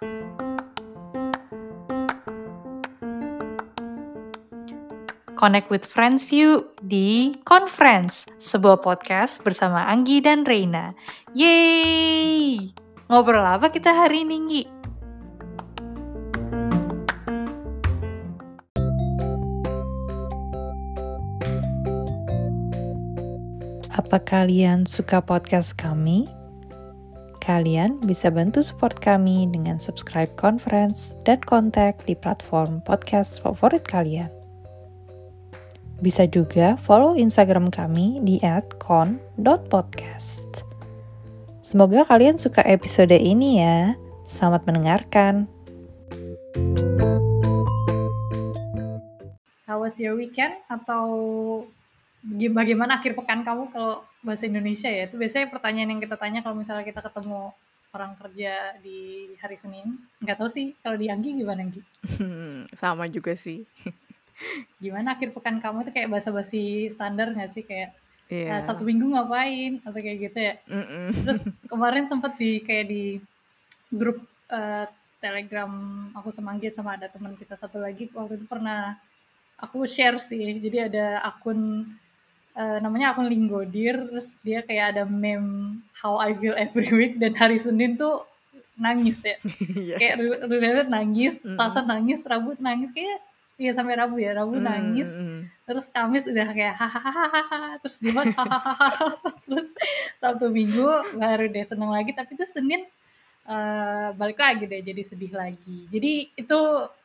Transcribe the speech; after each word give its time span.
Connect 0.00 0.16
with 5.68 5.84
friends 5.84 6.32
you 6.32 6.72
di 6.80 7.36
Conference, 7.44 8.24
sebuah 8.40 8.80
podcast 8.80 9.44
bersama 9.44 9.84
Anggi 9.92 10.24
dan 10.24 10.48
Reina. 10.48 10.96
Yeay! 11.36 12.72
Ngobrol 13.12 13.44
apa 13.44 13.68
kita 13.68 13.92
hari 13.92 14.24
ini, 14.24 14.40
Nggi? 14.40 14.64
Apa 24.00 24.16
kalian 24.24 24.88
suka 24.88 25.20
podcast 25.20 25.76
kami? 25.76 26.39
Kalian 27.40 28.04
bisa 28.04 28.28
bantu 28.28 28.60
support 28.60 29.00
kami 29.00 29.48
dengan 29.48 29.80
subscribe 29.80 30.28
conference 30.36 31.16
dan 31.24 31.40
kontak 31.40 31.96
di 32.04 32.12
platform 32.12 32.84
podcast 32.84 33.40
favorit 33.40 33.80
kalian. 33.88 34.28
Bisa 36.04 36.28
juga 36.28 36.76
follow 36.76 37.16
Instagram 37.16 37.72
kami 37.72 38.20
di 38.28 38.36
@con.podcast. 38.76 40.68
Semoga 41.64 42.04
kalian 42.04 42.36
suka 42.36 42.60
episode 42.68 43.16
ini 43.16 43.64
ya. 43.64 43.96
Selamat 44.28 44.68
mendengarkan. 44.68 45.48
How 49.64 49.80
was 49.80 49.96
your 49.96 50.12
weekend? 50.12 50.60
Atau 50.68 51.08
bagaimana 52.28 53.00
akhir 53.00 53.16
pekan 53.16 53.40
kamu 53.42 53.72
kalau 53.72 54.04
bahasa 54.20 54.44
Indonesia 54.44 54.88
ya? 54.88 55.08
Itu 55.08 55.16
biasanya 55.16 55.48
pertanyaan 55.48 55.96
yang 55.96 56.00
kita 56.02 56.16
tanya 56.20 56.40
kalau 56.44 56.56
misalnya 56.60 56.84
kita 56.84 57.00
ketemu 57.00 57.52
orang 57.90 58.12
kerja 58.20 58.78
di 58.78 59.30
hari 59.40 59.56
Senin. 59.58 59.98
Nggak 60.22 60.38
tahu 60.38 60.48
sih 60.52 60.66
kalau 60.84 60.94
di 61.00 61.10
Anggi 61.10 61.34
gimana 61.34 61.64
Anggi? 61.66 61.82
Sama 62.80 63.08
juga 63.10 63.34
sih. 63.34 63.66
Gimana 64.80 65.18
akhir 65.18 65.36
pekan 65.36 65.60
kamu 65.60 65.88
tuh 65.88 65.92
kayak 65.92 66.08
basa-basi 66.12 66.88
standar 66.92 67.32
nggak 67.34 67.52
sih? 67.56 67.64
Kayak, 67.66 67.92
Iya. 68.30 68.62
uh, 68.62 68.62
Sabtu 68.62 68.86
Minggu 68.86 69.10
ngapain? 69.10 69.82
Atau 69.82 69.98
kayak 69.98 70.18
gitu 70.30 70.38
ya? 70.38 70.54
Mhm. 70.70 71.26
Terus 71.26 71.42
kemarin 71.72 72.06
sempet 72.06 72.38
di 72.38 72.62
kayak 72.62 72.86
di 72.86 73.04
grup, 73.90 74.22
uh, 74.48 74.86
Telegram 75.20 75.68
aku 76.16 76.32
sama 76.32 76.56
Anggit 76.56 76.72
sama 76.72 76.96
ada 76.96 77.04
teman 77.12 77.36
kita 77.36 77.52
satu 77.52 77.76
lagi 77.76 78.08
waktu 78.16 78.40
itu 78.40 78.46
pernah 78.48 78.96
aku 79.60 79.84
share 79.84 80.16
sih. 80.16 80.40
Jadi 80.56 80.88
ada 80.88 81.20
akun, 81.20 81.84
uh, 82.60 82.78
namanya 82.84 83.16
akun 83.16 83.26
Linggodir, 83.32 83.96
terus 84.12 84.36
dia 84.44 84.60
kayak 84.60 84.96
ada 84.96 85.04
meme 85.08 85.80
how 85.96 86.20
I 86.20 86.36
feel 86.36 86.52
every 86.52 86.92
week 86.92 87.16
dan 87.16 87.32
hari 87.32 87.56
Senin 87.56 87.96
tuh 87.96 88.28
nangis 88.76 89.24
ya. 89.24 89.36
Iya. 89.80 89.96
Kayak 89.96 90.14
related 90.44 90.88
nangis. 90.92 91.40
Selasa 91.40 91.80
nangis, 91.84 92.20
Rabu 92.28 92.56
nangis, 92.60 92.92
kayak 92.92 93.20
iya 93.60 93.76
sampai 93.76 93.92
Rabu 93.96 94.16
ya, 94.16 94.32
Rabu 94.32 94.56
Mmm, 94.56 94.64
nangis, 94.64 95.10
mhm. 95.12 95.44
terus 95.68 95.84
Kamis 95.92 96.24
udah 96.24 96.48
kayak 96.48 96.80
hahaha, 96.80 97.76
terus 97.84 98.00
Jumat 98.00 98.32
hahaha, 98.32 98.88
terus 99.44 99.68
Sabtu 100.16 100.48
Minggu 100.48 100.88
baru 101.20 101.44
deh 101.52 101.68
seneng 101.68 101.92
lagi, 101.92 102.16
tapi 102.16 102.40
itu 102.40 102.48
Senin, 102.48 102.88
eee, 103.44 104.06
balik 104.16 104.40
lagi 104.40 104.64
deh 104.64 104.80
jadi 104.80 105.04
sedih 105.04 105.36
lagi. 105.36 105.84
Jadi 105.92 106.32
itu 106.40 106.60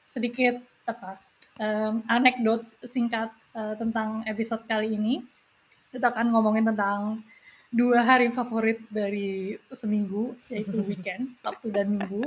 sedikit 0.08 0.56
apa, 0.88 1.20
mmm, 1.60 2.08
anekdot 2.08 2.64
singkat, 2.88 3.36
eee, 3.52 3.76
tentang 3.76 4.24
episode 4.24 4.64
kali 4.64 4.96
ini. 4.96 5.28
Kita 5.96 6.12
akan 6.12 6.36
ngomongin 6.36 6.68
tentang 6.68 7.24
2 7.72 8.00
hari 8.00 8.28
favorit 8.30 8.84
dari 8.88 9.56
seminggu, 9.72 10.36
yaitu 10.48 10.76
weekend, 10.82 11.32
Sabtu 11.34 11.72
dan 11.72 11.88
Minggu. 11.88 12.24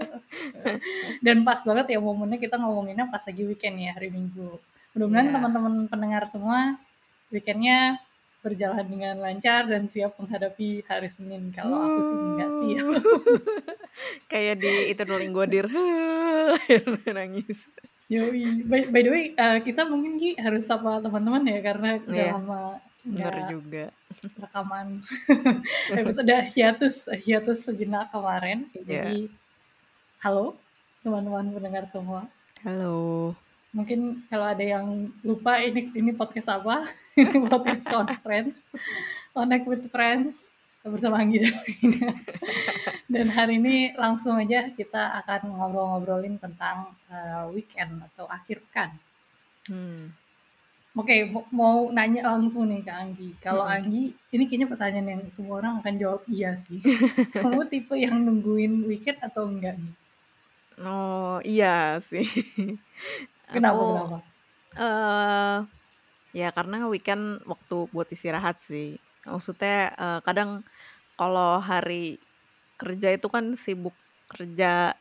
Dan 1.25 1.45
pas 1.45 1.61
banget 1.61 1.93
ya 1.93 2.01
momennya 2.01 2.37
kita 2.37 2.57
ngomonginnya 2.57 3.09
pas 3.09 3.21
lagi 3.25 3.45
weekend 3.45 3.77
ya, 3.77 3.93
hari 3.93 4.09
Minggu. 4.09 4.57
Mudah-mudahan 4.93 5.29
Iya. 5.29 5.35
teman-teman 5.37 5.75
pendengar 5.87 6.25
semua 6.29 6.81
weekend-nya 7.29 8.01
berjalan 8.39 8.87
dengan 8.87 9.21
lancar 9.21 9.67
dan 9.67 9.85
siap 9.89 10.17
menghadapi 10.17 10.87
hari 10.87 11.09
Senin. 11.11 11.53
Kalau 11.53 11.77
aku 11.77 12.01
sih 12.01 12.17
enggak 12.17 12.51
siap. 12.55 12.87
Kayak 14.31 14.55
di 14.63 14.73
itu 14.89 15.03
Linggodir, 15.05 15.67
nangis. 17.17 17.69
Yoi. 18.09 18.65
By 18.65 18.89
by 18.89 19.01
the 19.03 19.11
way, 19.13 19.25
eee, 19.33 19.59
kita 19.61 19.85
mungkin 19.85 20.17
Gi 20.17 20.33
harus 20.41 20.65
sapa 20.65 20.97
teman-teman 20.99 21.45
ya 21.45 21.61
karena 21.61 22.01
udah 22.01 22.17
Iya. 22.17 22.33
lama 22.33 22.61
Bener 23.09 23.33
nggak 23.33 23.51
juga. 23.51 23.85
rekaman. 24.37 25.01
Episode 26.01 26.37
hiatus 26.53 26.97
hiatus 27.25 27.59
sejenak 27.65 28.13
kemarin. 28.13 28.69
Iya. 28.77 28.85
Jadi 28.85 29.19
halo 30.21 30.61
teman-teman 31.01 31.49
pendengar 31.57 31.85
semua. 31.89 32.29
Halo. 32.67 33.33
Mungkin 33.73 34.29
kalau 34.29 34.47
ada 34.53 34.65
yang 34.65 35.09
lupa 35.25 35.57
ini 35.61 35.89
ini 35.97 36.13
podcast 36.13 36.53
apa, 36.53 36.85
ini 37.21 37.49
podcast 37.49 37.89
conference, 37.89 38.69
Connect 39.33 39.65
with 39.65 39.85
Friends 39.89 40.53
bersama 40.85 41.21
Anggi 41.21 41.45
dan 41.45 41.57
Rina. 41.65 42.11
Dan 43.13 43.27
hari 43.33 43.57
ini 43.61 43.93
langsung 43.97 44.37
aja 44.37 44.69
kita 44.73 45.17
akan 45.25 45.53
ngobrol-ngobrolin 45.53 46.37
tentang, 46.41 46.93
eee, 47.09 47.45
weekend 47.57 48.05
atau 48.13 48.29
akhir 48.29 48.61
pekan. 48.69 48.91
Hmm. 49.69 50.13
Oke, 51.01 51.17
mau 51.61 51.79
nanya 51.97 52.21
langsung 52.31 52.65
nih 52.71 52.83
ke 52.87 52.93
Anggi. 53.03 53.29
Kalau 53.45 53.65
Mhm. 53.65 53.77
Anggi, 53.77 54.03
ini 54.35 54.43
kayaknya 54.49 54.69
pertanyaan 54.73 55.09
yang 55.13 55.23
semua 55.37 55.55
orang 55.61 55.75
akan 55.81 55.95
jawab 56.03 56.21
iya 56.37 56.51
sih. 56.67 56.81
Kamu 57.41 57.61
tipe 57.73 57.95
yang 58.05 58.17
nungguin 58.27 58.75
weekend 58.89 59.19
atau 59.29 59.43
enggak 59.53 59.75
nih? 59.83 59.95
Oh, 60.79 61.41
iya 61.49 61.99
sih. 61.99 62.23
Kenapa 63.53 63.83
Aku, 63.83 63.85
kenapa? 63.89 64.19
eee, 64.79 65.57
ya 66.37 66.49
karena 66.57 66.77
weekend 66.93 67.43
waktu 67.49 67.77
buat 67.95 68.09
istirahat 68.15 68.61
sih. 68.65 69.01
Maksudnya, 69.27 69.95
eee, 69.99 70.21
kadang 70.27 70.51
kalau 71.19 71.61
hari 71.63 72.25
kerja 72.81 73.09
itu 73.17 73.29
kan 73.33 73.55
sibuk 73.59 73.97
kerja 74.31 74.97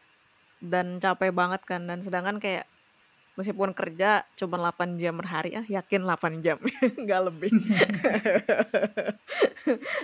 dan 0.63 0.99
capek 1.03 1.31
banget 1.35 1.61
kan, 1.69 1.85
dan 1.89 1.99
sedangkan 2.05 2.37
kayak 2.43 2.67
meskipun 3.37 3.71
kerja 3.77 4.25
cuman 4.35 4.59
8 4.65 4.89
jam 5.01 5.13
per 5.21 5.27
hari, 5.29 5.51
ah 5.55 5.65
yakin 5.65 6.03
8 6.03 6.33
jam, 6.43 6.57
nggak 7.03 7.21
lebih. 7.29 7.53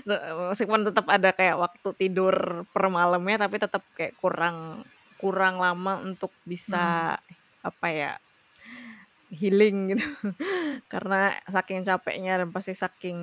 Meskipun 0.51 0.87
tetap 0.89 1.05
ada 1.09 1.29
kayak 1.35 1.57
waktu 1.59 1.89
tidur 1.97 2.65
per 2.71 2.85
malamnya, 2.91 3.47
tapi 3.47 3.57
tetap 3.61 3.83
kayak 3.95 4.15
kurang 4.19 4.85
kurang 5.19 5.57
lama 5.61 6.03
untuk 6.03 6.35
Hmm. 6.35 6.43
bisa, 6.47 7.15
apa 7.63 7.87
ya, 7.89 8.11
healing 9.31 9.95
gitu. 9.95 10.03
Karena 10.91 11.33
saking 11.49 11.83
capeknya 11.87 12.39
dan 12.43 12.49
pasti 12.55 12.73
saking 12.77 13.17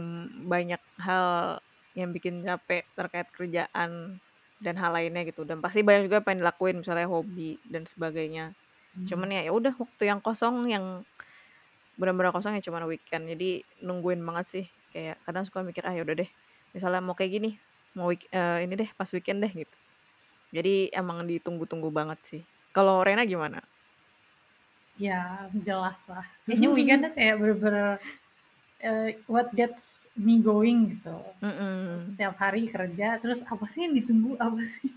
banyak 0.49 0.81
hal 1.00 1.59
yang 1.97 2.10
bikin 2.15 2.43
capek 2.47 2.87
terkait 2.97 3.28
kerjaan 3.34 4.20
dan 4.60 4.75
hal 4.81 4.93
lainnya 4.94 5.25
gitu, 5.28 5.44
dan 5.49 5.60
pasti 5.65 5.81
banyak 5.87 6.09
juga 6.10 6.20
pengen 6.25 6.44
dilakuin 6.44 6.81
misalnya 6.84 7.09
hobi 7.10 7.60
dan 7.69 7.84
sebagainya. 7.88 8.53
Cuman 9.08 9.28
Mmm. 9.28 9.36
ya 9.36 9.42
ya 9.48 9.52
udah 9.54 9.74
waktu 9.78 10.02
yang 10.10 10.20
kosong 10.24 10.68
yang 10.70 11.04
benar-benar 11.98 12.32
kosong 12.36 12.56
ya 12.58 12.62
cuman 12.66 12.86
weekend. 12.90 13.28
Jadi 13.30 13.66
nungguin 13.84 14.22
banget 14.24 14.46
sih, 14.52 14.66
kayak 14.92 15.22
kadang 15.26 15.44
suka 15.48 15.62
mikir, 15.66 15.84
"Ah 15.88 15.94
ya 15.96 16.02
udah 16.06 16.16
deh, 16.24 16.30
misalnya 16.76 17.00
mau 17.04 17.14
kayak 17.18 17.32
gini, 17.40 17.50
mau 17.98 18.10
week 18.12 18.26
eee, 18.34 18.66
ini 18.68 18.74
deh 18.80 18.90
pas 18.98 19.08
weekend 19.14 19.40
deh," 19.44 19.52
gitu. 19.54 19.76
Jadi 20.54 20.90
emang 20.96 21.24
ditunggu-tunggu 21.28 21.90
banget 21.94 22.20
sih. 22.26 22.42
Kalau 22.74 23.02
Rena 23.06 23.24
gimana? 23.28 23.62
Ya, 24.98 25.46
jelas 25.54 26.00
lah. 26.10 26.26
Kayaknya 26.44 26.68
weekend 26.74 27.00
tuh 27.06 27.12
kayak 27.14 27.34
bener-bener, 27.38 27.88
eee, 28.82 29.20
what 29.30 29.48
gets 29.56 30.06
me 30.18 30.40
going 30.42 30.96
gitu. 30.98 31.16
Mhm. 31.42 32.20
Setiap 32.20 32.36
hari 32.42 32.68
kerja, 32.70 33.18
terus 33.22 33.40
apa 33.46 33.64
sih 33.72 33.86
yang 33.88 33.94
ditunggu, 33.98 34.36
apa 34.40 34.60
sih? 34.68 34.90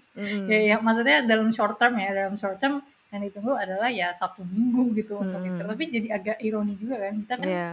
Ya 0.49 0.57
Mhm. 0.57 0.73
ya 0.73 0.75
maksudnya 0.83 1.25
dalam 1.27 1.49
short 1.55 1.77
term 1.81 1.95
ya, 1.99 2.11
dalam 2.15 2.35
short 2.41 2.59
term 2.63 2.83
yang 3.13 3.21
ditunggu 3.21 3.53
adalah 3.53 3.93
ya 3.93 4.09
Sabtu 4.17 4.41
Minggu 4.41 4.89
gitu 4.97 5.21
untuk 5.21 5.37
itu. 5.39 5.61
Tapi 5.61 5.83
jadi 5.87 6.07
agak 6.11 6.37
ironi 6.41 6.73
juga 6.81 6.97
kan, 6.97 7.13
kita 7.21 7.33
kan 7.37 7.45
Iya. 7.47 7.69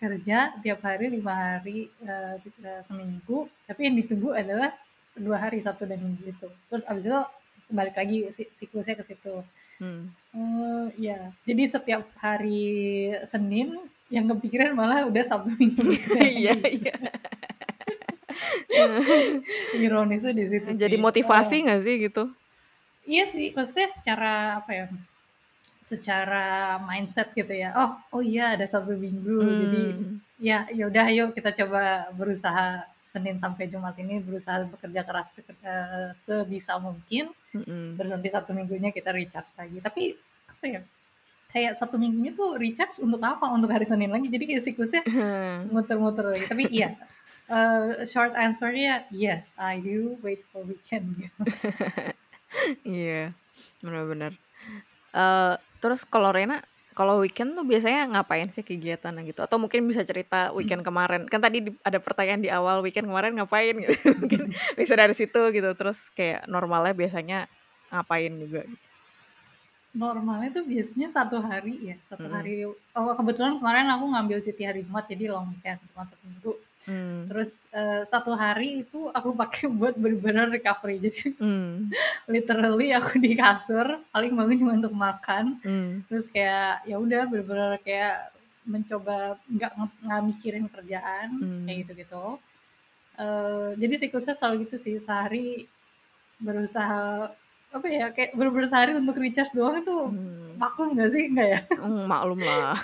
kerja 0.00 0.38
tiap 0.64 0.80
hari 0.82 1.06
5 1.12 1.30
hari, 1.30 1.92
eee, 2.00 2.80
seminggu, 2.82 3.46
tapi 3.68 3.86
yang 3.86 3.94
ditunggu 4.00 4.32
adalah 4.32 4.72
2 5.14 5.36
hari 5.36 5.60
Sabtu 5.60 5.84
dan 5.84 6.00
Minggu 6.00 6.24
itu. 6.26 6.48
Terus 6.72 6.88
abis 6.88 7.04
itu 7.04 7.20
balik 7.68 7.94
lagi 7.94 8.32
si 8.32 8.48
siklusnya 8.56 8.96
ke 8.96 9.04
situ. 9.06 9.44
Hmm. 9.76 10.08
Eee, 10.32 10.84
iya. 10.98 11.30
Jadi 11.44 11.62
setiap 11.68 12.08
hari 12.16 12.64
Senin 13.28 13.76
yang 14.08 14.24
kepikiran 14.26 14.72
malah 14.72 15.04
udah 15.04 15.22
Sabtu 15.22 15.52
Minggu 15.52 15.84
gitu 15.92 16.16
ya, 16.16 16.24
Iya 16.24 16.52
Anggi. 16.56 16.72
iya. 16.80 16.96
Ironisnya 19.76 20.32
di 20.32 20.44
situ 20.48 20.68
Jadi 20.74 20.96
sih. 20.96 21.02
motivasi 21.04 21.56
nggak 21.68 21.82
sih 21.84 21.94
gitu? 22.08 22.24
Iya 23.02 23.24
sih, 23.26 23.50
maksudnya 23.50 23.88
secara 23.90 24.62
apa 24.62 24.70
ya, 24.70 24.86
secara 25.82 26.78
mindset 26.78 27.34
gitu 27.34 27.50
ya, 27.50 27.74
oh 27.74 27.98
oh 28.14 28.22
iya 28.22 28.54
ada 28.54 28.64
Sabtu 28.70 28.94
Minggu, 28.94 29.42
jadi 29.42 29.82
Mmm. 29.98 30.14
ya 30.38 30.58
ya 30.70 30.84
udah 30.86 31.04
ayo 31.10 31.34
kita 31.34 31.50
coba 31.50 32.08
berusaha 32.14 32.86
Senin 33.12 33.36
sampai 33.36 33.68
Jumat 33.68 33.92
ini 34.00 34.24
berusaha 34.24 34.64
bekerja 34.72 35.04
keras 35.04 35.36
uh, 35.36 36.16
sebisa 36.24 36.80
mungkin. 36.80 37.28
Mhm. 37.52 38.00
Terus 38.00 38.08
nanti 38.08 38.32
Sabtu 38.32 38.56
Minggunya 38.56 38.88
kita 38.88 39.12
recharge 39.12 39.52
lagi. 39.60 39.78
Tapi 39.84 40.02
apa 40.48 40.64
ya? 40.64 40.80
Kayak 41.52 41.76
Sabtu 41.76 42.00
Minggunya 42.00 42.32
tuh 42.32 42.56
recharge 42.56 42.96
untuk 43.04 43.20
apa? 43.20 43.52
Untuk 43.52 43.68
hari 43.68 43.84
Senin 43.84 44.08
lagi. 44.08 44.32
Jadi 44.32 44.44
kayak 44.48 44.64
siklusnya 44.64 45.02
muter-muter 45.68 46.24
lagi. 46.24 46.48
Tapi 46.48 46.64
iya, 46.72 46.96
uh, 47.52 48.00
short 48.10 48.32
answernya 48.32 49.04
yes, 49.12 49.52
I 49.60 49.76
do 49.84 50.16
wait 50.24 50.48
for 50.48 50.64
weekend 50.64 51.12
gitu. 51.20 51.36
Iya, 52.84 53.32
benar-benar. 53.80 54.32
Uh, 55.12 55.54
terus 55.78 56.04
kalau 56.04 56.32
Rena, 56.32 56.60
kalau 56.92 57.24
weekend 57.24 57.56
tuh 57.56 57.64
biasanya 57.64 58.04
ngapain 58.12 58.52
sih 58.52 58.60
kegiatannya 58.60 59.24
gitu? 59.28 59.40
Atau 59.40 59.56
mungkin 59.56 59.84
bisa 59.88 60.04
cerita 60.04 60.52
weekend 60.52 60.84
kemarin? 60.84 61.24
Kan 61.28 61.40
tadi 61.40 61.64
di- 61.64 61.78
ada 61.80 61.96
pertanyaan 62.00 62.40
di 62.44 62.52
awal 62.52 62.84
weekend 62.84 63.08
kemarin 63.08 63.32
ngapain 63.36 63.76
gitu. 63.80 63.92
mungkin 64.20 64.52
bisa 64.80 64.92
dari 64.96 65.16
situ 65.16 65.40
gitu. 65.52 65.70
Terus 65.72 66.12
kayak 66.12 66.44
normalnya 66.48 66.92
biasanya 66.92 67.48
ngapain 67.92 68.32
juga 68.36 68.64
gitu. 68.64 68.86
Normalnya 69.92 70.48
tuh 70.56 70.64
biasanya 70.64 71.08
satu 71.12 71.36
hari 71.44 71.92
ya, 71.92 71.96
satu 72.08 72.24
Mm. 72.24 72.32
hari. 72.32 72.64
Oh 72.96 73.12
kebetulan 73.12 73.60
kemarin 73.60 73.88
aku 73.92 74.04
ngambil 74.08 74.38
cuti 74.40 74.62
hari 74.64 74.80
Jumat 74.88 75.04
jadi 75.04 75.28
long 75.28 75.52
weekend 75.52 75.80
cuma 75.92 76.08
satu 76.08 76.24
minggu. 76.24 76.52
Hmm. 76.84 77.26
Terus 77.26 77.52
uh, 77.70 78.02
satu 78.04 78.34
hari 78.34 78.82
itu 78.82 79.08
aku 79.08 79.32
pakai 79.32 79.70
buat 79.78 79.94
benar-benar 79.94 80.50
recovery. 80.50 80.98
Jadi 80.98 81.34
Hmm. 81.36 81.90
literally 82.32 82.90
aku 82.90 83.18
di 83.18 83.32
kasur 83.32 84.00
paling 84.08 84.32
bangun 84.32 84.58
cuma 84.58 84.72
untuk 84.74 84.92
makan. 84.92 85.58
Hmm. 85.60 86.02
Terus 86.06 86.26
kayak 86.28 86.84
ya 86.84 86.96
udah 86.96 87.26
benar-benar 87.26 87.78
kayak 87.80 88.30
mencoba 88.62 89.34
nggak 89.46 89.72
nggak 90.00 90.20
mikirin 90.24 90.66
kerjaan 90.66 91.28
Hmm. 91.38 91.64
kayak 91.64 91.78
gitu-gitu. 91.84 92.38
Uh, 93.12 93.76
jadi 93.76 93.94
siklusnya 93.98 94.32
selalu 94.32 94.64
gitu 94.64 94.76
sih 94.78 94.96
sehari 94.98 95.68
berusaha 96.38 97.28
apa 97.68 97.86
ya 97.88 98.08
kayak 98.08 98.32
bener-bener 98.32 98.68
sehari 98.68 98.92
untuk 98.92 99.16
recharge 99.16 99.52
doang 99.52 99.78
itu 99.78 99.96
Hmm. 100.08 100.56
maklum 100.56 100.92
nggak 100.92 101.10
sih 101.10 101.22
enggak 101.28 101.48
ya 101.48 101.60
Hmm, 101.76 102.04
maklum 102.04 102.40
lah. 102.40 102.76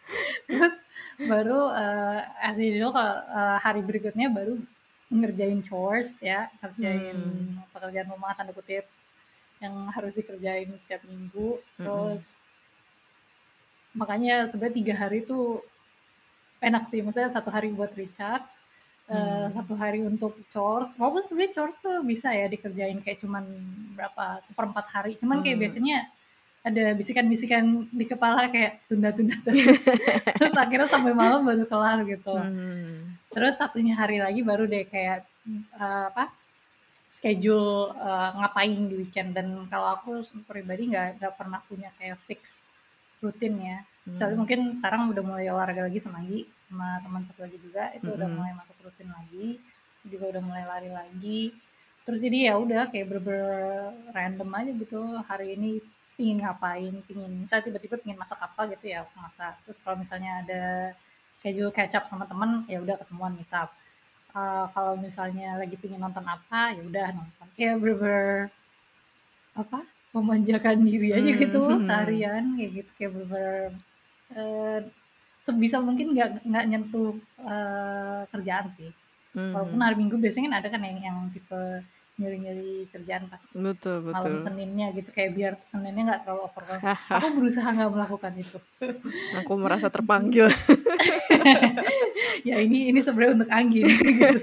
terus 0.46 0.74
baru 1.22 1.72
uh, 1.72 2.20
as 2.44 2.58
usual 2.60 2.92
kalau 2.92 3.14
uh, 3.32 3.58
hari 3.64 3.80
berikutnya 3.80 4.28
baru 4.28 4.60
ngerjain 5.08 5.62
chores 5.64 6.18
ya 6.20 6.50
ngerjain 6.60 7.16
Hmm. 7.16 7.62
pekerjaan 7.72 8.10
rumah 8.12 8.34
tanda 8.36 8.52
kutip 8.52 8.84
yang 9.62 9.72
harus 9.94 10.12
dikerjain 10.12 10.68
setiap 10.76 11.00
minggu 11.08 11.56
Mm-mm. 11.56 11.80
terus 11.80 12.24
makanya 13.96 14.44
sebenarnya 14.50 14.76
tiga 14.76 14.94
hari 14.98 15.24
itu 15.24 15.64
enak 16.60 16.88
sih 16.92 17.00
maksudnya 17.00 17.32
satu 17.32 17.48
hari 17.48 17.72
buat 17.72 17.92
recharge 17.96 18.52
uh, 19.08 19.48
Hmm. 19.48 19.54
satu 19.56 19.72
hari 19.78 20.04
untuk 20.04 20.36
chores 20.52 20.92
walaupun 21.00 21.24
sebenarnya 21.24 21.54
chores 21.56 21.78
tuh 21.80 22.02
bisa 22.04 22.28
ya 22.34 22.46
dikerjain 22.50 23.00
kayak 23.00 23.22
cuman 23.24 23.44
berapa 23.96 24.44
seperempat 24.44 24.86
hari 24.92 25.12
cuman 25.20 25.40
kayak 25.40 25.56
Hmm. 25.56 25.64
biasanya 25.64 25.98
ada 26.66 26.84
bisikan-bisikan 26.98 27.86
di 27.94 28.04
kepala 28.10 28.50
kayak 28.50 28.82
tunda-tunda. 28.90 29.38
Terus 29.46 29.62
terus 30.42 30.54
akhirnya 30.58 30.90
sampai 30.90 31.14
malam 31.14 31.46
baru 31.46 31.62
kelar 31.70 32.02
gitu. 32.02 32.34
Hmm. 32.34 33.14
terus 33.30 33.60
satunya 33.60 33.92
hari 33.92 34.16
lagi 34.16 34.40
baru 34.40 34.64
deh 34.64 34.88
kayak 34.88 35.28
uh, 35.76 36.08
apa 36.08 36.32
schedule 37.06 37.94
uh, 37.94 38.34
ngapain 38.42 38.90
di 38.90 39.06
weekend. 39.06 39.38
Dan 39.38 39.70
kalau 39.70 39.94
aku 39.94 40.26
pribadi 40.48 40.90
nggak 40.90 41.22
nggak 41.22 41.34
pernah 41.38 41.62
punya 41.70 41.94
kayak 42.02 42.18
fix 42.26 42.66
rutin 43.22 43.54
ya. 43.62 43.78
Kecuali 44.06 44.34
Hmm. 44.34 44.40
mungkin 44.42 44.60
sekarang 44.78 45.00
udah 45.10 45.22
mulai 45.22 45.46
olahraga 45.50 45.86
lagi 45.86 45.98
sama 46.02 46.22
Gi 46.26 46.46
sama 46.66 46.98
teman 46.98 47.22
satu 47.30 47.46
lagi 47.46 47.58
juga 47.62 47.94
itu 47.94 48.10
udah 48.10 48.26
Mm-mm. 48.26 48.38
mulai 48.42 48.52
masuk 48.58 48.76
rutin 48.82 49.08
lagi. 49.14 49.48
Juga 50.06 50.24
udah 50.34 50.42
mulai 50.42 50.64
lari 50.66 50.90
lagi. 50.90 51.42
Terus 52.06 52.18
jadi 52.22 52.38
ya 52.50 52.54
udah 52.58 52.82
kayak 52.90 53.06
bener 53.10 53.26
random 54.14 54.50
aja 54.50 54.70
gitu 54.74 55.00
hari 55.26 55.58
ini 55.58 55.82
pingin 56.16 56.40
ngapain 56.40 56.94
pingin 57.04 57.32
misalnya 57.44 57.64
tiba-tiba 57.68 57.96
pingin 58.00 58.16
masak 58.16 58.40
apa 58.40 58.60
gitu 58.72 58.84
ya 58.88 59.04
aku 59.04 59.14
masak 59.16 59.54
terus 59.62 59.78
kalau 59.84 59.96
misalnya 59.96 60.42
ada 60.42 60.62
schedule 61.32 61.70
catch 61.70 61.94
up 61.94 62.08
sama 62.08 62.24
temen 62.24 62.64
ya 62.66 62.80
udah 62.80 62.96
ketemuan 62.98 63.36
meet 63.36 63.52
up 63.52 63.70
Uh, 64.36 64.68
kalau 64.76 65.00
misalnya 65.00 65.56
lagi 65.56 65.80
pingin 65.80 65.96
nonton 65.96 66.20
apa 66.20 66.68
ya 66.68 66.84
udah 66.84 67.08
nonton 67.08 67.46
kayak 67.56 67.80
bener 67.80 68.52
apa 69.56 69.80
memanjakan 70.12 70.84
diri 70.84 71.08
aja 71.12 71.30
gitu 71.34 71.56
Hmm. 71.56 71.80
seharian 71.80 72.44
kayak 72.52 72.70
gitu 72.74 72.90
kayak 72.96 73.12
bener 73.16 73.72
eh, 74.32 74.78
sebisa 75.40 75.80
mungkin 75.80 76.12
nggak 76.12 76.44
nggak 76.44 76.64
nyentuh 76.68 77.16
eh, 77.40 78.20
kerjaan 78.28 78.66
sih 78.76 78.92
walaupun 79.32 79.72
Hmm. 79.72 79.84
hari 79.84 79.96
minggu 79.96 80.16
biasanya 80.16 80.44
kan 80.48 80.56
ada 80.60 80.68
kan 80.68 80.82
yang 80.84 80.98
yang 81.00 81.18
tipe 81.32 81.60
nyuri-nyuri 82.16 82.88
kerjaan 82.88 83.28
pas 83.28 83.44
Betul, 83.52 84.00
malam 84.02 84.16
betul. 84.24 84.36
Seninnya 84.42 84.86
gitu 84.90 85.10
kayak 85.10 85.30
biar 85.32 85.52
Seninnya 85.62 86.02
nggak 86.06 86.20
terlalu 86.24 86.40
overwhelmed 86.44 86.84
aku 87.06 87.26
berusaha 87.34 87.68
nggak 87.68 87.92
melakukan 87.92 88.32
itu 88.34 88.58
aku 89.36 89.52
merasa 89.54 89.86
terpanggil. 89.86 90.48
ya 92.48 92.56
ini 92.58 92.88
ini 92.88 92.98
sebenarnya 92.98 93.32
untuk 93.36 93.50
Anggi 93.50 93.80
gitu. 93.84 94.40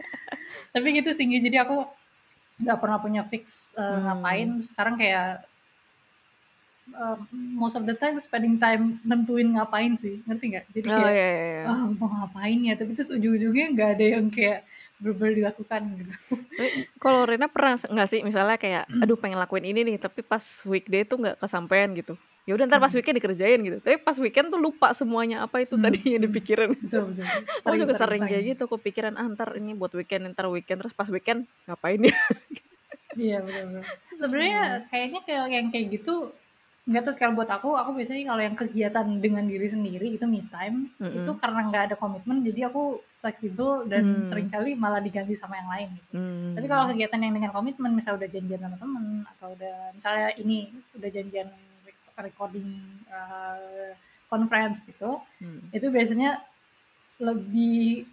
tapi 0.74 0.86
gitu 0.92 1.10
sih 1.10 1.24
jadi 1.24 1.62
aku 1.62 1.86
nggak 2.58 2.78
pernah 2.78 2.98
punya 2.98 3.22
fix 3.22 3.70
uh, 3.72 3.84
Hmm. 3.86 4.02
ngapain 4.02 4.48
sekarang 4.66 4.94
kayak 4.96 5.44
uh, 6.92 7.16
most 7.30 7.76
of 7.76 7.84
the 7.84 7.94
time 7.94 8.16
spending 8.18 8.56
time 8.56 8.98
nentuin 9.02 9.52
ngapain 9.52 9.96
sih 9.96 10.20
ngerti 10.24 10.44
nggak 10.52 10.64
jadi 10.72 10.86
Oh 10.86 10.96
kayak 10.98 11.12
iya, 11.12 11.26
iya, 11.28 11.44
iya. 11.44 11.62
ah 11.68 11.80
mau 11.86 12.08
ngapain 12.08 12.58
ya 12.62 12.74
tapi 12.74 12.90
terus 12.92 13.08
ujung-ujungnya 13.10 13.66
nggak 13.72 13.90
ada 13.94 14.06
yang 14.10 14.26
kayak 14.28 14.64
bener 14.96 15.32
dilakukan 15.36 15.80
gitu 15.94 16.12
Tapi 16.56 16.68
kalau 16.96 17.28
Rena 17.28 17.52
pernah 17.52 17.76
nggak 17.76 18.08
sih 18.08 18.20
misalnya 18.24 18.56
kayak, 18.56 18.88
aduh 18.98 19.20
pengen 19.20 19.36
lakuin 19.36 19.68
ini 19.68 19.84
nih, 19.84 19.96
tapi 20.00 20.24
pas 20.24 20.40
weekday 20.64 21.04
tuh 21.04 21.20
nggak 21.20 21.36
kesampaian 21.36 21.92
gitu. 21.92 22.16
Ya 22.46 22.54
udah 22.54 22.64
ntar 22.64 22.78
pas 22.78 22.88
Hmm. 22.88 22.96
weekend 22.96 23.16
dikerjain 23.18 23.58
gitu. 23.60 23.78
Tapi 23.82 23.96
pas 23.98 24.16
weekend 24.16 24.48
tuh 24.48 24.56
lupa 24.56 24.94
semuanya 24.94 25.44
apa 25.44 25.60
itu 25.60 25.74
Hmm, 25.76 25.84
tadi 25.84 25.98
yang 26.16 26.22
hmm. 26.22 26.28
dipikirin. 26.30 26.70
betul 26.72 27.12
betul 27.12 27.26
Aku 27.26 27.64
sering 27.66 27.80
juga 27.82 27.94
sering 27.98 28.22
kayak 28.24 28.44
gitu, 28.54 28.64
kepikiran 28.70 29.14
ah 29.18 29.26
ntar 29.28 29.48
ini 29.58 29.74
buat 29.74 29.92
weekend, 29.92 30.32
ntar 30.32 30.46
weekend 30.48 30.78
terus 30.80 30.94
pas 30.94 31.10
weekend 31.10 31.44
ngapain 31.66 32.00
ya? 32.00 32.16
Iya 33.16 33.38
benar-benar. 33.40 33.84
Sebenarnya 34.14 34.60
Hmm. 34.62 34.82
kayaknya 34.88 35.20
kayak 35.24 35.44
yang 35.50 35.66
kayak 35.68 35.86
gitu 35.92 36.14
nggak 36.86 37.02
tahu 37.02 37.14
kalau 37.18 37.34
buat 37.34 37.50
aku, 37.50 37.74
aku 37.74 37.90
biasanya 37.98 38.30
kalau 38.30 38.42
yang 38.46 38.54
kegiatan 38.54 39.06
dengan 39.18 39.42
diri 39.42 39.66
sendiri 39.66 40.06
itu 40.14 40.22
me 40.22 40.46
time 40.46 40.86
itu 41.02 41.18
Mm-mm. 41.26 41.40
karena 41.42 41.60
nggak 41.66 41.82
ada 41.90 41.96
komitmen 41.98 42.46
jadi 42.46 42.70
aku 42.70 43.02
fleksibel 43.26 43.90
dan 43.90 44.22
Hmm. 44.22 44.26
sering 44.30 44.46
kali 44.46 44.78
malah 44.78 45.02
diganti 45.02 45.34
sama 45.34 45.58
yang 45.58 45.66
lain 45.66 45.88
gitu. 45.98 46.14
Tapi 46.54 46.66
kalau 46.66 46.86
Hmm. 46.86 46.94
kegiatan 46.94 47.18
yang 47.18 47.34
dengan 47.34 47.50
komitmen, 47.50 47.90
misalnya 47.90 48.22
udah 48.22 48.30
janjian 48.30 48.60
sama 48.62 48.76
temen 48.78 49.04
atau 49.26 49.46
udah 49.50 49.76
misalnya 49.92 50.28
ini 50.38 50.58
udah 50.94 51.10
janjian 51.10 51.48
rec- 51.82 52.14
recording 52.22 52.70
uh, 53.10 53.90
conference 54.26 54.78
gitu, 54.82 55.18
Hmm. 55.36 55.60
itu 55.68 55.86
biasanya 55.90 56.38
lebih 57.18 58.06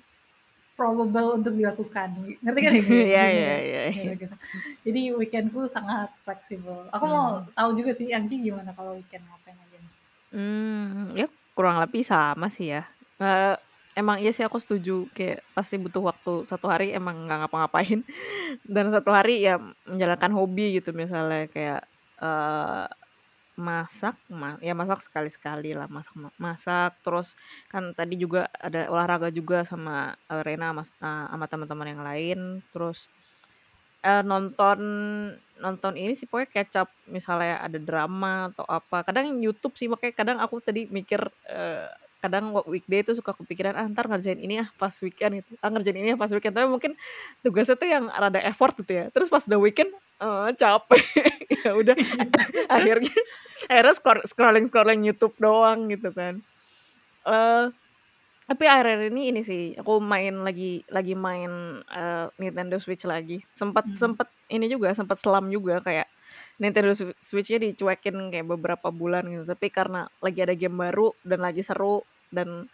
probable 0.73 1.37
untuk 1.37 1.53
dilakukan. 1.53 2.17
Ngerti 2.41 2.59
kan 2.59 2.71
ya? 2.73 2.81
Iya, 2.89 3.23
iya, 3.29 3.55
iya, 3.61 3.83
iya. 3.93 4.13
gitu. 4.17 4.35
Jadi 4.83 5.01
weekendku 5.13 5.69
sangat 5.69 6.09
fleksibel. 6.25 6.89
Aku 6.89 7.05
mau 7.05 7.39
Hmm. 7.39 7.53
tahu 7.53 7.69
juga 7.77 7.93
sih 7.93 8.09
Anggi 8.09 8.41
gimana 8.41 8.73
kalau 8.73 8.97
weekend 8.97 9.21
ngapain 9.23 9.53
aja 9.53 9.77
nih? 9.77 9.91
Hmm, 10.33 11.13
ya 11.13 11.27
kurang 11.53 11.77
lebih 11.77 12.01
sama 12.01 12.49
sih 12.49 12.73
ya. 12.73 12.83
Eh, 13.21 13.55
emang 13.97 14.17
iya 14.21 14.31
sih 14.35 14.43
aku 14.47 14.57
setuju. 14.61 15.09
Kayak 15.15 15.45
pasti 15.57 15.75
butuh 15.81 16.03
waktu 16.09 16.31
satu 16.49 16.67
hari 16.71 16.93
emang 16.97 17.25
nggak 17.27 17.47
ngapa-ngapain. 17.47 18.01
Dan 18.75 18.91
satu 18.95 19.11
hari 19.15 19.43
ya 19.45 19.59
menjalankan 19.87 20.31
hobi 20.37 20.79
gitu 20.81 20.91
misalnya 20.95 21.47
kayak 21.51 21.81
eh 22.23 22.87
masak, 23.59 24.17
ma 24.33 24.57
ya 24.65 24.73
masak 24.73 24.99
sekali-sekali 25.05 25.77
lah 25.77 25.85
masak 25.91 26.15
ma 26.17 26.29
masak, 26.41 26.97
terus 27.05 27.37
kan 27.69 27.93
tadi 27.93 28.17
juga 28.17 28.49
ada 28.57 28.89
olahraga 28.89 29.29
juga 29.29 29.61
sama, 29.67 30.17
eee, 30.31 30.41
Rena 30.47 30.73
mas 30.73 30.89
eee, 30.97 31.25
sama 31.29 31.45
teman-teman 31.51 31.87
yang 31.93 32.01
lain, 32.01 32.39
terus, 32.73 33.13
eee, 34.05 34.23
nonton 34.27 34.79
nonton 35.63 35.93
ini 35.99 36.13
sih 36.17 36.27
pokoknya 36.29 36.65
up 36.83 36.89
misalnya 37.07 37.61
ada 37.63 37.79
drama 37.81 38.51
atau 38.53 38.65
apa, 38.67 39.05
kadang 39.07 39.39
YouTube 39.43 39.75
sih 39.79 39.87
makanya 39.91 40.13
kadang 40.17 40.37
aku 40.43 40.59
tadi 40.63 40.87
mikir, 40.91 41.21
eee, 41.47 41.87
kadang 42.23 42.55
weekday 42.71 43.03
tuh 43.03 43.19
suka 43.19 43.35
kepikiran, 43.35 43.75
"Ah, 43.75 43.83
entar 43.89 44.07
ngerjain 44.07 44.39
ini 44.39 44.63
ah 44.63 44.69
pas 44.79 44.95
weekend," 45.03 45.43
gitu, 45.43 45.51
"ah, 45.59 45.69
ngerjain 45.73 45.97
ini 45.99 46.15
ah 46.15 46.19
pas 46.19 46.31
weekend," 46.31 46.55
tapi 46.55 46.67
mungkin 46.71 46.95
tugasnya 47.43 47.75
tuh 47.75 47.89
yang 47.91 48.07
rada 48.09 48.39
effort 48.47 48.73
gitu 48.79 48.93
ya, 48.95 49.05
terus 49.11 49.27
pas 49.27 49.43
udah 49.45 49.59
weekend, 49.61 49.91
eee, 50.23 50.49
capek, 50.55 51.01
ya 51.67 51.71
udah 51.75 51.95
akhirnya 52.71 53.13
akhirnya 53.71 53.93
scroll 53.99 54.21
scrolling-scrolling 54.27 55.01
YouTube 55.07 55.35
doang 55.41 55.91
gitu 55.91 56.11
kan. 56.15 56.41
Eee, 57.27 57.71
tapi 58.49 58.65
akhir-akhir 58.67 59.11
ini 59.15 59.31
ini 59.33 59.41
sih, 59.47 59.63
aku 59.79 60.03
main 60.03 60.35
lagi 60.43 60.83
lagi 60.91 61.15
main, 61.15 61.81
eee, 61.87 62.25
Nintendo 62.41 62.77
Switch 62.81 63.05
lagi. 63.07 63.43
Sempet 63.55 63.85
Hmm. 63.85 63.95
sempet 63.95 64.27
ini 64.51 64.67
juga, 64.71 64.91
sempet 64.97 65.17
selam 65.21 65.47
juga 65.53 65.79
kayak 65.83 66.07
Nintendo 66.61 66.93
Swi 66.95 67.13
Switch-nya 67.19 67.59
dicuekin 67.61 68.17
kayak 68.33 68.47
beberapa 68.49 68.89
bulan 68.93 69.25
gitu, 69.29 69.43
tapi 69.49 69.67
karena 69.73 70.07
lagi 70.21 70.39
ada 70.45 70.55
game 70.57 70.77
baru 70.77 71.13
dan 71.25 71.39
lagi 71.45 71.61
seru 71.65 72.05
dan, 72.33 72.69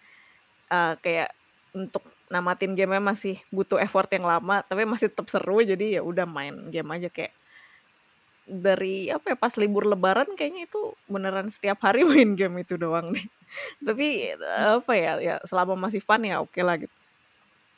eee, 0.72 0.94
kayak 1.04 1.30
untuk 1.76 2.04
namatin 2.34 2.74
game-nya 2.78 3.02
masih 3.04 3.38
butuh 3.54 3.78
effort 3.82 4.10
yang 4.14 4.26
lama 4.26 4.62
tapi 4.66 4.86
masih 4.90 5.10
tetap 5.14 5.30
seru 5.30 5.62
jadi 5.62 6.00
ya 6.00 6.04
udah 6.06 6.26
main 6.30 6.70
game 6.74 6.90
aja. 6.96 7.10
Kayak 7.14 7.34
dari 8.50 9.14
apa 9.14 9.36
ya 9.36 9.38
pas 9.38 9.54
libur 9.62 9.86
lebaran 9.86 10.34
kayaknya 10.34 10.66
itu 10.66 10.80
beneran 11.06 11.48
setiap 11.54 11.78
hari 11.86 12.02
main 12.10 12.34
game 12.34 12.58
itu 12.66 12.76
doang 12.82 13.14
nih 13.14 13.26
tapi 13.82 14.08
apa 14.78 14.94
ya 14.98 15.12
ya 15.22 15.36
selama 15.46 15.74
masih 15.90 16.02
fun 16.02 16.22
ya 16.26 16.42
oke 16.42 16.58
lah 16.66 16.78
gitu 16.82 16.94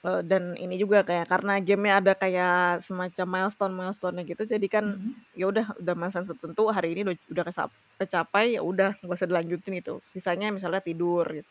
Uh, 0.01 0.25
dan 0.25 0.57
ini 0.57 0.81
juga 0.81 1.05
kayak 1.05 1.29
karena 1.29 1.61
gamenya 1.61 1.95
ada 2.01 2.13
kayak 2.17 2.81
semacam 2.81 3.27
milestone 3.37 3.73
milestone 3.77 4.17
gitu 4.25 4.49
jadi 4.49 4.65
kan 4.65 4.85
Mhm. 4.97 5.13
ya 5.37 5.45
udah 5.53 5.65
udah 5.77 5.93
masa 5.93 6.25
tertentu 6.25 6.65
hari 6.73 6.97
ini 6.97 7.05
udah, 7.05 7.17
udah 7.29 7.43
kesap- 7.45 7.77
kecapai 8.01 8.57
ya 8.57 8.65
udah 8.65 8.97
nggak 8.97 9.13
usah 9.13 9.29
dilanjutin 9.29 9.77
itu 9.77 10.01
sisanya 10.09 10.49
misalnya 10.49 10.81
tidur 10.81 11.21
gitu 11.29 11.45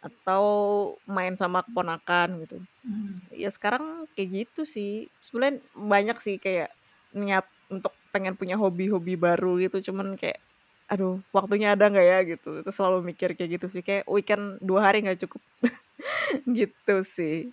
atau 0.00 0.44
main 1.08 1.36
sama 1.36 1.60
keponakan 1.66 2.40
gitu. 2.44 2.56
Mhm. 2.86 3.28
ya 3.36 3.50
sekarang 3.52 4.08
kayak 4.16 4.30
gitu 4.48 4.62
sih. 4.68 5.08
Sebenarnya 5.20 5.60
banyak 5.76 6.16
sih 6.22 6.36
kayak 6.40 6.72
niat 7.16 7.44
untuk 7.72 7.92
pengen 8.14 8.34
punya 8.40 8.56
hobi-hobi 8.60 9.14
baru 9.20 9.60
gitu 9.62 9.92
cuman 9.92 10.16
kayak 10.20 10.40
aduh 10.90 11.22
waktunya 11.36 11.74
ada 11.76 11.86
nggak 11.92 12.06
ya? 12.06 12.18
gitu. 12.36 12.60
Itu 12.64 12.70
selalu 12.74 13.12
mikir 13.14 13.36
kayak 13.38 13.50
gitu 13.60 13.66
sih 13.72 13.82
kayak 13.86 14.04
weekend 14.10 14.58
dua 14.64 14.90
hari 14.90 15.04
nggak 15.04 15.20
cukup. 15.28 15.42
Gitu 16.58 16.94
sih 17.06 17.52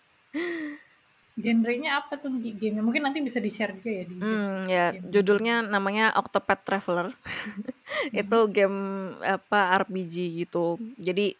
Genrenya 1.37 2.01
apa 2.01 2.17
tuh 2.17 2.33
gi- 2.41 2.57
game? 2.57 2.81
Mungkin 2.81 3.05
nanti 3.05 3.21
bisa 3.21 3.37
di-share 3.37 3.77
juga 3.77 3.91
ya 3.93 4.03
di 4.09 4.15
Hmm, 4.17 4.65
ya 4.65 4.85
game. 4.97 5.05
judulnya 5.13 5.61
namanya 5.61 6.09
Octopath 6.17 6.65
Traveler. 6.65 7.13
itu 8.25 8.37
Mhm. 8.41 8.51
game 8.51 8.77
apa 9.21 9.59
RPG 9.77 10.15
gitu. 10.41 10.81
Jadi 10.97 11.37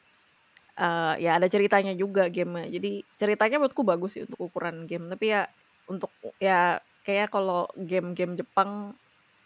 eh, 0.77 1.13
ya 1.17 1.41
ada 1.41 1.49
ceritanya 1.49 1.97
juga 1.97 2.29
game. 2.29 2.69
Jadi 2.69 3.09
ceritanya 3.17 3.57
menurutku 3.57 3.81
bagus 3.81 4.13
sih 4.13 4.23
untuk 4.29 4.37
ukuran 4.53 4.85
game. 4.85 5.09
Tapi 5.09 5.25
ya 5.33 5.49
untuk 5.89 6.13
ya 6.37 6.77
kayak 7.01 7.33
kalau 7.33 7.65
game-game 7.73 8.37
Jepang 8.37 8.93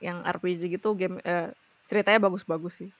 yang 0.04 0.20
RPG 0.28 0.68
gitu 0.68 1.00
game 1.00 1.24
eh, 1.24 1.56
ceritanya 1.88 2.28
bagus-bagus 2.28 2.84
sih. 2.84 2.92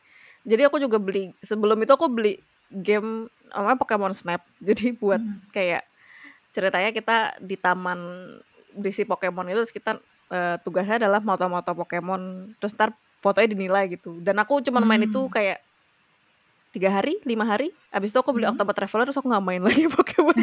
Jadi 0.48 0.72
aku 0.72 0.80
juga 0.80 1.04
beli 1.04 1.36
sebelum 1.44 1.76
itu 1.84 1.92
aku 1.92 2.08
beli 2.08 2.40
game 2.72 3.28
namanya 3.52 3.76
Pokemon 3.76 4.16
Snap. 4.16 4.48
Jadi 4.64 4.96
buat 4.96 5.20
Mhm. 5.20 5.52
kayak 5.52 5.84
ceritanya 6.52 6.92
kita 6.92 7.18
di 7.40 7.56
taman 7.56 8.00
berisi 8.72 9.04
Pokemon 9.04 9.48
itu 9.48 9.60
terus 9.60 9.72
kita 9.72 9.92
eh, 10.28 10.56
tugasnya 10.62 10.96
adalah 10.98 11.20
moto-moto 11.20 11.72
Pokemon 11.74 12.54
terus 12.56 12.72
ntar 12.72 12.92
fotonya 13.20 13.50
dinilai 13.50 13.86
gitu 13.90 14.18
dan 14.18 14.38
aku 14.38 14.60
cuma 14.62 14.80
main 14.80 15.02
itu 15.02 15.20
Hmm. 15.20 15.30
kayak 15.30 15.60
tiga 16.72 16.88
hari 16.90 17.20
lima 17.22 17.44
hari 17.44 17.68
abis 17.92 18.10
itu 18.10 18.18
aku 18.18 18.32
beli 18.32 18.48
Mhm. 18.48 18.56
Octopath 18.56 18.78
Traveler 18.78 19.04
terus 19.06 19.20
aku 19.20 19.28
nggak 19.28 19.44
main 19.44 19.60
lagi 19.60 19.84
Pokemon. 19.92 20.36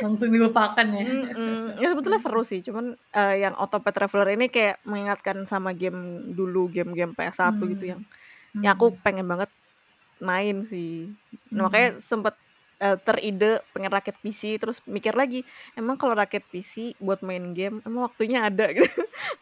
Langsung 0.00 0.28
dilupakan 0.30 0.86
ya. 0.86 1.04
Mm-mm. 1.04 1.76
ya 1.76 1.86
sebetulnya 1.88 2.20
seru 2.20 2.42
sih 2.42 2.60
cuman 2.60 2.96
eh, 3.10 3.34
yang 3.38 3.54
Octopath 3.54 3.92
Traveler 3.92 4.32
ini 4.32 4.48
kayak 4.48 4.80
mengingatkan 4.82 5.44
sama 5.44 5.72
game 5.72 6.32
dulu 6.32 6.68
game-game 6.68 7.12
PS1 7.12 7.60
gitu 7.68 7.84
Hmm. 7.84 7.92
yang 7.92 8.00
yang 8.60 8.72
aku 8.74 8.90
Hmm. 8.90 9.00
pengen 9.00 9.26
banget 9.28 9.50
main 10.18 10.64
sih 10.64 11.06
Hmm. 11.06 11.38
nah, 11.52 11.68
makanya 11.68 12.00
sempet 12.00 12.34
eh, 12.80 12.96
teride 13.00 13.60
pengen 13.72 13.92
rakit 13.92 14.16
PC 14.18 14.56
terus 14.56 14.80
mikir 14.88 15.12
lagi 15.14 15.44
emang 15.76 16.00
kalau 16.00 16.16
rakit 16.16 16.42
PC 16.48 16.96
buat 16.98 17.20
main 17.22 17.52
game 17.52 17.84
emang 17.84 18.08
waktunya 18.08 18.48
ada? 18.48 18.66
Gitu. 18.76 18.88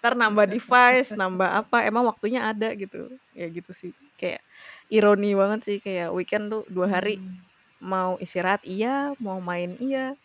Ntar 0.03 0.13
nambah 0.19 0.47
device 0.51 1.15
nambah 1.15 1.49
apa 1.65 1.87
emang 1.87 2.05
waktunya 2.07 2.51
ada? 2.51 2.75
Gitu. 2.75 3.09
Ya 3.33 3.47
gitu 3.49 3.71
sih. 3.73 3.95
Kayak 4.19 4.43
ironi 4.91 5.33
banget 5.39 5.61
sih 5.65 5.79
kayak 5.79 6.11
weekend 6.13 6.51
tuh 6.53 6.63
dua 6.69 6.91
hari 6.91 7.17
Hmm. 7.19 7.39
mau 7.79 8.19
istirahat 8.19 8.63
iya 8.67 9.15
mau 9.23 9.39
main 9.39 9.79
iya 9.79 10.19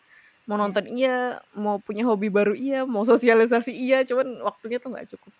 mau 0.48 0.58
Iya. 0.58 0.62
nonton 0.66 0.84
iya 0.90 1.16
mau 1.54 1.78
punya 1.78 2.02
hobi 2.04 2.28
baru 2.32 2.52
iya 2.58 2.82
mau 2.84 3.06
sosialisasi 3.06 3.70
iya 3.72 4.02
cuman 4.02 4.42
waktunya 4.42 4.78
tuh 4.82 4.90
nggak 4.94 5.08
cukup 5.14 5.32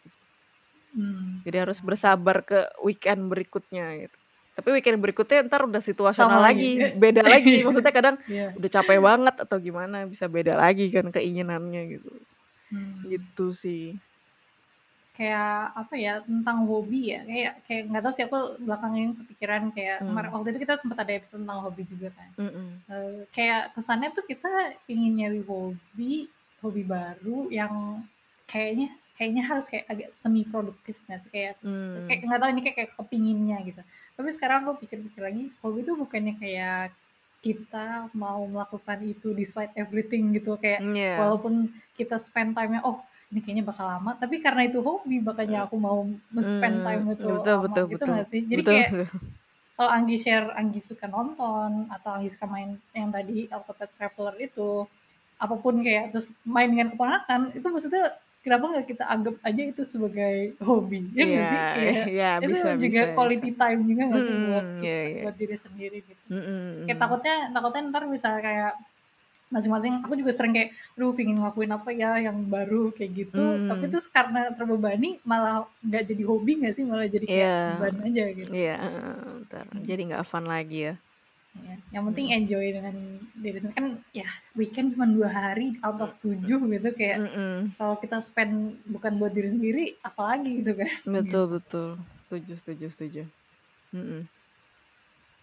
Hmm. 0.95 1.43
jadi 1.43 1.66
harus 1.66 1.83
bersabar 1.83 2.47
ke 2.47 2.71
weekend 2.87 3.26
berikutnya 3.26 3.99
gitu 4.07 4.19
tapi 4.54 4.70
weekend 4.70 4.99
berikutnya 4.99 5.42
ntar 5.44 5.62
udah 5.62 5.78
situasional 5.80 6.38
Sama 6.38 6.46
lagi 6.46 6.78
lagi. 6.78 6.94
beda 6.94 7.23
lagi 7.28 7.54
maksudnya 7.61 7.90
kadang 7.90 8.16
Iya. 8.25 8.54
udah 8.54 8.70
capek 8.73 8.99
banget 9.00 9.34
atau 9.40 9.56
gimana 9.58 9.96
bisa 10.04 10.25
beda 10.26 10.54
lagi 10.54 10.88
kan 10.88 11.11
keinginannya 11.11 11.82
gitu 11.92 12.11
Hmm. 12.66 13.02
gitu 13.04 13.50
sih 13.50 13.94
kayak 15.14 15.46
apa 15.73 15.94
ya 15.94 16.18
tentang 16.20 16.66
hobi 16.66 17.14
ya 17.14 17.23
kayak 17.23 17.52
kayak 17.64 17.82
nggak 17.87 18.02
tahu 18.02 18.12
sih 18.12 18.25
aku 18.25 18.38
belakangan 18.58 18.99
ini 18.99 19.14
kepikiran 19.16 19.62
kayak 19.70 19.96
Hmm. 19.96 20.11
kemarin 20.11 20.30
waktu 20.32 20.49
itu 20.49 20.61
kita 20.61 20.75
sempat 20.76 20.99
ada 20.99 21.12
episode 21.12 21.38
tentang 21.38 21.61
hobi 21.61 21.82
juga 21.87 22.08
kan 22.11 22.28
Mm-mm. 22.37 22.68
Eh, 22.84 23.18
kayak 23.30 23.75
kesannya 23.75 24.11
tuh 24.11 24.25
kita 24.25 24.50
ingin 24.87 25.12
nyari 25.16 25.40
hobi 25.40 26.26
hobi 26.61 26.82
baru 26.82 27.46
yang 27.49 28.02
kayaknya 28.44 28.90
kayaknya 29.14 29.42
harus 29.44 29.66
kayak 29.66 29.87
agak 29.87 30.11
semi 30.11 30.42
produktif 30.42 30.99
nggak 31.06 31.20
sih 31.20 31.30
kayak 31.30 31.54
Hmm. 31.62 32.11
kayak 32.11 32.18
nggak 32.20 32.40
tahu 32.40 32.50
ini 32.50 32.61
kayak, 32.61 32.76
kayak 32.76 32.90
kepinginnya 32.96 33.58
gitu 33.62 33.82
tapi 34.14 34.30
sekarang 34.30 34.64
aku 34.64 34.83
pikir-pikir 34.83 35.21
lagi 35.21 35.44
hobi 35.59 35.83
itu 35.83 35.92
bukannya 35.94 36.35
kayak 36.37 36.94
kita 37.40 38.09
mau 38.16 38.40
melakukan 38.44 39.04
itu 39.04 39.37
despite 39.37 39.75
everything 39.75 40.33
gitu 40.33 40.56
kayak 40.56 40.80
Iya. 40.80 41.21
walaupun 41.21 41.68
kita 41.92 42.16
spend 42.16 42.56
time-nya 42.56 42.80
oh 42.80 43.02
ini 43.28 43.40
kayaknya 43.40 43.64
bakal 43.66 43.85
lama 43.85 44.14
tapi 44.16 44.38
karena 44.38 44.64
itu 44.64 44.78
hobi 44.80 45.18
makanya 45.18 45.66
aku 45.66 45.76
mau 45.76 46.06
spend 46.33 46.76
Hmm, 46.80 46.87
time 46.87 47.02
itu 47.12 47.26
betul 47.26 47.37
lama 47.42 47.62
betul 47.66 47.85
gitu 47.90 47.94
betul 48.00 48.16
sih 48.30 48.42
jadi 48.47 48.62
betul 48.62 48.73
kayak 48.73 48.88
betul. 48.94 49.18
kalau 49.75 49.90
Anggi 49.90 50.16
share 50.16 50.49
Anggi 50.54 50.80
suka 50.80 51.06
nonton 51.06 51.71
atau 51.90 52.11
Anggi 52.14 52.30
suka 52.30 52.47
main 52.47 52.71
yang 52.94 53.11
tadi 53.11 53.50
Octopath 53.50 53.92
Traveler 53.99 54.35
itu 54.40 54.87
apa 55.35 55.54
pun 55.59 55.75
kayak 55.83 56.14
terus 56.14 56.30
main 56.47 56.71
dengan 56.71 56.94
keponakan 56.94 57.50
itu 57.52 57.66
maksudnya 57.66 58.14
kenapa 58.44 58.64
nggak 58.70 58.86
kita 58.92 59.04
anggap 59.08 59.34
aja 59.48 59.62
itu 59.72 59.82
sebagai 59.88 60.36
hobi 60.60 61.00
ya 61.16 61.24
Iya, 61.24 61.48
sih 61.50 61.60
kayak 61.74 62.04
iya 62.14 62.30
itu 62.44 62.50
bisa 62.52 62.68
juga 62.76 62.84
bisa 62.84 63.04
quality 63.16 63.48
bisa. 63.50 63.58
time 63.60 63.80
juga 63.90 64.02
nggak 64.10 64.22
sih 64.28 64.36
buat 64.44 64.64
Hmm, 64.64 64.80
kita 64.80 64.84
iya 64.84 64.98
iya. 65.08 65.22
buat 65.24 65.36
diri 65.40 65.56
sendiri 65.56 65.98
gitu 66.04 66.24
Mm-mm. 66.28 66.62
kayak 66.86 66.98
takutnya 67.02 67.36
takutnya 67.54 67.82
ntar 67.90 68.02
bisa 68.14 68.30
kayak 68.46 68.72
masing-masing 69.54 69.94
aku 70.02 70.14
juga 70.18 70.32
sering 70.34 70.52
kayak 70.56 70.70
aduh 70.98 71.12
pingin 71.14 71.36
ngelakuin 71.38 71.72
apa 71.78 71.90
ya 71.94 72.10
yang 72.26 72.38
baru 72.50 72.90
kayak 72.96 73.12
gitu 73.22 73.42
tapi 73.70 73.82
Hmm. 73.86 73.92
terus 73.92 74.06
karena 74.10 74.40
terbebani 74.58 75.08
malah 75.22 75.64
nggak 75.86 76.04
jadi 76.10 76.22
hobi 76.26 76.52
nggak 76.60 76.74
sih 76.76 76.84
malah 76.90 77.06
jadi 77.06 77.26
kayak 77.28 77.50
Iya, 77.54 77.54
beban 77.78 77.96
aja 78.08 78.24
gitu 78.34 78.50
iya. 78.50 78.74
heeh, 78.82 79.14
ntar 79.46 79.64
Hmm. 79.70 79.84
jadi 79.88 80.02
nggak 80.10 80.26
fun 80.26 80.44
lagi 80.54 80.78
ya. 80.90 80.94
Ya, 81.54 81.78
yang 81.94 82.11
penting 82.11 82.34
Mm. 82.34 82.37
enjoy 82.42 82.66
dengan 82.75 82.94
diri 83.38 83.58
sendiri 83.62 83.76
kan 83.78 83.87
ya 84.11 84.26
weekend 84.58 84.99
cuma 84.99 85.06
dua 85.06 85.30
hari 85.30 85.78
out 85.87 86.02
of 86.02 86.11
tujuh 86.18 86.58
gitu 86.58 86.88
kayak 86.92 87.23
kalau 87.78 87.94
kita 88.02 88.18
spend 88.18 88.75
bukan 88.90 89.23
buat 89.23 89.30
diri 89.30 89.54
sendiri 89.54 89.84
apalagi 90.02 90.61
gitu 90.61 90.75
kan 90.75 90.90
Betul 91.06 91.44
betul. 91.54 91.88
Setuju 92.26 92.52
setuju 92.58 92.87
setuju. 92.90 93.23
Mm-mm. 93.94 94.26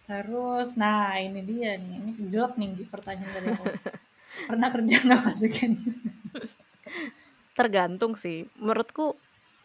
terus 0.02 0.76
nah 0.76 1.16
ini 1.16 1.40
dia 1.46 1.80
nih 1.80 1.96
ini 1.96 2.10
jelek 2.28 2.60
nih 2.60 2.68
Gi, 2.76 2.84
pertanyaan 2.92 3.32
dari 3.32 3.48
aku 3.56 3.64
pernah 4.52 4.68
kerja 4.68 4.96
nggak 5.00 5.36
weekend 5.40 5.76
Tergantung 7.56 8.16
sih. 8.16 8.48
Menurutku 8.56 9.12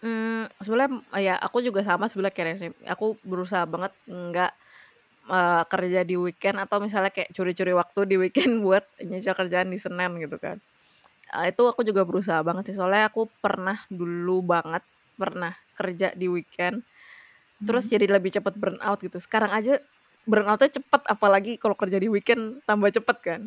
mm, 0.04 0.51
sebenarnya 0.60 1.00
ya 1.20 1.36
aku 1.39 1.63
juga 1.63 1.84
sama 1.84 2.08
sebenarnya 2.08 2.36
kayak 2.36 2.60
sih. 2.60 2.70
Aku 2.88 3.16
berusaha 3.24 3.63
banget 3.63 3.92
nggak 4.08 4.51
eh, 5.29 5.63
kerja 5.72 6.01
di 6.07 6.15
weekend 6.19 6.57
atau 6.63 6.77
misalnya 6.84 7.12
kayak 7.13 7.31
curi-curi 7.36 7.74
waktu 7.75 8.00
di 8.10 8.15
weekend 8.22 8.51
buat 8.65 8.86
nyicil 9.03 9.34
kerjaan 9.38 9.69
di 9.74 9.79
Senin 9.81 10.17
gitu 10.24 10.38
kan. 10.41 10.57
Ah, 11.31 11.48
itu 11.51 11.63
aku 11.67 11.84
juga 11.84 12.03
berusaha 12.07 12.39
banget 12.46 12.72
sih 12.74 12.75
soalnya 12.79 13.12
aku 13.12 13.27
pernah 13.43 13.84
dulu 13.91 14.43
banget 14.48 14.84
pernah 15.19 15.53
kerja 15.75 16.13
di 16.15 16.27
weekend 16.31 16.84
terus 17.67 17.88
Hmm. 17.88 17.91
jadi 17.91 18.07
lebih 18.07 18.31
cepet 18.31 18.55
burnout 18.55 19.00
gitu 19.03 19.17
sekarang 19.19 19.51
aja 19.51 19.79
burnoutnya 20.27 20.72
cepet 20.72 21.01
apalagi 21.07 21.51
kalau 21.60 21.75
kerja 21.75 22.00
di 22.00 22.07
weekend 22.12 22.63
tambah 22.67 22.91
cepet 22.93 23.17
kan 23.24 23.41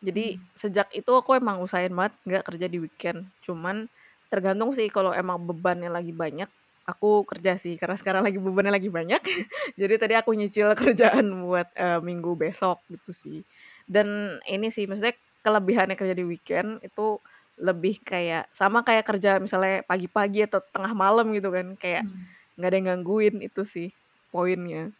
jadi 0.00 0.24
Hmm. 0.32 0.48
sejak 0.56 0.88
itu 0.94 1.10
aku 1.12 1.36
emang 1.36 1.60
usahain 1.60 1.92
banget 1.92 2.14
nggak 2.28 2.44
kerja 2.48 2.66
di 2.70 2.78
weekend 2.80 3.28
cuman 3.44 3.90
tergantung 4.32 4.70
sih 4.76 4.88
kalau 4.92 5.12
emang 5.12 5.42
bebannya 5.44 5.90
lagi 5.92 6.12
banyak 6.14 6.48
aku 6.88 7.28
kerja 7.28 7.60
sih 7.60 7.76
karena 7.76 7.96
sekarang 8.00 8.22
lagi 8.24 8.38
bebannya 8.40 8.72
lagi 8.72 8.88
banyak. 8.88 9.20
Jadi 9.80 9.94
tadi 10.00 10.14
aku 10.16 10.32
nyicil 10.32 10.72
kerjaan 10.72 11.26
buat 11.44 11.68
eh, 11.76 12.00
minggu 12.00 12.32
besok 12.40 12.84
gitu 12.88 13.12
sih. 13.12 13.38
Dan 13.84 14.38
ini 14.48 14.72
sih 14.72 14.88
maksudnya 14.88 15.14
kelebihannya 15.44 15.96
kerja 16.00 16.14
di 16.16 16.24
weekend 16.26 16.80
itu 16.84 17.20
lebih 17.58 18.00
kayak 18.06 18.48
sama 18.54 18.86
kayak 18.86 19.04
kerja 19.06 19.42
misalnya 19.42 19.82
pagi-pagi 19.86 20.46
atau 20.46 20.62
tengah 20.70 20.94
malam 20.94 21.30
gitu 21.36 21.50
kan 21.50 21.74
kayak 21.76 22.06
Hmm. 22.06 22.30
nggak 22.58 22.68
ada 22.70 22.76
yang 22.78 22.88
gangguin 22.96 23.36
itu 23.44 23.62
sih 23.66 23.88
poinnya. 24.32 24.90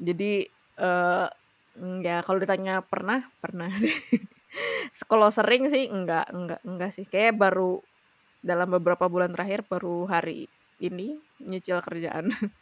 Jadi 0.00 0.48
mm, 1.78 2.02
ya 2.06 2.22
kalau 2.26 2.38
ditanya 2.42 2.82
pernah 2.84 3.26
pernah 3.42 3.70
sih. 3.78 3.94
Kalau 5.10 5.30
sering 5.30 5.70
sih 5.70 5.86
enggak 5.86 6.26
enggak 6.34 6.60
enggak 6.66 6.90
sih. 6.90 7.06
Kayak 7.06 7.38
baru 7.38 7.78
dalam 8.42 8.68
beberapa 8.74 9.06
bulan 9.10 9.30
terakhir 9.34 9.66
baru 9.68 10.08
hari 10.10 10.48
ini 10.80 11.20
nyicil 11.40 11.80
kerjaan. 11.84 12.32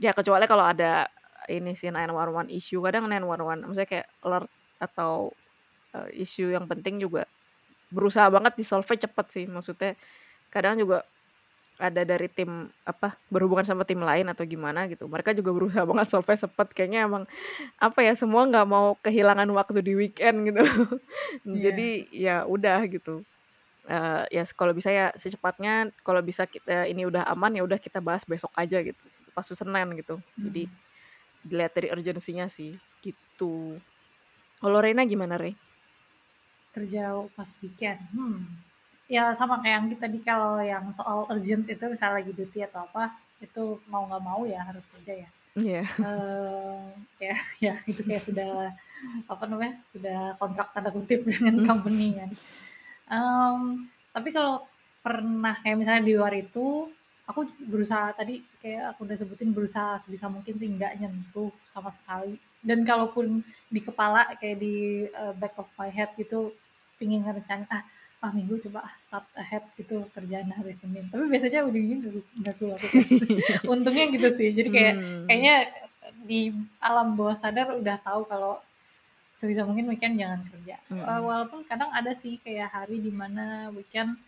Ya 0.00 0.12
kecuali 0.16 0.44
kalau 0.48 0.64
ada 0.64 1.08
ini 1.48 1.72
sih 1.76 1.88
911 1.92 2.48
issue, 2.52 2.80
kadang 2.84 3.04
911 3.08 3.64
maksudnya 3.68 3.88
kayak 3.88 4.06
alert 4.24 4.48
atau, 4.80 5.32
uh, 5.92 6.08
isu 6.12 6.52
yang 6.52 6.64
penting 6.68 7.00
juga 7.00 7.24
berusaha 7.92 8.28
banget 8.32 8.56
di-solve-nya 8.60 9.08
cepet 9.08 9.26
sih, 9.28 9.44
maksudnya 9.48 9.92
kadang 10.52 10.80
juga 10.80 11.04
ada 11.80 12.04
dari 12.04 12.28
tim, 12.28 12.68
apa, 12.84 13.16
berhubungan 13.32 13.64
sama 13.64 13.88
tim 13.88 14.00
lain 14.04 14.28
atau 14.28 14.44
gimana 14.44 14.84
gitu, 14.88 15.08
mereka 15.08 15.32
juga 15.32 15.52
berusaha 15.52 15.84
banget 15.88 16.06
solve-nya 16.12 16.38
cepet, 16.48 16.68
kayaknya 16.76 17.00
emang, 17.08 17.24
apa 17.80 18.00
ya, 18.04 18.12
semua 18.16 18.44
nggak 18.48 18.66
mau 18.68 18.96
kehilangan 19.00 19.48
waktu 19.52 19.80
di 19.84 19.92
weekend 19.96 20.48
gitu. 20.48 20.60
Iya. 21.48 21.72
Jadi, 21.72 21.88
ya 22.12 22.36
udah 22.44 22.84
gitu, 22.88 23.24
eee, 23.88 24.22
ya 24.34 24.42
kalau 24.56 24.72
bisa 24.76 24.90
ya 24.92 25.06
secepatnya 25.16 25.92
kalau 26.06 26.20
bisa 26.24 26.44
kita 26.48 26.88
ini 26.90 27.06
udah 27.08 27.24
aman, 27.32 27.56
ya 27.58 27.62
udah 27.66 27.78
kita 27.80 28.00
bahas 28.04 28.24
besok 28.28 28.52
aja 28.58 28.80
gitu, 28.84 29.00
pas 29.36 29.46
Senin 29.48 29.88
gitu. 30.00 30.20
Jadi, 30.44 30.68
Mhm. 30.68 30.80
dilihat 31.44 31.72
dari 31.76 31.88
urgensinya 31.94 32.46
sih, 32.52 32.80
gitu. 33.04 33.80
Kalau 34.60 34.78
Reina 34.84 35.04
gimana, 35.08 35.36
Re? 35.40 35.58
Kerja 36.74 37.18
pas 37.34 37.50
weekend, 37.66 37.98
hmm, 38.14 38.46
ya 39.10 39.34
sama 39.34 39.58
kayak 39.62 39.76
Anggi 39.82 39.96
tadi 39.98 40.18
kalau 40.22 40.62
yang 40.62 40.94
soal 40.94 41.26
urgent 41.26 41.66
itu 41.66 41.82
misalnya 41.90 42.22
lagi 42.22 42.30
duty 42.30 42.62
atau 42.62 42.86
apa, 42.86 43.10
itu 43.42 43.82
mau 43.90 44.06
nggak 44.06 44.22
mau 44.22 44.40
ya 44.46 44.62
harus 44.68 44.86
kerja 44.94 45.14
ya. 45.26 45.28
Iya. 45.56 45.82
Eee, 46.02 46.86
ya 47.26 47.34
ya 47.66 47.74
itu 47.90 48.02
kayak 48.08 48.24
sudah, 48.28 48.50
apa 49.32 49.44
namanya, 49.50 49.74
sudah 49.92 50.18
kontrak 50.40 50.68
tanda 50.74 50.90
kutip 50.96 51.20
dengan 51.28 51.56
company 51.68 52.08
kan. 52.20 52.30
Mmm, 53.10 53.90
tapi 54.14 54.28
kalau 54.30 54.62
pernah 55.02 55.54
kayak 55.62 55.76
misalnya 55.82 56.02
di 56.06 56.14
luar 56.14 56.30
itu, 56.38 56.86
aku 57.26 57.40
berusaha 57.66 58.14
tadi 58.14 58.38
kayak 58.62 58.94
aku 58.94 59.00
udah 59.06 59.16
sebutin 59.18 59.50
berusaha 59.56 59.98
sebisa 60.06 60.26
mungkin 60.30 60.54
sih 60.60 60.68
nggak 60.78 60.92
nyentuh 61.02 61.50
sama 61.74 61.90
sekali, 61.90 62.38
dan 62.62 62.86
kalaupun 62.86 63.42
di 63.74 63.80
kepala 63.82 64.30
kayak 64.38 64.62
di, 64.62 64.74
eee, 65.10 65.32
back 65.42 65.54
of 65.58 65.66
my 65.74 65.90
head 65.90 66.10
gitu, 66.14 66.54
pengen 67.02 67.26
ngerencanain, 67.26 67.66
"Ah 67.72 67.82
ah 68.22 68.30
Minggu 68.36 68.60
coba 68.68 68.84
start 69.02 69.26
ahead 69.34 69.64
gitu 69.80 70.06
kerjaan 70.14 70.52
hari 70.54 70.76
Senin," 70.78 71.08
tapi 71.10 71.24
biasanya 71.32 71.66
ujung-ujungnya 71.66 72.22
nggak 72.46 72.56
lakukan. 72.62 73.04
Untungnya 73.72 74.06
gitu 74.14 74.28
sih, 74.38 74.48
jadi 74.54 74.68
kayak 74.70 74.94
Mmm. 74.98 75.26
kayaknya 75.26 75.54
di 76.30 76.40
alam 76.78 77.16
bawah 77.18 77.36
sadar 77.42 77.74
udah 77.80 77.96
tahu 78.06 78.22
kalau 78.30 78.60
sebisa 79.40 79.64
mungkin 79.64 79.88
weekend 79.88 80.20
jangan 80.20 80.44
kerja. 80.52 80.76
Eee, 80.92 81.00
Mhm. 81.00 81.24
walaupun 81.24 81.60
kadang 81.64 81.88
ada 81.96 82.12
sih 82.20 82.36
kayak 82.44 82.68
hari 82.76 83.00
di 83.00 83.08
mana 83.08 83.72
weekend, 83.72 84.20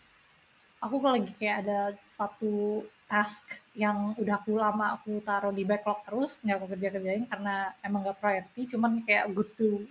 aku 0.81 0.97
kalau 0.99 1.15
lagi 1.21 1.31
kayak 1.37 1.57
ada 1.63 1.79
satu 2.17 2.81
task 3.05 3.45
yang 3.77 4.17
udah 4.17 4.41
aku 4.41 4.57
lama 4.57 4.97
aku 4.97 5.21
taruh 5.21 5.53
di 5.53 5.61
backlog 5.69 6.01
terus, 6.03 6.41
nggak 6.41 6.57
aku 6.57 6.67
kerja-kerjain 6.73 7.29
karena 7.29 7.71
emang 7.85 8.01
nggak 8.03 8.17
priority, 8.17 8.61
cuman 8.73 9.05
kayak 9.05 9.29
good 9.37 9.53
to 9.53 9.85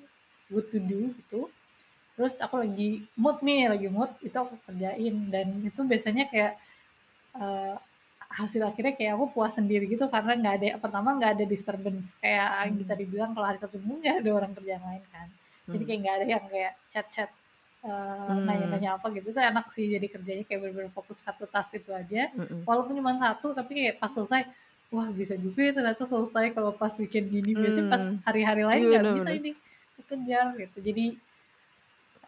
good 0.50 0.66
to 0.74 0.78
do 0.82 1.14
gitu, 1.16 1.46
terus 2.18 2.34
aku 2.42 2.60
lagi 2.60 3.06
mood 3.16 3.38
nih, 3.46 3.70
lagi 3.72 3.88
mood, 3.88 4.10
itu 4.20 4.34
aku 4.36 4.58
kerjain 4.68 5.30
dan 5.32 5.48
itu 5.64 5.80
biasanya 5.86 6.26
kayak, 6.28 6.58
eee, 7.38 7.74
hasil 8.40 8.62
akhirnya 8.70 8.94
kayak 8.98 9.12
aku 9.18 9.26
puas 9.36 9.52
sendiri 9.58 9.84
gitu 9.92 10.04
karena 10.14 10.32
nggak 10.40 10.54
ada 10.58 10.66
pertama 10.84 11.08
nggak 11.18 11.32
ada 11.40 11.44
disturbance 11.52 12.08
kayak 12.22 12.46
Anggi 12.64 12.82
Mmm. 12.82 12.92
tadi 12.92 13.04
bilang 13.12 13.30
kalau 13.36 13.46
hari 13.50 13.58
Sabtu 13.62 13.78
Minggu 13.82 13.96
nggak 14.04 14.16
ada 14.24 14.30
orang 14.38 14.52
kerjaan 14.56 14.82
lain 14.88 15.04
kan. 15.14 15.28
Jadi 15.72 15.82
Mmm. 15.82 15.88
kayak 15.88 15.98
nggak 16.04 16.16
ada 16.20 16.26
yang 16.34 16.44
kayak 16.52 16.72
chat-chat, 16.92 17.30
Mmm. 18.28 18.42
nanya-nanya 18.48 18.90
apa 19.00 19.06
gitu, 19.16 19.28
itu 19.34 19.40
enak 19.40 19.66
sih 19.74 19.86
jadi 19.94 20.06
kerjanya 20.14 20.44
kayak 20.48 20.60
bener-bener 20.62 20.92
fokus 20.94 21.18
satu 21.24 21.44
task 21.50 21.72
itu 21.78 21.90
aja, 21.94 22.30
Mhm. 22.34 22.68
walaupun 22.68 22.94
cuman 22.98 23.16
1 23.22 23.52
tapi 23.58 23.72
kayak 23.78 23.96
pas 24.02 24.12
selesai, 24.12 24.42
"Wah 24.94 25.08
bisa 25.12 25.34
juga 25.40 25.60
ya 25.68 25.72
ternyata 25.76 26.04
selesai 26.08 26.52
kalau 26.56 26.72
pas 26.80 26.92
weekend 27.00 27.28
gini," 27.32 27.52
biasanya 27.58 27.88
pas 27.90 28.02
Mmm, 28.02 28.22
hari-hari 28.26 28.62
lain 28.68 28.84
iya 28.84 28.92
nggak 28.92 29.04
bener 29.04 29.14
bisa 29.14 29.28
bener. 29.28 29.38
ini 29.38 29.56
kekejar 29.98 30.46
gitu. 30.62 30.78
Jadi, 30.84 31.04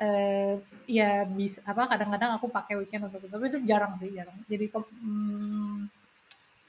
eee, 0.03 0.55
ya 0.91 1.25
bis 1.29 1.59
apa, 1.67 1.83
kadang-kadang 1.93 2.33
aku 2.39 2.49
pakai 2.53 2.75
weekend 2.81 3.07
untuk 3.09 3.23
itu, 3.27 3.31
tapi 3.35 3.47
itu 3.53 3.59
jarang 3.71 3.95
sih, 4.03 4.11
jarang. 4.19 4.39
Jadi 4.51 4.67
mmm, 4.75 5.79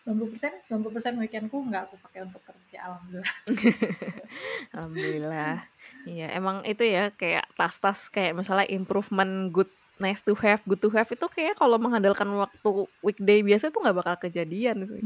90% 0.06 0.54
90% 0.70 1.16
weekend-ku 1.22 1.58
nggak 1.68 1.84
aku 1.92 1.96
pakai 2.06 2.22
untuk 2.28 2.42
kerja, 2.46 2.78
alhamdulillah. 2.88 3.36
Alhamdulillah. 4.74 5.66
Iya, 6.06 6.26
emang 6.38 6.62
itu 6.70 6.84
ya, 6.86 7.10
kayak 7.14 7.46
tas-tas 7.58 8.10
kayak 8.14 8.34
misalnya 8.38 8.66
improvement 8.70 9.50
good, 9.54 9.70
nice 10.02 10.22
to 10.26 10.34
have, 10.38 10.62
good 10.70 10.82
to 10.82 10.90
have 10.94 11.10
itu 11.10 11.26
kayaknya 11.34 11.56
kalau 11.58 11.78
mengandalkan 11.82 12.30
waktu 12.38 12.70
weekday 13.06 13.42
biasa 13.46 13.70
tuh 13.74 13.82
nggak 13.86 13.98
bakal 14.02 14.16
kejadian 14.30 14.86
sih. 14.90 15.04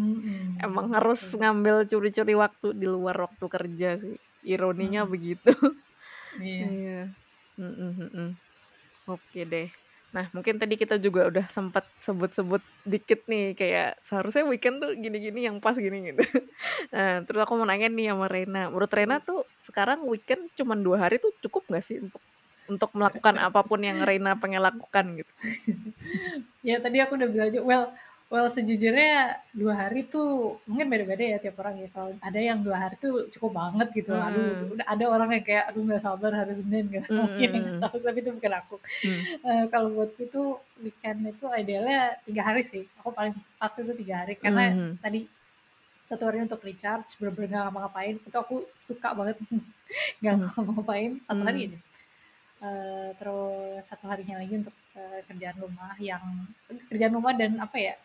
Emang 0.61 0.87
Mhm, 0.87 0.95
harus 0.95 1.21
betul. 1.21 1.39
ngambil 1.39 1.87
curi-curi 1.91 2.33
waktu 2.39 2.67
di 2.77 2.87
luar 2.89 3.17
waktu 3.27 3.45
kerja 3.51 3.89
sih, 4.01 4.15
ironinya 4.45 5.03
Mhm. 5.03 5.09
begitu. 5.09 5.51
Iya. 6.39 6.79
Iya, 6.79 7.15
mhm 7.59 7.87
mhm. 8.13 8.27
Oke 9.09 9.41
deh. 9.51 9.67
Nah, 10.09 10.25
mungkin 10.33 10.57
tadi 10.57 10.73
kita 10.73 10.97
juga 10.97 11.29
udah 11.29 11.45
sempet 11.53 11.85
sebut-sebut 12.01 12.61
dikit 12.81 13.29
nih, 13.29 13.53
kayak 13.53 14.01
seharusnya 14.01 14.41
weekend 14.49 14.81
tuh 14.81 14.97
gini-gini 14.97 15.45
yang 15.45 15.61
pas 15.61 15.77
gini 15.77 16.13
gitu. 16.13 16.21
Nah, 16.89 17.21
terus 17.23 17.39
aku 17.45 17.53
mau 17.55 17.69
nanya 17.69 17.87
nih 17.87 18.11
sama 18.11 18.25
Reina, 18.25 18.67
menurut 18.67 18.89
Reina 18.89 19.21
tuh 19.21 19.45
sekarang 19.61 20.03
weekend 20.09 20.49
cuman 20.57 20.81
2 20.81 20.97
hari 20.97 21.21
tuh 21.21 21.31
cukup 21.45 21.69
nggak 21.69 21.85
sih 21.85 22.01
untuk 22.01 22.19
untuk 22.65 22.89
melakukan 22.97 23.37
apa 23.47 23.61
pun 23.61 23.79
yang 23.85 24.01
Reina 24.01 24.35
pengen 24.41 24.65
lakukan 24.65 25.05
gitu? 25.21 25.33
Ya 26.65 26.81
tadi 26.81 26.97
aku 26.99 27.15
udah 27.15 27.29
bilang 27.29 27.47
aja, 27.53 27.59
well 27.61 27.85
well 28.31 28.47
sejujurnya 28.55 29.41
2 29.57 29.73
hari 29.81 29.99
tuh 30.13 30.27
mungkin 30.69 30.87
beda-beda 30.93 31.23
ya 31.33 31.37
tiap 31.43 31.57
orang 31.61 31.75
ya, 31.83 31.87
kalau 31.95 32.09
ada 32.27 32.39
yang 32.49 32.59
2 32.65 32.77
hari 32.83 32.95
tuh 33.03 33.13
cukup 33.33 33.51
banget 33.61 33.87
gitu, 33.97 34.13
aduh 34.27 34.47
Mhm. 34.55 34.73
udah 34.73 34.85
ada 34.93 35.05
orang 35.13 35.29
yang 35.35 35.43
kayak, 35.49 35.63
"Aduh 35.73 35.81
nggak 35.87 36.03
sabar 36.05 36.31
hari 36.39 36.53
Senin," 36.61 36.85
gitu, 36.93 37.09
mungkin 37.21 37.49
nggak 37.65 37.77
Mhm. 37.77 37.83
tahu, 37.83 37.95
tapi 38.05 38.17
itu 38.23 38.31
bukan 38.37 38.53
aku. 38.61 38.75
Mmm. 39.03 39.29
Eee, 39.47 39.63
kalau 39.73 39.89
buatku 39.95 40.23
tuh 40.35 40.47
weekend 40.83 41.19
itu 41.31 41.45
idealnya 41.61 41.99
3 42.27 42.41
hari 42.49 42.61
sih, 42.65 42.83
aku 42.99 43.09
paling 43.17 43.35
pas 43.61 43.73
itu 43.81 43.93
3 44.01 44.15
hari, 44.25 44.33
karena 44.43 44.63
Mhm. 44.67 44.99
tadi 45.03 45.19
1 46.09 46.23
hari 46.29 46.39
untuk 46.45 46.61
recharge, 46.65 47.09
bener-bener 47.19 47.49
nggak 47.53 47.63
ngapa-ngapain, 47.69 48.15
itu 48.27 48.37
aku 48.37 48.55
suka 48.77 49.09
banget 49.19 49.37
nggak 50.21 50.33
Mmm. 50.33 50.49
ngapa-ngapain 50.49 51.11
1 51.29 51.41
hari 51.47 51.59
Mmm. 51.59 51.71
aja. 51.71 51.79
Eee, 52.65 53.07
terus 53.19 53.83
1 53.89 54.05
harinya 54.11 54.35
lagi 54.41 54.53
untuk, 54.61 54.75
eee, 54.97 55.19
kerjaan 55.29 55.57
rumah 55.63 55.93
yang 56.01 56.23
kerjaan 56.91 57.13
rumah 57.17 57.33
dan 57.37 57.57
apa 57.61 57.77
ya, 57.79 57.95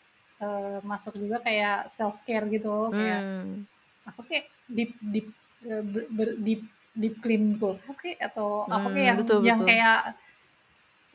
eee, 0.45 0.77
masuk 0.93 1.15
juga 1.23 1.39
kayak 1.47 1.77
self 1.97 2.17
care 2.27 2.47
gitu, 2.55 2.75
kayak 2.99 3.21
Mmm. 3.31 3.67
apa 4.11 4.21
kek, 4.31 4.45
deep 4.77 4.93
deep, 5.15 5.29
eee, 5.69 5.83
ber 5.93 6.05
ber 6.19 6.29
deep 6.47 6.63
deep 7.03 7.17
clean 7.25 7.45
kulkas 7.61 7.97
kek, 8.05 8.19
atau 8.29 8.49
apa 8.77 8.89
kek 8.95 9.05
Mmm, 9.05 9.11
yang 9.11 9.19
betul 9.19 9.43
yang 9.49 9.61
betul. 9.61 9.71
kayak 9.71 9.99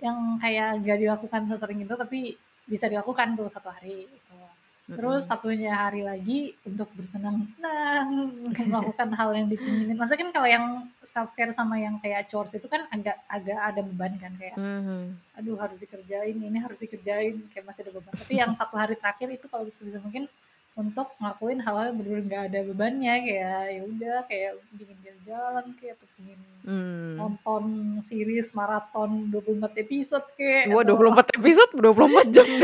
yang 0.06 0.20
kayak 0.44 0.68
nggak 0.84 1.00
dilakukan 1.04 1.44
sesering 1.52 1.80
itu, 1.86 1.96
tapi 2.04 2.20
bisa 2.74 2.86
dilakukan 2.92 3.30
tuh 3.40 3.48
1 3.56 3.70
hari 3.76 4.08
gitu. 4.16 4.36
Terus 4.90 5.30
satunya 5.30 5.70
hari 5.72 6.02
lagi 6.02 6.58
untuk 6.66 6.90
bersenang-senang, 6.98 8.10
melakukan 8.74 9.10
hal 9.14 9.30
yang 9.38 9.48
dipinginin, 9.48 9.94
maksudnya 9.94 10.26
kan 10.26 10.32
kalau 10.34 10.50
yang 10.50 10.66
self 11.06 11.30
care 11.38 11.54
sama 11.54 11.78
yang 11.78 12.02
kayak 12.02 12.26
chores 12.26 12.50
itu 12.54 12.66
kan 12.66 12.90
agak 12.90 13.18
agak 13.30 13.58
ada 13.60 13.82
beban 13.86 14.14
kan, 14.18 14.34
kayak, 14.38 14.58
Mhm. 14.58 15.14
aduh 15.38 15.58
harus 15.62 15.78
dikerjain, 15.78 16.38
ini 16.38 16.58
harus 16.58 16.82
dikerjain, 16.82 17.38
kayak 17.54 17.66
masih 17.66 17.86
ada 17.86 17.94
beban. 17.94 18.14
Tapi 18.18 18.34
yang 18.38 18.52
1 18.62 18.74
hari 18.74 18.96
terakhir 18.98 19.30
itu 19.30 19.46
kalau 19.46 19.70
sebisa 19.74 20.02
mungkin 20.02 20.26
untuk 20.78 21.08
ngelakuin 21.20 21.60
hal-hal 21.60 21.86
yang 21.92 21.98
bener-bener 21.98 22.26
nggak 22.30 22.44
ada 22.54 22.60
bebannya, 22.72 23.14
kayak 23.26 23.64
ya 23.74 23.82
udah 23.84 24.18
kayak 24.30 24.52
pengen 24.78 24.98
jalan-jalan 25.04 25.66
kek, 25.80 25.90
atau 25.98 26.08
pengen 26.16 26.40
Mmm. 26.60 27.16
nonton 27.20 27.64
series 28.04 28.52
maraton 28.52 29.32
24 29.32 29.76
episode 29.80 30.28
Wah, 30.40 30.64
dua 30.68 30.82
atau 30.84 30.96
puluh 30.96 31.12
empat 31.16 31.28
episode, 31.40 31.72
24 31.80 32.28
jam 32.36 32.48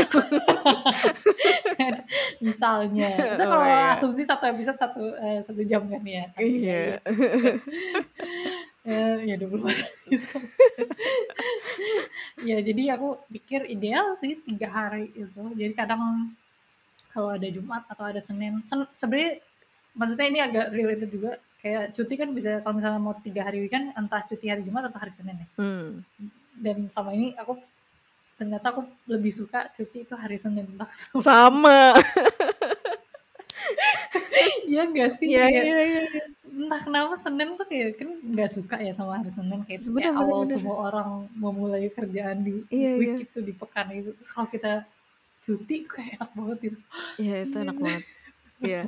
misalnya, 2.46 3.08
itu 3.16 3.42
Oh 3.42 3.48
kalau 3.48 3.66
iya. 3.66 3.96
asumsi 3.96 4.22
1 4.24 4.44
episode 4.52 4.78
1, 4.80 5.00
eee, 5.16 5.38
1 5.48 5.62
jam 5.68 5.82
kan 5.88 6.02
ya, 6.04 6.24
ya 6.36 6.40
iya 6.40 6.46
Iya. 6.46 6.96
Eee, 8.86 9.14
ya 9.28 9.34
24 9.40 9.76
episode. 10.06 10.46
Ya 12.46 12.60
jadi 12.60 12.94
aku 13.00 13.16
pikir 13.32 13.64
ideal 13.66 14.14
sih 14.20 14.38
3 14.44 14.68
hari 14.68 15.08
itu, 15.16 15.42
jadi 15.56 15.72
kadang 15.72 16.36
kalau 17.16 17.32
ada 17.32 17.48
Jumat 17.48 17.88
atau 17.88 18.04
ada 18.04 18.20
Senin, 18.20 18.60
sen 18.68 18.84
sebenarnya 19.00 19.40
maksudnya 19.96 20.26
ini 20.28 20.40
agak 20.44 20.66
related 20.76 21.08
juga, 21.08 21.40
kayak 21.64 21.96
cuti 21.96 22.14
kan 22.20 22.28
bisa 22.36 22.60
kalau 22.60 22.76
misalnya 22.76 23.00
mau 23.00 23.16
3 23.16 23.32
hari 23.40 23.64
weekend, 23.64 23.96
entah 23.96 24.20
cuti 24.28 24.52
hari 24.52 24.60
Jumat 24.68 24.92
atau 24.92 25.00
hari 25.00 25.16
Senin 25.16 25.40
ya. 25.40 25.46
Mmm. 25.56 25.88
Dan 26.60 26.76
selama 26.92 27.10
ini 27.16 27.32
aku 27.40 27.56
ternyata 28.36 28.68
aku 28.68 28.84
lebih 29.08 29.32
suka 29.32 29.72
cuti 29.72 30.04
itu 30.04 30.12
hari 30.12 30.36
Senin, 30.36 30.68
entah. 30.68 30.92
Sama. 31.16 31.96
Iya 34.66 34.82
nggak 34.92 35.10
sih? 35.16 35.26
Iya 35.30 35.46
iya 35.48 35.62
iya 35.64 36.02
entah 36.56 36.80
kenapa 36.82 37.14
Senin 37.20 37.54
tuh 37.54 37.66
kayak 37.68 38.00
kan 38.00 38.10
nggak 38.32 38.50
suka 38.52 38.76
ya 38.82 38.92
sama 38.96 39.20
hari 39.22 39.30
Senin, 39.32 39.60
kayak 39.64 39.78
itu 39.80 39.88
kayak 39.92 39.96
Bener 39.96 40.12
bener 40.12 40.22
awal 40.26 40.40
bener. 40.42 40.54
semua 40.58 40.76
orang 40.90 41.08
memulai 41.38 41.86
kerjaan 41.92 42.38
di 42.42 42.54
Iya 42.72 42.90
week 42.98 43.12
iya. 43.12 43.24
itu, 43.28 43.38
di 43.44 43.52
pekan 43.54 43.88
itu, 43.94 44.10
terus 44.16 44.30
kalau 44.34 44.48
kita 44.50 44.72
cuti 45.46 45.86
kayak 45.86 46.18
enak 46.18 46.30
banget 46.34 46.58
gitu. 46.66 46.78
Iya 47.22 47.36
itu 47.46 47.56
enak 47.62 47.76
banget. 47.78 48.02
Iya. 48.58 48.82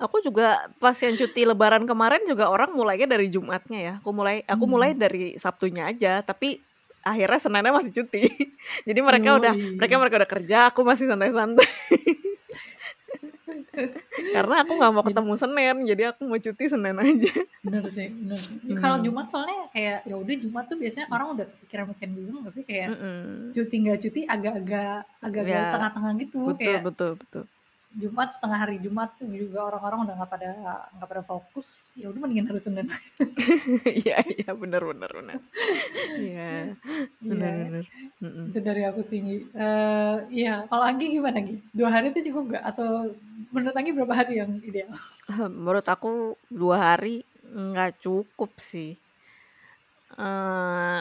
Aku 0.00 0.22
juga 0.24 0.70
pas 0.80 0.96
yang 0.96 1.12
cuti 1.18 1.42
lebaran 1.44 1.84
kemarin 1.84 2.24
juga 2.24 2.48
orang 2.48 2.72
mulainya 2.72 3.04
dari 3.04 3.28
Jumatnya 3.28 3.80
ya. 3.82 3.94
Aku 4.00 4.14
mulai 4.14 4.46
aku 4.46 4.64
mulai 4.64 4.94
Mmm. 4.94 5.02
dari 5.02 5.24
Sabtunya 5.36 5.90
aja, 5.90 6.22
tapi 6.24 6.62
akhirnya 7.02 7.38
Seninnya 7.42 7.74
masih 7.74 7.92
cuti. 7.92 8.30
Jadi 8.88 9.00
mereka 9.02 9.36
udah 9.36 9.52
mereka 9.52 9.94
Yoi. 9.98 10.00
mereka 10.00 10.16
udah 10.22 10.30
kerja, 10.30 10.58
aku 10.70 10.80
masih 10.86 11.10
santai-santai. 11.10 11.68
Karena 14.34 14.54
aku 14.62 14.72
nggak 14.78 14.92
mau 14.92 15.04
ketemu 15.04 15.32
Senin, 15.38 15.76
jadi 15.86 16.02
aku 16.12 16.20
mau 16.26 16.38
cuti 16.38 16.64
Senin 16.68 16.96
aja. 16.98 17.32
Bener 17.62 17.84
sih, 17.94 18.08
bener. 18.10 18.40
Ya 18.66 18.74
kalau 18.82 18.96
Hmm. 18.98 19.04
Jumat 19.06 19.26
soalnya 19.30 19.58
kayak 19.70 19.98
ya 20.02 20.14
udah 20.18 20.34
Jumat 20.34 20.64
tuh 20.66 20.76
biasanya 20.82 21.06
orang 21.14 21.28
udah 21.38 21.46
kepikiran 21.46 21.84
weekend 21.94 22.12
dulu 22.18 22.36
nggak 22.42 22.54
sih? 22.58 22.64
Kayak 22.66 22.88
Mhm. 22.92 23.54
cuti 23.54 23.76
nggak 23.78 23.98
cuti 24.02 24.20
agak-agak 24.26 24.98
agak-agak 25.22 25.46
Ya, 25.46 25.70
tengah-tengah 25.70 26.12
gitu. 26.18 26.38
betul 26.42 26.58
Kayak 26.58 26.82
betul 26.82 27.10
betul. 27.18 27.44
Jumat, 27.92 28.28
setengah 28.32 28.58
hari 28.64 28.76
Jumat 28.80 29.12
tuh 29.20 29.28
juga 29.28 29.68
orang-orang 29.68 29.98
udah 30.08 30.14
nggak 30.20 30.30
pada 30.32 30.48
nggak 30.96 31.08
pada 31.08 31.22
fokus, 31.28 31.68
ya 31.92 32.08
udah 32.08 32.20
mendingan 32.24 32.48
hari 32.52 32.60
Senin. 32.60 32.86
Iya 34.04 34.16
iya, 34.32 34.50
bener 34.56 34.82
bener 34.84 35.10
bener. 35.12 35.38
Iya, 36.16 36.72
Iya, 36.72 36.72
bener, 37.22 37.84
mhm. 38.20 38.44
itu 38.52 38.58
dari 38.60 38.82
aku 38.84 39.00
sih, 39.06 39.20
eee, 39.44 40.14
iya. 40.32 40.64
Kalau 40.68 40.84
Anggi 40.84 41.06
gimana, 41.16 41.38
Gi? 41.40 41.56
2 41.72 41.88
hari 41.88 42.12
itu 42.12 42.32
cukup 42.32 42.52
nggak? 42.56 42.64
Atau 42.74 43.12
menurut 43.54 43.74
Anggi 43.76 43.90
berapa 43.96 44.14
hari 44.14 44.32
yang 44.40 44.52
ideal? 44.64 44.92
Menurut 45.30 45.86
aku 45.88 46.36
2 46.52 46.76
hari 46.96 47.24
nggak 47.44 48.00
cukup 48.04 48.56
sih. 48.60 48.96
Eee, 50.18 51.00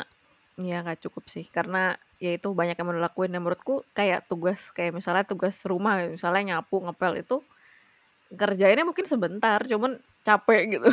ya 0.61 0.77
nggak 0.83 1.01
cukup 1.07 1.25
sih, 1.27 1.45
karena 1.51 1.95
ya 2.21 2.31
itu 2.37 2.49
banyak 2.53 2.77
yang 2.79 2.89
dilakuin 2.93 3.31
dan 3.33 3.41
menurutku 3.43 3.83
kayak 3.97 4.29
tugas 4.29 4.69
kayak 4.77 4.93
misalnya 4.97 5.25
tugas 5.27 5.57
rumah, 5.67 6.05
misalnya 6.09 6.57
nyapu, 6.61 6.77
ngepel 6.85 7.13
itu 7.25 7.43
ngerjainnya 8.31 8.85
mungkin 8.87 9.05
sebentar, 9.07 9.59
cuman 9.67 9.99
capek 10.23 10.61
gitu. 10.77 10.89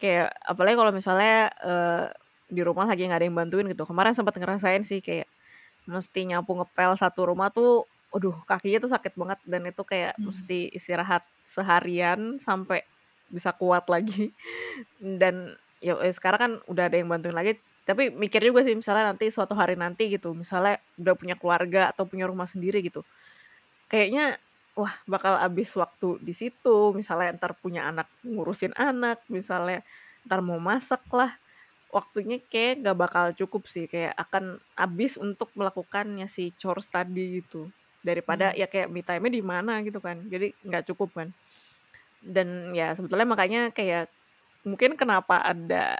Kayak 0.00 0.34
apalagi 0.44 0.76
kalau 0.78 0.92
misalnya, 0.94 1.48
eee, 1.62 2.04
di 2.52 2.62
rumah 2.62 2.86
lagi 2.86 3.06
nggak 3.08 3.20
ada 3.22 3.26
yang 3.28 3.36
bantuin 3.38 3.66
gitu. 3.72 3.84
Kemarin 3.88 4.14
sempet 4.16 4.36
ngerasain 4.38 4.82
sih 4.86 5.00
kayak 5.02 5.28
mesti 5.88 6.26
nyapu, 6.30 6.52
ngepel 6.58 6.92
satu 6.98 7.28
rumah 7.30 7.50
tuh, 7.54 7.86
aduh 8.14 8.36
kakinya 8.48 8.78
tuh 8.84 8.90
sakit 8.92 9.14
banget 9.18 9.38
dan 9.46 9.62
itu 9.68 9.82
kayak 9.86 10.18
Mhm. 10.18 10.26
mesti 10.26 10.70
istirahat 10.74 11.24
seharian 11.46 12.38
sampai 12.42 12.82
bisa 13.30 13.52
kuat 13.56 13.86
lagi. 13.90 14.34
Dan 15.20 15.54
ya, 15.82 15.96
eee, 16.00 16.12
sekarang 16.14 16.40
kan 16.40 16.52
udah 16.70 16.84
ada 16.90 16.96
yang 17.00 17.08
bantuin 17.12 17.34
lagi, 17.36 17.58
tapi 17.86 18.10
mikir 18.10 18.42
juga 18.42 18.66
sih 18.66 18.74
misalnya 18.74 19.14
nanti 19.14 19.30
suatu 19.30 19.54
hari 19.54 19.78
nanti 19.78 20.10
gitu, 20.10 20.34
misalnya 20.34 20.82
udah 20.98 21.14
punya 21.14 21.34
keluarga 21.38 21.94
atau 21.94 22.04
punya 22.10 22.26
rumah 22.26 22.50
sendiri 22.50 22.82
gitu. 22.82 23.06
Kayaknya, 23.86 24.34
wah 24.74 24.94
bakal 25.06 25.38
habis 25.38 25.70
waktu 25.78 26.18
di 26.22 26.34
situ, 26.34 26.76
misalnya 26.98 27.30
entar 27.38 27.54
punya 27.62 27.86
anak, 27.90 28.10
ngurusin 28.26 28.74
anak, 28.74 29.22
misalnya 29.30 29.86
entar 30.26 30.40
mau 30.42 30.58
masak 30.58 31.02
lah, 31.14 31.30
waktunya 31.94 32.42
kayaknya 32.50 32.90
nggak 32.90 32.98
bakal 32.98 33.26
cukup 33.38 33.62
sih, 33.70 33.86
kayak 33.86 34.14
akan 34.18 34.58
habis 34.74 35.14
untuk 35.20 35.54
melakukannya 35.54 36.26
si 36.26 36.50
chores 36.58 36.90
tadi 36.90 37.40
gitu. 37.42 37.70
Daripada 38.02 38.50
Mmm. 38.54 38.60
ya 38.60 38.66
kayak 38.70 38.88
me 38.90 39.02
time-nya 39.06 39.32
di 39.38 39.44
mana 39.46 39.78
gitu 39.86 40.02
kan, 40.02 40.26
jadi 40.26 40.50
nggak 40.66 40.84
cukup 40.90 41.10
kan. 41.14 41.28
Dan 42.22 42.74
ya 42.74 42.90
sebetulnya 42.98 43.28
makanya 43.28 43.70
kayak 43.70 44.10
mungkin 44.66 44.98
kenapa 44.98 45.38
ada 45.46 45.94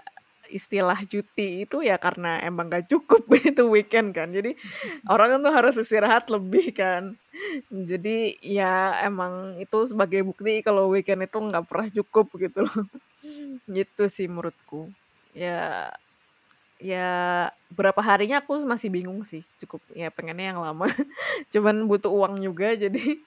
istilah 0.49 0.99
cuti 1.05 1.63
itu 1.67 1.83
ya 1.83 1.95
karena 1.99 2.39
emang 2.43 2.71
nggak 2.71 2.87
cukup 2.91 3.23
itu 3.49 3.63
weekend 3.67 4.15
kan. 4.15 4.31
Jadi 4.33 4.55
orang 5.09 5.37
kan 5.37 5.39
tuh 5.45 5.53
harus 5.53 5.75
istirahat 5.79 6.27
lebih 6.33 6.73
kan. 6.75 7.15
Jadi 7.71 8.39
ya 8.41 9.03
emang 9.05 9.59
itu 9.61 9.77
sebagai 9.87 10.25
bukti 10.25 10.61
kalau 10.65 10.89
weekend 10.91 11.25
itu 11.27 11.37
nggak 11.37 11.65
pernah 11.69 11.87
cukup 11.91 12.27
gitu 12.43 12.65
loh. 12.67 12.83
Gitu 13.69 14.03
sih 14.09 14.27
menurutku. 14.29 14.89
Ya 15.35 15.91
ya 16.77 17.49
berapa 17.73 18.01
harinya 18.05 18.41
aku 18.41 18.61
masih 18.65 18.89
bingung 18.93 19.25
sih, 19.25 19.41
cukup 19.61 19.81
ya 19.93 20.09
pengennya 20.13 20.53
yang 20.53 20.61
lama. 20.61 20.85
Cuman 21.53 21.85
butuh 21.89 22.11
uang 22.13 22.41
juga 22.41 22.73
jadi 22.77 23.17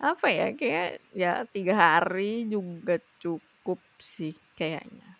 apa 0.00 0.26
ya, 0.30 0.46
kayak 0.54 1.02
ya 1.14 1.32
3 1.50 1.74
hari 1.74 2.46
juga 2.50 2.98
cukup 3.22 3.80
sih 4.02 4.34
kayaknya. 4.58 5.17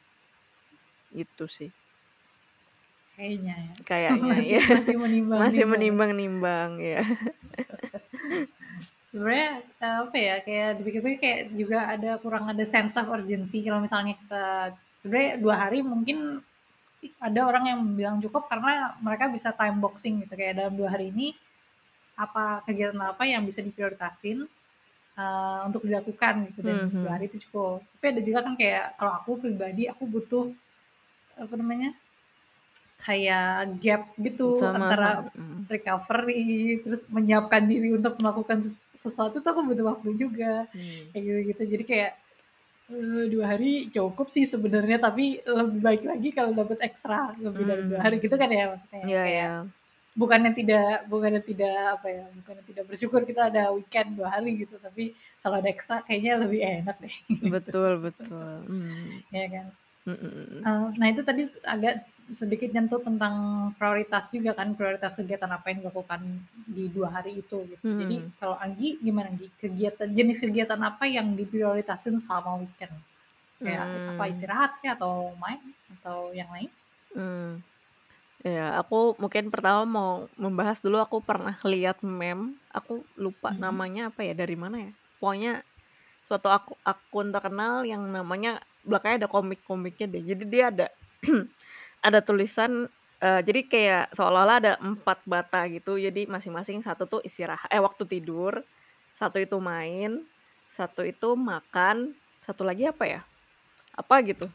Itu 1.13 1.49
sih. 1.49 1.73
Kayaknya 3.17 3.55
ya. 3.67 3.75
Kayaknya 3.87 4.33
Masih 4.33 4.59
ya. 4.59 4.61
masih 4.73 4.95
Masih 5.39 5.65
menimbang-nimbang 5.65 5.89
ya. 5.95 5.99
menimbang-nimbang, 6.03 6.71
iya. 6.83 6.99
Sebenarnya, 9.13 9.51
eee, 9.81 9.97
apa 10.05 10.17
ya, 10.21 10.35
kayak 10.45 10.71
dipikir-pikir 10.81 11.19
kayak 11.25 11.41
juga 11.57 11.79
ada 11.95 12.11
kurang 12.21 12.45
ada 12.53 12.65
sense 12.69 12.93
of 13.01 13.09
urgency 13.09 13.65
kalau 13.65 13.81
misalnya 13.81 14.15
kita 14.21 14.45
sebenarnya 15.01 15.33
2 15.45 15.55
hari 15.65 15.79
mungkin 15.81 16.45
ada 17.23 17.41
orang 17.51 17.65
yang 17.73 17.81
bilang 17.99 18.17
cukup 18.25 18.49
karena 18.53 18.97
mereka 19.05 19.27
bisa 19.33 19.51
time 19.57 19.79
boxing 19.85 20.15
gitu, 20.25 20.35
kayak 20.41 20.55
dalam 20.61 20.75
2 20.81 20.89
hari 20.95 21.11
ini, 21.15 21.29
apa 22.19 22.63
kegiatan 22.67 23.01
apa 23.03 23.25
yang 23.29 23.43
bisa 23.49 23.61
diprioritasin, 23.67 24.39
eee, 25.21 25.59
untuk 25.69 25.83
dilakukan 25.89 26.35
gitu 26.53 26.61
dan 26.67 26.79
2 27.03 27.11
Mhm. 27.11 27.21
hari 27.21 27.31
itu 27.33 27.39
cukup. 27.51 27.85
Tapi 27.99 28.07
ada 28.15 28.23
juga 28.29 28.41
kan 28.47 28.55
kayak 28.61 28.85
kalau 29.01 29.13
aku 29.21 29.31
pribadi, 29.45 29.85
aku 29.93 30.05
butuh, 30.11 30.47
apa 31.43 31.55
namanya, 31.61 31.91
kayak 33.05 33.79
gap 33.85 34.03
gitu 34.27 34.45
Sama 34.55 34.79
antara 34.79 34.97
sama, 34.97 35.31
mhm. 35.35 35.69
recovery, 35.71 36.81
terus 36.85 37.03
menyiapkan 37.13 37.65
diri 37.71 37.89
untuk 37.99 38.19
melakukan 38.23 38.65
ses 38.67 38.77
sesuatu 38.99 39.41
tuh 39.45 39.51
aku 39.55 39.63
butuh 39.71 39.87
waktu 39.97 40.11
juga, 40.19 40.67
Mmm. 40.75 41.15
kayak 41.15 41.23
gitu-gitu. 41.27 41.63
Jadi 41.79 41.85
kayak, 41.93 42.13
eee, 42.93 43.25
2 43.35 43.47
hari 43.57 43.73
cukup 43.95 44.29
sih 44.37 44.45
sebenarnya, 44.49 44.99
tapi 45.03 45.41
lebih 45.47 45.81
baik 45.85 46.03
lagi 46.11 46.29
kalau 46.37 46.53
dapat 46.57 46.79
ekstra 46.89 47.35
lebih 47.41 47.65
dari 47.71 47.85
2 47.91 48.01
hari 48.07 48.17
Mmm. 48.17 48.25
gitu 48.25 48.37
kan 48.41 48.51
ya 48.53 48.65
maksudnya, 48.77 49.09
Iya 49.09 49.21
kayak 49.25 49.49
iya. 49.49 49.75
bukannya 50.21 50.53
tidak 50.59 50.85
bukannya 51.13 51.43
tidak, 51.47 51.75
apa 52.01 52.09
ya, 52.13 52.25
bukannya 52.39 52.65
tidak 52.71 52.85
bersyukur 52.91 53.23
kita 53.31 53.43
ada 53.53 53.63
weekend 53.77 54.17
2 54.21 54.29
hari 54.41 54.51
gitu, 54.63 54.77
tapi 54.83 55.15
kalau 55.43 55.57
ada 55.63 55.69
ekstra 55.75 55.97
kayaknya 56.07 56.33
lebih 56.45 56.61
enak 56.65 56.97
deh 57.05 57.17
gitu. 57.45 57.53
Betul 57.53 58.03
betul, 58.03 58.67
mmm. 58.67 59.23
Iya 59.35 59.47
kan? 59.55 59.67
Eee, 60.67 60.87
nah 60.99 61.07
itu 61.13 61.23
tadi 61.23 61.43
agak 61.63 61.95
sedikit 62.35 62.69
nyentuh 62.75 62.99
tentang 63.09 63.35
prioritas 63.79 64.25
juga 64.35 64.51
kan, 64.59 64.69
prioritas 64.75 65.15
kegiatan 65.15 65.47
apa 65.55 65.71
yang 65.71 65.79
dilakukan 65.87 66.21
di 66.67 66.85
2 66.91 67.09
hari 67.17 67.33
itu 67.43 67.59
gitu. 67.71 67.87
Jadi 68.01 68.17
Mhm. 68.19 68.33
kalau 68.43 68.59
Anggi 68.59 68.99
gimana, 69.07 69.31
Nggi? 69.31 69.49
Kegiatan 69.63 70.09
jenis 70.19 70.39
kegiatan 70.43 70.81
apa 70.83 71.05
yang 71.07 71.39
diprioritasin 71.39 72.19
selama 72.19 72.59
weekend? 72.67 72.95
Kayak 73.65 73.85
apa, 74.11 74.25
Mmm. 74.25 74.33
istirahat 74.33 74.73
kah 74.83 74.93
atau 74.99 75.15
main 75.43 75.61
atau 76.01 76.19
yang 76.35 76.51
lain? 76.55 76.71
Mmm. 77.17 77.65
Ya, 78.45 78.79
aku 78.81 79.19
mungkin 79.23 79.51
pertama 79.51 79.83
mau 79.89 80.13
membahas 80.39 80.79
dulu 80.85 80.99
aku 81.03 81.19
pernah 81.27 81.57
lihat 81.67 82.03
meme, 82.07 82.61
aku 82.71 83.07
lupa 83.19 83.51
Mhm. 83.51 83.59
namanya 83.59 84.11
apa 84.15 84.23
ya, 84.27 84.35
dari 84.39 84.55
mana 84.59 84.77
ya, 84.79 84.93
pokoknya 85.19 85.65
suatu 86.29 86.49
aku 86.53 86.73
akun 86.85 87.33
terkenal 87.35 87.89
yang 87.89 88.05
namanya 88.13 88.61
belakangnya 88.85 89.27
ada 89.27 89.31
komik-komiknya 89.33 90.07
deh. 90.13 90.23
Jadi 90.37 90.45
dia 90.53 90.65
ada 90.73 90.87
ada 92.07 92.21
tulisan, 92.25 92.87
eee, 93.23 93.41
jadi 93.47 93.61
kayak 93.73 94.05
seolah-olah 94.17 94.59
ada 94.63 94.73
4 94.83 95.21
bata 95.29 95.67
gitu, 95.73 95.97
jadi 95.99 96.29
masing-masing 96.31 96.81
satu 96.85 97.05
tuh 97.11 97.21
istiraha 97.27 97.67
eh, 97.73 97.81
waktu 97.83 98.05
tidur, 98.09 98.63
satu 99.15 99.39
itu 99.43 99.59
main, 99.63 100.23
satu 100.71 101.03
itu 101.07 101.35
makan, 101.39 102.15
satu 102.45 102.63
lagi 102.69 102.87
apa 102.91 103.05
ya, 103.09 103.21
apa 103.97 104.17
gitu. 104.27 104.47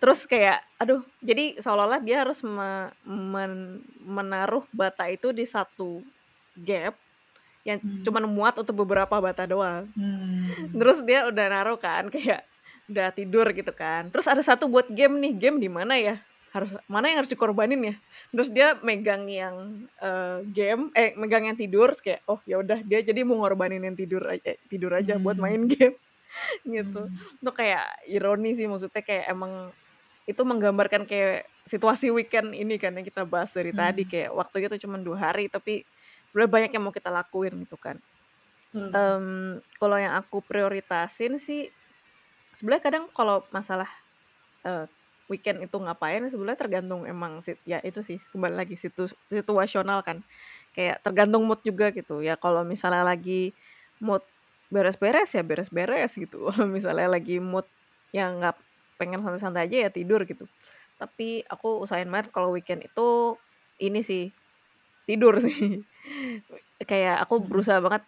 Terus 0.00 0.24
kayak 0.28 0.64
aduh, 0.80 1.04
jadi 1.20 1.60
seolah-olah 1.60 2.00
dia 2.04 2.24
harus 2.24 2.40
me 2.44 2.92
men 3.04 3.84
menaruh 4.00 4.64
bata 4.72 5.08
itu 5.12 5.32
di 5.36 5.44
satu 5.48 6.04
gap 6.56 6.96
yang 7.76 7.80
Mmm. 7.80 8.02
cuman 8.02 8.24
muat 8.26 8.54
untuk 8.58 8.74
beberapa 8.82 9.16
bata 9.22 9.46
doang. 9.46 9.86
Mmm. 9.94 10.74
Terus 10.76 10.98
dia 11.06 11.26
udah 11.30 11.46
naruh 11.46 11.78
kan, 11.78 12.10
kayak 12.10 12.42
udah 12.90 13.08
tidur 13.14 13.46
gitu 13.54 13.70
kan, 13.70 14.10
terus 14.10 14.26
ada 14.26 14.42
satu 14.42 14.66
buat 14.66 14.90
game 14.90 15.14
nih, 15.22 15.32
game 15.38 15.62
di 15.62 15.70
mana 15.70 15.94
ya, 15.94 16.18
harus 16.50 16.74
mana 16.90 17.06
yang 17.06 17.22
harus 17.22 17.30
dikorbanin 17.30 17.78
ya. 17.78 17.94
Terus 18.34 18.48
dia 18.50 18.68
megang 18.82 19.30
yang, 19.30 19.86
eee, 20.02 20.36
game 20.50 20.90
eh, 20.98 21.14
megang 21.14 21.46
yang 21.46 21.54
tidur, 21.54 21.94
terus 21.94 22.02
kayak, 22.02 22.20
oh 22.26 22.42
ya 22.42 22.58
udah 22.58 22.82
dia 22.82 22.98
jadi 23.06 23.22
mau 23.22 23.38
ngorbanin 23.38 23.78
yang 23.86 23.94
tidur 23.94 24.26
eh, 24.34 24.58
tidur 24.66 24.90
aja 24.90 25.22
buat 25.22 25.38
main 25.38 25.64
game, 25.70 25.94
gitu. 26.66 27.06
Mmm. 27.06 27.40
Itu 27.46 27.50
kayak 27.54 27.86
ironi 28.10 28.58
sih, 28.58 28.66
maksudnya 28.66 29.02
kayak 29.06 29.30
emang 29.30 29.70
itu 30.26 30.42
menggambarkan 30.42 31.06
kayak 31.06 31.46
situasi 31.66 32.10
weekend 32.10 32.54
ini 32.54 32.74
kan 32.78 32.90
yang 32.98 33.06
kita 33.06 33.22
bahas 33.22 33.54
dari 33.54 33.70
tadi, 33.70 34.02
Mmm. 34.02 34.10
kayak 34.10 34.30
waktunya 34.34 34.66
tuh 34.66 34.82
cuman 34.82 35.00
2 35.06 35.14
hari, 35.14 35.46
tapi 35.46 35.86
sebenarnya 36.30 36.52
banyak 36.54 36.70
yang 36.76 36.84
mau 36.86 36.94
kita 36.94 37.10
lakuin 37.12 37.54
gitu 37.66 37.76
kan. 37.80 37.98
Betul. 38.72 38.94
Mmm, 38.94 39.62
kalau 39.78 39.96
yang 40.00 40.14
aku 40.18 40.42
prioritasin 40.46 41.38
sih, 41.38 41.70
sebenarnya 42.54 42.84
kadang 42.86 43.04
kalau 43.14 43.46
masalah, 43.54 43.88
eee, 44.66 44.86
weekend 45.30 45.62
itu 45.64 45.76
ngapain, 45.80 46.26
sebenarnya 46.30 46.60
tergantung 46.68 47.02
emang 47.08 47.40
sit 47.44 47.62
ya 47.66 47.78
itu 47.84 48.02
sih, 48.04 48.18
kembali 48.32 48.54
lagi 48.58 48.76
situs 48.80 49.14
situasional 49.30 50.02
kan. 50.06 50.22
Kayak 50.76 51.02
tergantung 51.06 51.46
mood 51.48 51.62
juga 51.66 51.90
gitu, 51.94 52.20
ya 52.24 52.36
kalau 52.40 52.62
misalnya 52.66 53.04
lagi 53.06 53.54
mood 54.02 54.22
beres-beres 54.72 55.32
ya 55.36 55.42
beres-beres 55.46 56.14
gitu. 56.18 56.46
Kalau 56.52 56.68
misalnya 56.70 57.08
lagi 57.10 57.38
mood 57.42 57.66
yang 58.14 58.38
nggak 58.42 58.56
pengen 59.00 59.20
santai-santai 59.24 59.66
aja 59.70 59.76
ya 59.88 59.90
tidur 59.94 60.22
gitu. 60.28 60.46
Tapi 61.00 61.42
aku 61.50 61.82
usahain 61.86 62.08
banget 62.12 62.30
kalau 62.34 62.52
weekend 62.54 62.84
itu 62.86 63.38
ini 63.82 64.00
sih 64.04 64.34
tidur 65.10 65.34
sih. 65.42 65.82
Kayak 66.90 67.16
aku 67.26 67.34
berusaha 67.44 67.78
banget 67.82 68.02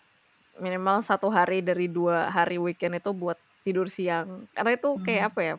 minimal 0.62 1.02
satu 1.04 1.28
hari 1.32 1.60
dari 1.64 1.86
dua 1.90 2.30
hari 2.30 2.56
weekend 2.60 2.98
itu 3.00 3.10
buat 3.16 3.38
tidur 3.66 3.88
siang. 3.90 4.46
Karena 4.56 4.70
itu 4.78 4.90
kayak 5.06 5.22
Mmm. 5.22 5.30
apa 5.34 5.40
ya, 5.42 5.54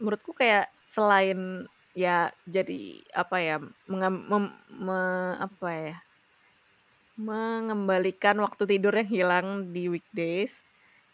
menurutku 0.00 0.32
kayak 0.36 0.68
selain 0.88 1.68
ya 1.96 2.32
jadi 2.48 2.80
apa 3.12 3.36
ya, 3.40 3.56
mengem 3.90 4.14
mem 4.30 4.44
me 4.86 5.00
apa 5.46 5.68
ya 5.72 5.96
mengembalikan 7.18 8.36
waktu 8.40 8.64
tidur 8.66 8.92
yang 8.96 9.08
hilang 9.08 9.46
di 9.74 9.88
weekdays, 9.92 10.64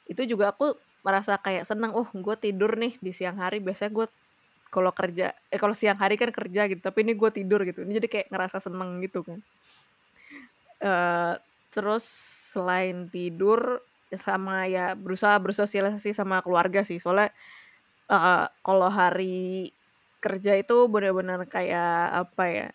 itu 0.06 0.22
juga 0.30 0.54
aku 0.54 0.78
merasa 1.06 1.38
kayak 1.40 1.66
senang, 1.66 1.92
"Oh 1.96 2.06
gue 2.10 2.36
tidur 2.38 2.74
nih 2.78 2.96
di 3.02 3.10
siang 3.14 3.38
hari." 3.42 3.58
Biasanya 3.62 3.92
gue 3.94 4.06
kalau 4.72 4.92
kerja 4.96 5.32
eh 5.52 5.58
kalau 5.62 5.74
siang 5.76 5.98
hari 6.02 6.16
kan 6.20 6.30
kerja 6.34 6.68
gitu, 6.70 6.80
tapi 6.84 7.04
ini 7.06 7.12
gue 7.18 7.30
tidur 7.32 7.60
gitu. 7.68 7.82
Ini 7.86 7.92
jadi 8.02 8.08
kayak 8.12 8.28
ngerasa 8.32 8.58
seneng 8.64 9.00
gitu 9.04 9.20
kan. 9.26 9.40
Eee, 10.82 11.34
terus 11.74 12.06
selain 12.54 13.10
tidur, 13.10 13.82
sama 14.16 14.64
ya 14.70 14.96
berusaha 14.96 15.36
bersosialisasi 15.36 16.16
sama 16.16 16.40
keluarga 16.40 16.80
sih. 16.86 16.96
Soalnya, 17.02 17.28
eee, 18.10 18.44
kalau 18.66 18.88
hari 18.92 19.72
kerja 20.24 20.56
itu 20.60 20.88
bener-bener 20.92 21.44
kayak 21.50 22.26
apa 22.28 22.44
ya, 22.50 22.66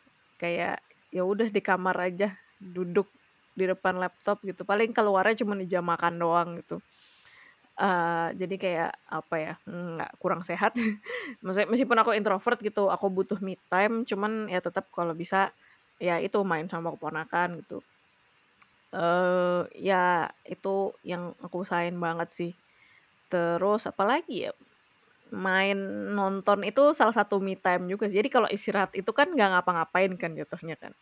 kayak 0.41 0.75
ya 1.13 1.23
udah 1.27 1.49
di 1.51 1.61
kamar 1.63 1.97
aja, 2.11 2.35
duduk 2.59 3.11
di 3.57 3.65
depan 3.69 3.97
laptop 4.01 4.41
gitu. 4.47 4.63
Paling 4.67 4.91
keluarnya 4.95 5.43
cuma 5.45 5.55
di 5.59 5.67
jam 5.69 5.85
makan 5.87 6.15
doang 6.21 6.49
gitu. 6.61 6.81
Eee, 7.73 8.37
jadi 8.37 8.55
kayak 8.61 8.91
apa 9.09 9.35
ya, 9.41 9.53
nggak 9.65 10.11
kurang 10.21 10.45
sehat. 10.45 10.77
Maksudnya 11.43 11.69
meskipun 11.73 11.97
aku 11.97 12.13
introvert 12.13 12.61
gitu, 12.61 12.93
aku 12.93 13.09
butuh 13.09 13.41
me 13.41 13.57
time, 13.65 14.05
cuman 14.05 14.45
ya 14.45 14.61
tetap 14.61 14.93
kalau 14.93 15.17
bisa 15.17 15.49
ya 15.97 16.21
itu 16.21 16.37
main 16.45 16.69
sama 16.69 16.93
keponakan 16.93 17.57
gitu. 17.65 17.81
Eee, 18.93 19.65
ya 19.89 20.29
itu 20.45 20.93
yang 21.01 21.33
aku 21.41 21.65
usahain 21.65 21.97
banget 21.97 22.29
sih. 22.29 22.51
Terus 23.31 23.89
apalagi 23.89 24.49
ya, 24.49 24.51
main 25.33 25.77
nonton 26.17 26.61
itu 26.67 26.93
salah 26.97 27.13
satu 27.15 27.39
me 27.43 27.55
time 27.59 27.87
juga 27.91 28.07
sih. 28.11 28.19
Jadi 28.21 28.29
kalau 28.33 28.49
istirahat 28.51 28.93
itu 28.97 29.11
kan 29.15 29.31
nggak 29.33 29.49
ngapa-ngapain 29.59 30.13
kan 30.21 30.33
jatuhnya 30.39 30.75
kan. 30.81 30.93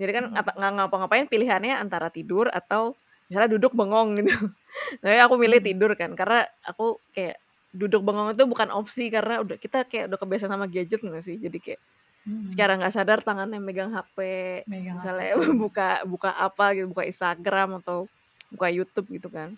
Jadi 0.00 0.10
kan 0.16 0.24
Mhm. 0.26 0.34
nggak 0.36 0.72
ngapa-ngapain 0.78 1.26
pilihannya 1.32 1.76
antara 1.80 2.08
tidur 2.14 2.48
atau 2.52 2.98
misalnya 3.30 3.50
duduk 3.58 3.72
bengong 3.78 4.18
gitu. 4.20 4.32
Tapi 5.04 5.18
aku 5.22 5.34
milih 5.40 5.60
Mhm. 5.60 5.64
tidur 5.64 5.92
kan, 5.98 6.12
karena 6.18 6.46
aku 6.66 7.00
kayak 7.14 7.38
duduk 7.74 8.02
bengong 8.06 8.34
itu 8.34 8.44
bukan 8.50 8.70
opsi 8.74 9.08
karena 9.14 9.40
udah 9.44 9.56
kita 9.60 9.86
kayak 9.88 10.10
udah 10.12 10.18
kebiasaan 10.20 10.52
sama 10.56 10.66
gadget 10.70 11.00
nggak 11.06 11.22
sih? 11.24 11.38
Jadi 11.42 11.58
kayak 11.62 11.80
Mhm. 12.26 12.50
secara 12.50 12.76
nggak 12.80 12.94
sadar 12.94 13.18
tangannya 13.24 13.58
megang 13.62 13.92
HP, 13.94 14.18
Megang 14.66 15.00
HP, 15.00 15.16
misalnya 15.16 15.36
mhm. 15.36 15.36
buka 15.62 16.02
buka 16.08 16.30
apa 16.36 16.74
gitu, 16.78 16.86
buka 16.92 17.04
Instagram 17.08 17.80
atau 17.84 18.08
buka 18.52 18.68
YouTube 18.72 19.08
gitu 19.20 19.28
kan. 19.32 19.56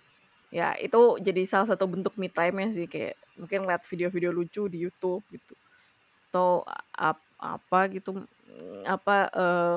Ya 0.52 0.74
itu 0.80 1.18
jadi 1.22 1.42
salah 1.48 1.68
satu 1.70 1.86
bentuk 1.90 2.14
me 2.20 2.28
time-nya 2.32 2.70
sih, 2.74 2.86
kayak 2.90 3.18
mungkin 3.38 3.66
lihat 3.68 3.84
video-video 3.88 4.30
lucu 4.34 4.66
di 4.72 4.84
YouTube 4.86 5.24
gitu. 5.34 5.54
Atau 6.32 6.64
ap 6.96 7.20
apa 7.40 7.80
gitu, 7.92 8.24
apa, 8.86 9.16
eee, 9.34 9.76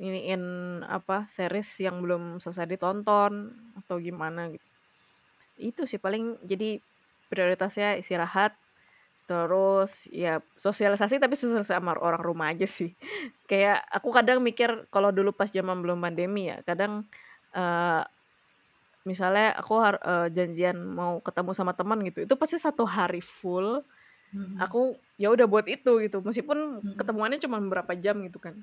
iniin 0.00 0.42
apa, 0.86 1.26
series 1.30 1.68
yang 1.84 2.00
belum 2.04 2.38
selesai 2.42 2.66
ditonton 2.70 3.32
atau 3.78 3.96
gimana 4.02 4.50
gitu. 4.54 4.64
Itu 5.58 5.84
sih 5.90 5.98
paling 6.02 6.38
jadi 6.46 6.82
prioritasnya 7.30 7.98
istirahat, 8.00 8.56
terus 9.28 10.06
ya 10.12 10.40
sosialisasi 10.58 11.18
tapi 11.22 11.34
sosialisasi 11.38 11.74
sama 11.76 11.96
orang 12.00 12.22
rumah 12.24 12.52
aja 12.54 12.66
sih. 12.68 12.94
Kayak 13.50 13.84
aku 13.92 14.10
kadang 14.14 14.40
mikir 14.44 14.88
kalau 14.94 15.10
dulu 15.14 15.32
pas 15.36 15.50
zaman 15.52 15.80
belum 15.84 16.00
pandemi 16.04 16.50
ya, 16.52 16.62
kadang, 16.66 17.06
eee, 17.56 18.02
misalnya 19.08 19.56
aku 19.60 19.74
har 19.80 19.96
eee, 20.02 20.26
janjian 20.36 20.76
mau 20.84 21.20
ketemu 21.24 21.50
sama 21.56 21.72
teman 21.78 22.02
gitu, 22.06 22.24
itu 22.26 22.34
pasti 22.40 22.56
satu 22.60 22.84
hari 22.88 23.20
full, 23.24 23.82
Mhm. 24.32 24.58
aku 24.60 25.00
ya 25.20 25.30
udah 25.34 25.46
buat 25.50 25.66
itu 25.70 26.02
gitu, 26.04 26.20
meskipun 26.24 26.82
Mhm. 26.82 26.98
ketemuannya 26.98 27.38
cuma 27.42 27.58
beberapa 27.62 27.94
jam 27.98 28.20
gitu 28.26 28.38
kan. 28.42 28.62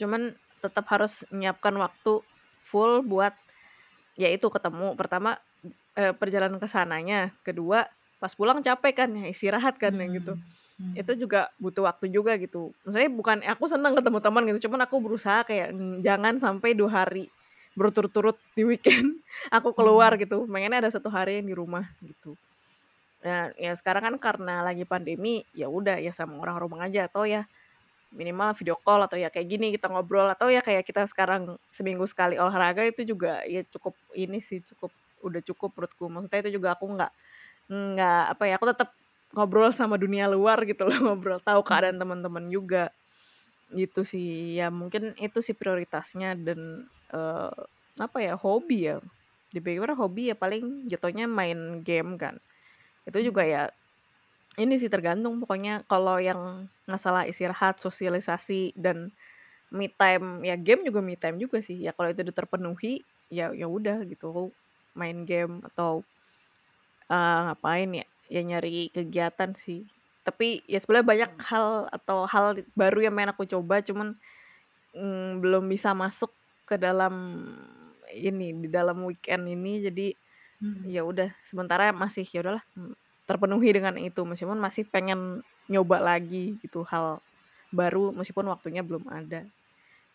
Cuman 0.00 0.34
tetap 0.62 0.86
harus 0.90 1.22
menyiapkan 1.30 1.74
waktu 1.78 2.24
full 2.64 3.04
buat 3.06 3.34
ya 4.18 4.30
itu 4.32 4.46
ketemu. 4.50 4.94
Pertama, 4.98 5.38
eee, 5.98 6.12
perjalanan 6.16 6.58
ke 6.62 6.68
sananya, 6.70 7.34
kedua 7.46 7.86
pas 8.22 8.32
pulang 8.36 8.60
capek 8.64 8.94
kan, 9.06 9.10
ya 9.16 9.26
istirahat 9.30 9.76
kan 9.82 9.94
yang 10.00 10.14
gitu. 10.16 10.34
Mmm, 10.34 10.94
Itu 10.96 11.14
mhm. 11.14 11.18
juga 11.18 11.50
butuh 11.62 11.86
waktu 11.88 12.10
juga 12.12 12.36
gitu. 12.40 12.74
Maksudnya 12.86 13.10
bukan 13.14 13.38
aku 13.46 13.64
senang 13.70 13.94
ketemu 13.98 14.18
teman 14.24 14.42
gitu, 14.50 14.60
cuman 14.70 14.86
aku 14.88 14.96
berusaha 15.04 15.42
kayak, 15.46 15.72
jangan 16.04 16.36
sampai 16.40 16.74
2 16.78 16.90
hari 17.06 17.30
berturut-turut 17.78 18.38
di 18.58 18.64
weekend 18.68 19.22
aku 19.56 19.72
keluar 19.76 20.14
Mhm. 20.14 20.20
gitu, 20.20 20.46
pengennya 20.50 20.84
ada 20.86 20.92
1 20.94 21.08
hari 21.12 21.40
yang 21.42 21.48
di 21.50 21.56
rumah 21.58 21.86
gitu. 22.04 22.36
Nah, 23.24 23.50
ya 23.56 23.72
sekarang 23.76 24.04
kan 24.12 24.16
karena 24.20 24.62
lagi 24.66 24.84
pandemi, 24.88 25.44
ya 25.56 25.68
udah 25.72 25.98
ya 26.02 26.12
sama 26.14 26.36
orang 26.42 26.56
rumah 26.60 26.84
aja 26.88 27.08
atau 27.10 27.24
ya 27.28 27.46
minimal 28.14 28.54
video 28.56 28.78
call 28.80 29.02
atau 29.06 29.18
ya 29.20 29.28
kayak 29.34 29.48
gini 29.50 29.66
kita 29.74 29.90
ngobrol 29.92 30.26
atau 30.30 30.48
ya 30.52 30.62
kayak 30.64 30.86
kita 30.86 31.04
sekarang 31.10 31.58
seminggu 31.68 32.06
sekali 32.08 32.38
olahraga 32.40 32.86
itu 32.86 33.02
juga 33.06 33.42
ya 33.46 33.62
cukup 33.68 33.98
ini 34.16 34.38
sih, 34.42 34.62
cukup 34.64 34.94
udah 35.24 35.42
cukup 35.44 35.74
menurutku. 35.76 36.04
Maksudnya 36.12 36.40
itu 36.46 36.52
juga 36.62 36.68
aku 36.78 36.86
nggak 36.94 37.12
nggak 37.70 38.22
apa 38.38 38.44
ya, 38.50 38.54
aku 38.60 38.66
tetap 38.74 38.90
ngobrol 39.36 39.70
sama 39.74 39.96
dunia 40.00 40.26
luar 40.30 40.62
gitu 40.68 40.86
loh, 40.88 40.96
ngobrol 41.14 41.40
tahu 41.42 41.60
Mhm. 41.68 41.84
keadaan 41.84 41.98
teman-teman 42.02 42.46
juga. 42.52 42.90
Gitu 43.72 44.04
sih, 44.06 44.54
ya 44.60 44.68
mungkin 44.70 45.16
itu 45.18 45.40
sih 45.40 45.56
prioritasnya 45.56 46.36
dan, 46.38 46.84
eee, 47.10 47.52
apa 47.98 48.18
ya, 48.22 48.34
hobi 48.38 48.86
ya, 48.92 48.96
dipikir 49.54 49.88
hobi 49.96 50.30
ya 50.32 50.36
paling 50.38 50.84
jatuhnya 50.86 51.26
main 51.30 51.80
game 51.82 52.14
kan. 52.20 52.36
Itu 53.08 53.20
juga 53.24 53.42
Mhm. 53.42 53.48
ya 53.48 53.70
ini 54.60 54.74
sih 54.80 54.90
tergantung 54.92 55.38
pokoknya 55.42 55.84
kalau 55.90 56.18
yang 56.22 56.68
masalah 56.88 57.24
istirahat, 57.28 57.78
sosialisasi, 57.82 58.74
dan 58.78 59.12
me 59.72 59.88
time, 59.92 60.42
ya 60.46 60.56
game 60.60 60.84
juga 60.88 61.00
me 61.04 61.16
time 61.18 61.38
juga 61.42 61.60
sih. 61.64 61.78
Ya 61.82 61.92
kalau 61.96 62.10
itu 62.12 62.22
udah 62.26 62.36
terpenuhi, 62.36 63.06
ya 63.32 63.52
ya 63.54 63.66
udah 63.70 64.04
gitu, 64.08 64.54
main 64.98 65.24
game 65.28 65.62
atau 65.66 66.06
eee, 67.10 67.38
ngapain 67.48 67.90
ya, 68.00 68.04
ya 68.30 68.40
nyari 68.44 68.88
kegiatan 68.94 69.52
sih. 69.56 69.88
Tapi 70.24 70.64
ya 70.68 70.80
sebenarnya 70.80 71.08
banyak 71.12 71.32
hal 71.44 71.68
atau 71.92 72.24
hal 72.28 72.64
baru 72.76 72.98
yang 73.04 73.14
pengen 73.16 73.32
aku 73.36 73.44
coba, 73.48 73.84
cuman, 73.84 74.16
mmm, 74.96 75.42
belum 75.44 75.64
bisa 75.70 75.92
masuk 75.96 76.32
ke 76.68 76.76
dalam 76.80 77.14
ini, 78.14 78.54
di 78.64 78.68
dalam 78.72 79.02
weekend 79.08 79.46
ini. 79.50 79.82
Jadi 79.84 80.06
Mhm. 80.60 80.94
ya 80.96 81.02
udah 81.06 81.32
sementara 81.44 81.92
masih 81.96 82.24
ya 82.28 82.40
udahlah, 82.44 82.64
mmm, 82.78 82.94
terpenuhi 83.28 83.70
dengan 83.76 83.96
itu, 84.00 84.22
meskipun 84.26 84.58
masih 84.60 84.84
pengen 84.90 85.42
nyoba 85.70 85.98
lagi 86.02 86.60
gitu 86.62 86.84
hal 86.88 87.24
baru 87.74 88.12
meskipun 88.16 88.46
waktunya 88.52 88.82
belum 88.86 89.06
ada, 89.10 89.48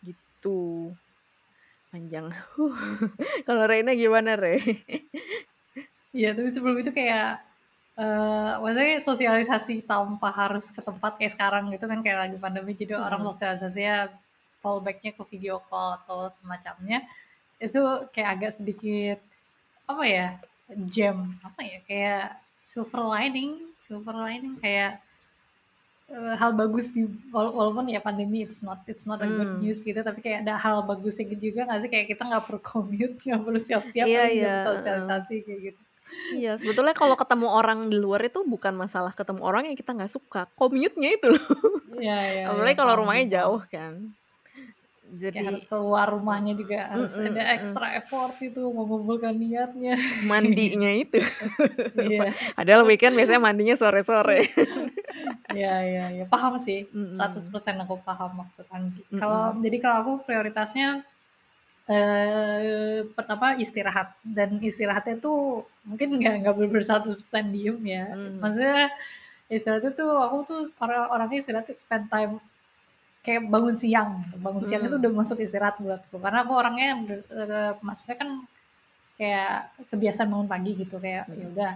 gitu. 0.05 0.95
Panjang. 1.93 2.29
Kalau 3.47 3.63
Reina 3.69 3.93
gimana 3.97 4.35
Re? 4.39 4.59
Iya, 6.17 6.33
tapi 6.37 6.49
sebelum 6.55 6.77
itu 6.81 6.91
kayak, 6.99 7.27
eee, 8.01 8.51
maksudnya 8.63 8.97
sosialisasi 9.09 9.73
tanpa 9.85 10.29
harus 10.33 10.65
ke 10.75 10.81
tempat 10.81 11.11
kayak 11.21 11.33
sekarang 11.37 11.63
gitu 11.73 11.85
kan, 11.91 11.99
kayak 12.05 12.19
lagi 12.29 12.37
pandemi 12.41 12.73
jadi 12.81 12.97
orang 12.97 13.21
Mhm. 13.21 13.29
sosialisasinya 13.29 13.97
fallback-nya 14.63 15.11
ke 15.17 15.23
video 15.33 15.55
call 15.69 15.89
atau 16.01 16.19
semacamnya, 16.41 16.99
itu 17.61 17.81
kayak 18.13 18.29
agak 18.39 18.51
sedikit, 18.57 19.17
apa 19.91 20.03
ya, 20.15 20.27
jam, 20.95 21.17
apa 21.47 21.61
ya, 21.71 21.79
kayak 21.89 22.25
silver 22.71 23.01
lining 23.13 23.51
silver 23.87 24.15
lining 24.25 24.55
kayak, 24.63 24.91
eee, 26.13 26.33
hal 26.41 26.51
bagus 26.61 26.87
di 26.95 27.01
wala 27.35 27.49
walaupun 27.57 27.85
ya 27.95 28.01
pandemi 28.07 28.37
it's 28.45 28.59
not 28.67 28.79
it's 28.91 29.05
not 29.09 29.19
a 29.27 29.29
good 29.37 29.51
Mmm. 29.51 29.59
news 29.61 29.79
gitu, 29.87 29.99
tapi 30.07 30.19
kayak 30.25 30.39
ada 30.43 30.53
hal 30.63 30.77
bagusnya 30.89 31.23
gitu 31.31 31.41
juga 31.53 31.61
nggak 31.67 31.79
sih? 31.83 31.89
Kayak 31.93 32.07
kita 32.11 32.21
nggak 32.29 32.43
perlu 32.47 32.61
commute, 32.71 33.15
nggak 33.27 33.41
perlu 33.45 33.59
siap-siap, 33.67 34.07
Iya 34.07 34.19
tapi 34.19 34.29
iya, 34.33 34.49
bisa 34.55 34.57
heeh. 34.69 34.69
sosialisasi 34.75 35.33
kayak 35.45 35.59
gitu. 35.67 35.81
Iya, 36.29 36.49
sebetulnya 36.61 36.93
kalau 36.93 37.17
ketemu 37.17 37.47
orang 37.49 37.79
di 37.89 37.97
luar 37.97 38.21
itu 38.29 38.45
bukan 38.45 38.73
masalah 38.77 39.17
ketemu 39.17 39.41
orang 39.41 39.63
yang 39.65 39.77
kita 39.81 39.97
nggak 39.97 40.13
suka, 40.13 40.45
commute-nya 40.53 41.09
itu 41.17 41.25
loh. 41.33 41.41
Iya 41.95 42.13
iya 42.33 42.45
iya, 42.57 42.69
Apalagi 42.69 42.75
kalau 42.77 42.93
paham 42.93 43.03
sih, 43.11 43.23
rumahnya 43.23 43.25
jauh 43.41 43.61
kan. 43.73 44.13
Jadi 45.17 45.37
harus 45.41 45.65
keluar 45.65 46.05
rumahnya 46.13 46.53
juga 46.53 46.89
harus 46.91 47.13
mhm 47.17 47.33
ada 47.33 47.43
extra 47.57 47.87
effort 47.97 48.35
itu, 48.41 48.61
mengumpulkan 48.69 49.33
niatnya. 49.33 49.95
Mandinya 50.25 50.91
itu. 50.93 51.19
Iya. 51.99 52.31
Padahal 52.55 52.87
weekend 52.87 53.17
biasanya 53.17 53.41
mandinya 53.43 53.75
sore-sore. 53.75 54.45
Iya 55.49 55.73
iya 55.81 56.03
iya, 56.13 56.25
paham 56.29 56.61
sih, 56.61 56.85
Mhm. 56.93 57.17
100% 57.17 57.75
aku 57.81 57.97
paham 58.05 58.45
maksud 58.45 58.69
Anggi. 58.69 59.01
Kalau 59.17 59.57
Mhm. 59.57 59.65
jadi 59.65 59.77
kalau 59.81 59.97
aku 60.05 60.11
prioritasnya, 60.29 61.01
Eee, 61.89 63.01
pertama 63.17 63.57
istirahat 63.57 64.13
dan 64.21 64.61
istirahatnya 64.61 65.17
tuh 65.17 65.65
mungkin 65.81 66.21
nggak 66.21 66.35
nggak 66.45 66.53
bener-bener 66.53 66.85
100% 66.85 67.49
diem 67.49 67.81
ya. 67.81 68.05
Mmm. 68.13 68.37
Maksudnya 68.37 68.93
istirahatnya 69.49 69.91
tuh 69.97 70.11
aku 70.21 70.37
tuh 70.45 70.61
ora 70.77 71.09
orangnya 71.09 71.41
istirahatnya 71.41 71.73
spend 71.81 72.05
time 72.13 72.37
kayak 73.25 73.41
bangun 73.51 73.75
siang, 73.75 74.23
bangun 74.39 74.63
siang 74.65 74.81
itu 74.87 74.95
Mmm. 74.95 75.01
udah 75.03 75.11
masuk 75.11 75.37
istirahat 75.43 75.75
buatku. 75.77 76.15
Karena 76.17 76.39
aku 76.47 76.53
orangnya 76.55 76.89
ber 77.03 77.19
eee, 77.27 77.71
maksudnya 77.83 78.15
kan 78.21 78.29
kayak 79.19 79.53
kebiasaan 79.91 80.31
bangun 80.31 80.47
pagi 80.49 80.71
gitu, 80.79 80.95
kayak 80.97 81.27
ya 81.27 81.45
Mhm. 81.47 81.53
udah. 81.53 81.73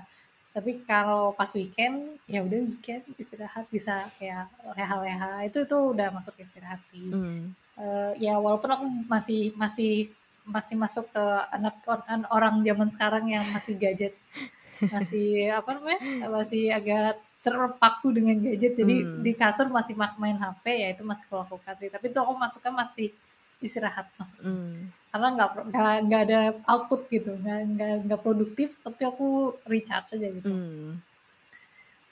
Tapi 0.54 0.72
kalau 0.86 1.34
pas 1.34 1.50
weekend, 1.58 2.22
ya 2.30 2.40
udah 2.46 2.60
weekend 2.70 3.04
istirahat 3.18 3.66
bisa 3.74 4.08
kayak 4.22 4.48
leha-leha, 4.78 5.44
itu 5.50 5.60
tuh 5.66 5.92
udah 5.98 6.14
masuk 6.14 6.38
istirahat 6.40 6.80
sih. 6.94 7.12
Mmm. 7.12 7.52
Eee, 7.74 8.10
ya 8.30 8.38
walaupun 8.38 8.70
aku 8.72 8.86
masih 9.10 9.52
masih 9.58 10.14
masih 10.46 10.76
masuk 10.76 11.06
ke 11.16 11.26
anak 11.56 11.76
or 11.88 12.00
an 12.06 12.28
orang 12.30 12.62
zaman 12.68 12.90
sekarang 12.94 13.26
yang 13.32 13.44
masih 13.52 13.74
gadget, 13.80 14.14
masih 14.94 15.52
apa 15.52 15.70
namanya, 15.76 16.00
masih 16.30 16.64
agak 16.72 17.18
terpaku 17.44 18.08
dengan 18.16 18.36
gadget, 18.40 18.74
jadi 18.80 18.96
di 19.04 19.32
Mmm. 19.36 19.40
kasur 19.40 19.68
masih 19.68 19.94
main 20.00 20.38
HP, 20.40 20.66
ya 20.84 20.88
itu 20.96 21.04
masih 21.04 21.26
kulakukan 21.28 21.76
sih. 21.80 21.90
Tapi 21.92 22.06
itu 22.10 22.20
aku 22.24 22.34
masuknya 22.40 22.72
masih 22.88 23.08
istirahat 23.60 24.08
masuknya. 24.16 24.56
Mmm. 24.56 24.76
Karena 25.12 25.28
nggak 25.36 25.50
nggak 26.08 26.22
ada 26.28 26.40
output 26.72 27.02
gitu, 27.12 27.32
nggak 27.38 27.60
nggak 28.08 28.22
produktif, 28.24 28.70
tapi 28.82 29.02
aku 29.06 29.28
recharge 29.68 30.16
aja 30.16 30.28
gitu. 30.32 30.50
Mmm. 30.50 31.04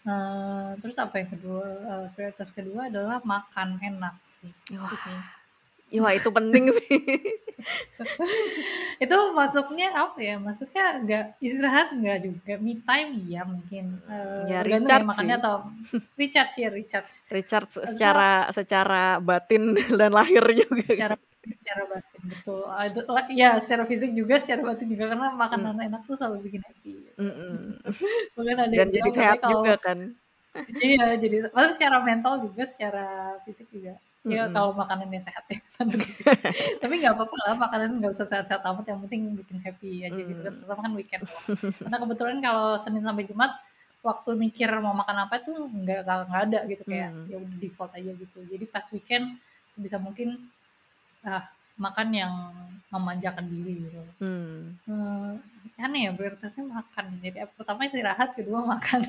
Eee, 0.02 0.70
terus 0.82 0.98
apa 0.98 1.16
yang 1.22 1.30
kedua, 1.30 1.62
eee, 1.90 2.06
prioritas 2.18 2.50
kedua 2.58 2.82
adalah 2.90 3.22
makan 3.22 3.78
enak 3.82 4.16
sih, 4.42 4.50
itu 4.50 4.76
Wah, 4.82 4.90
sih. 5.06 5.18
Wah 6.00 6.14
itu 6.16 6.30
penting 6.32 6.72
sih. 6.72 7.00
Itu 9.04 9.18
masuknya 9.34 9.94
apa 9.94 10.18
ya, 10.22 10.36
masuknya 10.38 10.86
nggak 11.04 11.24
istirahat 11.42 11.88
nggak 11.94 12.18
juga, 12.26 12.54
me 12.62 12.78
time 12.86 13.10
iya 13.28 13.42
mungkin, 13.46 13.98
eee, 14.06 14.50
ya 14.50 14.60
tergantung 14.62 14.90
ya 14.90 14.98
recharge 14.98 15.08
makannya 15.10 15.36
sih. 15.36 15.42
atau 15.42 15.56
recharge 16.20 16.56
ya 16.58 16.70
recharge. 16.70 17.14
Recharge 17.30 17.72
secara 17.86 18.30
secara 18.54 19.04
batin 19.22 19.64
dan 20.00 20.12
lahir 20.14 20.44
juga 20.54 20.86
Secara 20.86 21.16
secara 21.42 21.84
batin, 21.90 22.22
betul. 22.30 22.62
Ah, 22.70 22.86
iya 23.34 23.50
secara 23.62 23.84
fisik 23.90 24.12
juga, 24.14 24.38
secara 24.38 24.62
batin 24.74 24.88
juga, 24.90 25.06
karena 25.12 25.28
makanan 25.34 25.76
enak 25.82 26.02
tuh 26.06 26.16
selalu 26.18 26.38
bikin 26.50 26.62
happy. 26.62 26.94
Mhm. 27.18 27.82
Bahkan 28.38 28.58
ada 28.58 28.74
Dan 28.74 28.88
jadi 28.94 29.10
sehat 29.14 29.38
kalau 29.42 29.66
juga 29.66 29.74
kan. 29.82 30.00
iya, 30.84 31.16
jadi 31.18 31.50
maksudnya 31.50 31.76
secara 31.78 31.98
mental 32.06 32.34
juga, 32.46 32.64
secara 32.70 33.06
fisik 33.46 33.66
juga. 33.74 33.98
Ya 34.22 34.46
Mhm. 34.46 34.54
kalau 34.54 34.70
makanannya 34.78 35.18
sehat 35.26 35.46
ya. 35.50 35.58
Tapi 36.82 36.94
nggak 37.02 37.14
apa-apa 37.18 37.36
lah 37.42 37.56
makanan 37.58 37.90
nggak 37.98 38.14
usah 38.14 38.28
sehat-sehat 38.30 38.62
amat, 38.70 38.86
yang 38.86 39.02
penting 39.10 39.22
bikin 39.34 39.58
happy 39.66 40.06
aja 40.06 40.14
gitu 40.14 40.38
kan, 40.46 40.54
Mmm. 40.54 40.62
terutama 40.62 40.82
kan 40.86 40.94
weekend 40.94 41.22
doang. 41.26 41.46
Karena 41.90 41.98
kebetulan 42.06 42.38
kalau 42.46 42.68
Senin 42.86 43.02
sampai 43.02 43.26
Jumat, 43.26 43.52
waktu 44.06 44.30
mikir 44.38 44.70
mau 44.78 44.94
makan 44.94 45.18
apa 45.26 45.42
tuh 45.42 45.66
nggak 45.74 46.06
nggak 46.06 46.42
ada 46.54 46.60
gitu, 46.70 46.84
kayak 46.86 47.10
Mmm. 47.10 47.30
ya 47.34 47.38
udah 47.42 47.58
default 47.58 47.92
aja 47.98 48.12
gitu. 48.14 48.40
Jadi 48.46 48.66
pas 48.70 48.86
weekend 48.94 49.26
sebisa 49.74 49.98
mungkin, 49.98 50.38
ah, 51.26 51.50
makan 51.82 52.08
yang 52.14 52.34
memanjakan 52.94 53.46
diri 53.50 53.90
gitu. 53.90 54.02
Mmm. 54.22 54.78
Eee, 54.86 55.82
aneh 55.82 56.02
ya 56.06 56.12
prioritasnya 56.14 56.70
makan, 56.70 57.06
jadi 57.26 57.50
pertama 57.58 57.90
istirahat, 57.90 58.38
kedua 58.38 58.62
makan. 58.70 59.02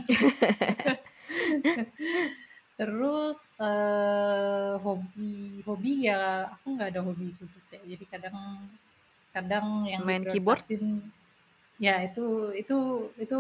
Terus, 2.83 3.39
eee, 3.63 4.75
hobi 4.85 5.63
hobi 5.69 5.93
ya 6.11 6.51
aku 6.55 6.67
nggak 6.75 6.91
ada 6.93 7.01
hobi 7.07 7.27
khusus 7.39 7.65
ya, 7.75 7.79
jadi 7.93 8.05
kadang 8.13 8.37
kadang 9.35 9.67
yang 9.95 10.05
Main 10.05 10.25
keyboard? 10.27 10.65
ya 11.87 11.95
itu 12.07 12.53
itu 12.63 12.77
itu 13.25 13.39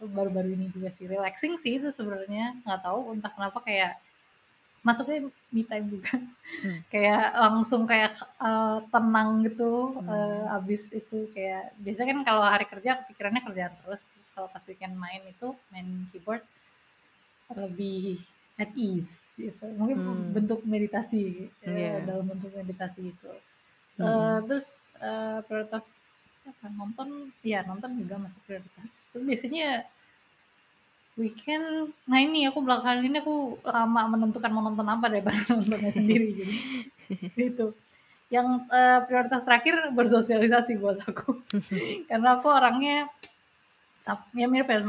baru-baru 0.00 0.48
ini 0.56 0.66
juga 0.74 0.88
sih, 0.96 1.04
relaxing 1.14 1.54
sih 1.62 1.72
itu 1.78 1.88
sebenarnya, 1.92 2.44
nggak 2.64 2.80
tahu 2.86 3.00
entah 3.14 3.32
kenapa 3.36 3.58
kayak 3.66 3.92
masuknya 4.86 5.28
me 5.54 5.62
time 5.70 5.86
juga. 5.94 6.12
Mmm. 6.62 6.80
Kayak 6.92 7.22
langsung 7.38 7.82
kayak, 7.90 8.12
eee, 8.42 8.78
tenang 8.94 9.30
gitu, 9.46 10.02
eee, 10.10 10.40
Mmm. 10.40 10.50
habis 10.54 10.82
itu 11.00 11.18
kayak 11.36 11.74
biasanya 11.84 12.08
kan 12.14 12.20
kalau 12.28 12.42
hari 12.54 12.66
kerja 12.72 12.90
kepikirannya 13.04 13.42
kerjaan 13.48 13.74
terus, 13.84 14.02
terus 14.14 14.28
kalau 14.36 14.48
pas 14.54 14.64
weekend 14.68 14.96
main 14.98 15.22
itu, 15.28 15.48
main 15.72 15.88
keyboard 16.12 16.44
lebih 17.50 18.22
at 18.60 18.70
ease 18.76 19.32
gitu. 19.40 19.64
Mungkin 19.78 19.96
Mmm. 20.04 20.24
bentuk 20.36 20.60
meditasi, 20.68 21.48
eee, 21.64 21.64
Iya. 21.64 22.04
dalam 22.04 22.28
bentuk 22.28 22.52
meditasi 22.52 22.98
gitu. 23.16 23.32
Eee, 24.00 24.04
Mhm. 24.04 24.46
terus, 24.48 24.68
eee, 25.00 25.38
prioritas 25.48 25.86
apa, 26.44 26.66
nonton 26.72 27.08
iya 27.44 27.60
nonton 27.68 27.96
juga 28.00 28.16
masuk 28.20 28.40
prioritas. 28.44 28.90
Tapi 29.12 29.22
biasanya 29.28 29.84
weekend 31.20 31.92
nah 32.08 32.16
ini 32.22 32.48
aku 32.48 32.64
belakangan 32.64 33.04
ini 33.04 33.20
aku 33.20 33.60
lama 33.66 34.02
menentukan 34.16 34.50
mau 34.52 34.64
nonton 34.64 34.88
apa 34.88 35.06
daripada 35.12 35.36
nontonnya 35.52 35.92
sendiri, 35.92 36.28
jadi 36.36 36.54
itu. 37.50 37.66
Yang, 38.30 38.48
eee, 38.70 38.98
prioritas 39.10 39.42
terakhir 39.42 39.74
bersosialisasi 39.90 40.72
buat 40.78 40.98
aku. 41.02 41.42
Karena 42.10 42.38
aku 42.38 42.46
orangnya 42.46 43.10
ya 44.34 44.46
mirip 44.48 44.70
ya 44.70 44.80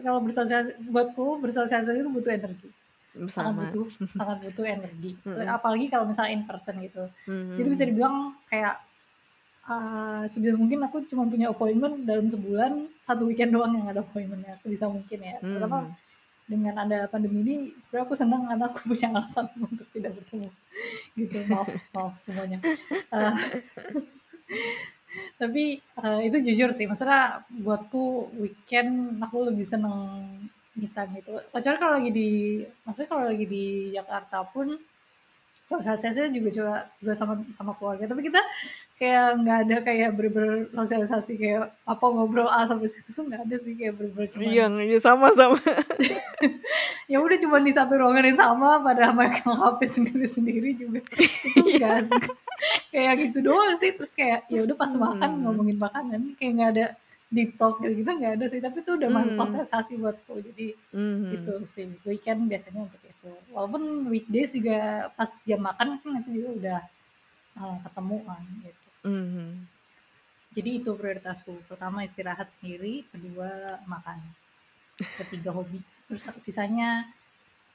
kalau 0.00 0.20
bersosialis 0.22 0.76
buatku 0.86 1.42
bersosialisasi 1.42 1.98
itu 2.04 2.10
butuh 2.12 2.32
energi. 2.36 2.68
Mmm, 3.16 3.28
Sangat 3.36 3.54
sama. 3.56 3.66
butuh 3.68 3.86
sangat 4.16 4.38
butuh 4.44 4.64
energi. 4.64 5.12
Mhm. 5.24 5.46
apalagi 5.56 5.86
kalau 5.92 6.04
misalnya 6.08 6.32
in 6.36 6.44
person 6.48 6.76
gitu. 6.80 7.04
Jadi 7.56 7.68
bisa 7.72 7.84
dibilang 7.88 8.16
kayak, 8.50 8.74
eee, 9.68 10.22
sebisa 10.32 10.54
mungkin 10.56 10.80
aku 10.86 11.04
cuma 11.10 11.24
punya 11.32 11.52
appointment 11.54 12.04
dalam 12.08 12.26
sebulan, 12.32 12.72
1 13.06 13.22
weekend 13.28 13.52
doang 13.56 13.72
yang 13.78 13.88
ada 13.92 14.02
appointment-nya, 14.06 14.54
sebisa 14.62 14.86
mungkin 14.90 15.20
ya. 15.22 15.36
Terutama 15.52 15.78
Mmm. 15.82 15.96
dengan 16.48 16.74
ada 16.84 16.98
pandemi 17.12 17.42
ini, 17.46 17.56
sebenarnya 17.86 18.06
aku 18.08 18.16
senang 18.18 18.42
karena 18.50 18.64
aku 18.70 18.78
punya 18.92 19.08
alasan 19.14 19.46
untuk 19.60 19.88
tidak 19.94 20.12
bertemu, 20.18 20.48
gitu. 21.20 21.38
Maaf 21.48 21.70
maaf 21.94 22.14
semuanya. 22.24 22.60
Eee, 23.14 23.34
tapi, 25.40 25.64
eee, 25.82 26.20
itu 26.28 26.36
jujur 26.52 26.70
sih, 26.76 26.86
maksudnya 26.90 27.44
buatku 27.52 28.32
weekend 28.42 29.20
aku 29.24 29.38
lebih 29.50 29.66
seneng 29.68 29.98
me 30.76 30.86
time 30.88 31.10
gitu. 31.16 31.32
Kecuali 31.50 31.76
kalau 31.76 31.92
lagi 31.96 32.10
di 32.10 32.28
maksudnya 32.84 33.08
kalau 33.08 33.24
lagi 33.26 33.44
di 33.44 33.64
Jakarta 33.90 34.44
pun, 34.46 34.76
sosialisasinya 35.66 36.30
juga 36.30 36.50
cuma 36.52 36.74
juga 37.00 37.12
sama 37.16 37.32
sama 37.56 37.72
keluarga, 37.74 38.06
tapi 38.06 38.22
kita 38.22 38.38
kayak 38.96 39.42
nggak 39.42 39.58
ada 39.66 39.76
kayak 39.82 40.08
bener-bener 40.14 40.70
sosialisasi 40.70 41.32
kayak 41.34 41.74
apa, 41.82 42.04
ngobrol 42.06 42.46
A 42.46 42.64
sampai 42.64 42.86
Z 42.86 43.02
tuh 43.08 43.26
nggak 43.26 43.42
ada 43.42 43.56
sih, 43.58 43.74
kayak 43.74 43.98
bener-bener 43.98 44.28
cuman 44.30 44.46
Iya 44.46 44.64
iya, 44.84 44.98
sama 45.00 45.28
sama. 45.32 45.58
ya 47.12 47.18
udah 47.18 47.38
cuman 47.38 47.62
di 47.62 47.72
satu 47.72 47.92
ruangan 47.96 48.24
yang 48.24 48.38
sama 48.38 48.78
pada 48.78 49.10
megang 49.10 49.42
HP 49.58 49.80
sendiri-sendiri 49.90 50.70
juga, 50.76 51.00
itu 51.02 51.48
Iya. 51.66 52.04
asik. 52.04 52.24
Kayak 52.88 53.14
gitu 53.28 53.38
doang 53.44 53.76
sih, 53.76 53.90
terus 53.92 54.12
kayak 54.14 54.46
ya 54.48 54.62
udah 54.62 54.76
pas 54.76 54.92
makan 54.92 55.30
Mhm. 55.34 55.40
ngomongin 55.44 55.78
makanan, 55.78 56.20
kayak 56.38 56.52
nggak 56.54 56.70
ada 56.72 56.86
deep 57.32 57.58
talk 57.58 57.82
kayak 57.82 57.94
gitu 57.98 58.10
nggak 58.10 58.34
ada 58.38 58.46
sih, 58.46 58.60
tapi 58.62 58.80
itu 58.82 58.90
udah 58.94 59.10
masuk 59.10 59.34
Mmm. 59.34 59.40
sosialisasi 59.42 59.92
buatku. 59.98 60.34
Jadi 60.46 60.66
itu 61.26 61.52
Mhm. 61.58 61.66
sih, 61.66 61.86
weekend 62.06 62.46
biasanya 62.46 62.86
untuk 62.86 63.02
itu. 63.02 63.30
Walaupun 63.50 63.82
weekdays 64.06 64.54
juga 64.54 65.10
pas 65.18 65.30
jam 65.42 65.58
makan 65.58 65.98
kan 65.98 66.22
itu 66.22 66.30
juga 66.38 66.50
udah, 66.60 66.80
eee, 67.58 67.76
ketemu 67.84 68.16
kan, 68.30 68.42
gitu. 68.62 68.88
Mhm. 69.04 69.48
Jadi 70.56 70.70
itu 70.80 70.90
prioritasku, 70.96 71.52
pertama 71.68 72.06
istirahat 72.06 72.48
sendiri, 72.56 73.04
kedua 73.12 73.76
makan, 73.84 74.22
ketiga 75.20 75.50
hobi, 75.52 75.82
terus 76.08 76.22
sisanya 76.40 77.04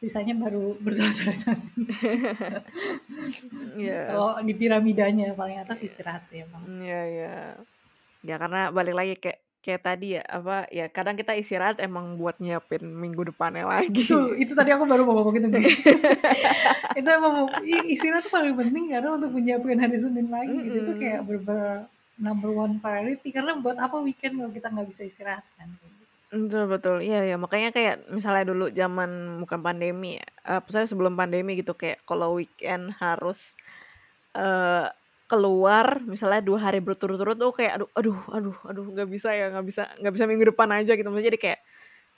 sisanya 0.01 0.33
baru 0.33 0.73
bersosialisasi. 0.85 1.69
Yes. 3.77 4.07
Kalau 4.09 4.41
di 4.41 4.53
piramidanya 4.57 5.35
paling 5.37 5.61
atas 5.61 5.83
istirahat 5.85 6.25
sih 6.31 6.41
emang. 6.41 6.65
Iya 6.81 7.01
iya. 7.05 7.35
Ya 8.21 8.37
karena 8.37 8.69
balik 8.69 8.93
lagi 8.93 9.13
kayak 9.17 9.39
kayak 9.61 9.81
tadi 9.85 10.17
ya, 10.17 10.23
apa, 10.25 10.65
ya 10.73 10.89
kadang 10.89 11.13
kita 11.17 11.37
istirahat 11.37 11.77
emang 11.81 12.17
buat 12.17 12.37
nyiapin 12.41 12.81
minggu 12.81 13.29
depannya 13.29 13.65
Betul, 13.65 14.33
lagi. 14.33 14.41
itu 14.41 14.53
tadi 14.57 14.69
aku 14.73 14.85
baru 14.89 15.05
mau 15.05 15.21
ngomong 15.21 15.37
itu 15.37 15.47
nih. 15.53 15.65
Itu 16.97 17.07
emang 17.07 17.61
istirahat 17.65 18.25
tuh 18.25 18.33
paling 18.33 18.57
penting 18.57 18.89
karena 18.91 19.09
untuk 19.15 19.31
menyiapkan 19.31 19.77
hari 19.79 19.97
Senin 20.01 20.27
lagi 20.33 20.49
gitu, 20.65 20.77
itu 20.81 20.93
kayak 20.99 21.23
bener-bener 21.23 21.87
number 22.19 22.49
one 22.51 22.77
priority, 22.83 23.29
karena 23.31 23.55
buat 23.61 23.77
apa 23.79 24.01
weekend 24.01 24.37
kalau 24.41 24.51
kita 24.51 24.67
nggak 24.69 24.87
bisa 24.91 25.01
istirahat 25.07 25.45
kan, 25.55 25.69
gitu. 25.71 26.03
Betul 26.31 26.63
betul, 26.67 26.95
iya 27.05 27.23
iya, 27.27 27.35
makanya 27.39 27.69
kayak 27.71 27.95
misalnya 28.11 28.43
dulu 28.49 28.65
zaman 28.71 29.39
bukan 29.45 29.59
pandemi 29.63 30.19
ya, 30.19 30.27
eee, 30.51 30.59
maksudnya 30.63 30.87
sebelum 30.89 31.13
pandemi 31.15 31.55
gitu, 31.59 31.73
kayak 31.77 32.03
kalau 32.03 32.35
weekend 32.39 32.91
harus, 32.99 33.55
eee, 34.35 34.87
keluar 35.31 36.03
misalnya 36.03 36.43
2 36.43 36.59
hari 36.59 36.79
berturut-turut 36.83 37.39
tuh 37.39 37.53
kayak 37.55 37.79
aduh 37.79 37.89
aduh 37.95 38.19
aduh 38.35 38.57
aduh 38.67 38.85
nggak 38.91 39.09
bisa 39.09 39.31
ya, 39.31 39.47
nggak 39.55 39.65
bisa 39.69 39.83
nggak 40.03 40.13
bisa 40.15 40.25
minggu 40.27 40.45
depan 40.51 40.69
aja 40.75 40.91
gitu. 40.99 41.07
Maksudnya 41.07 41.29
jadi 41.31 41.39
kayak, 41.41 41.59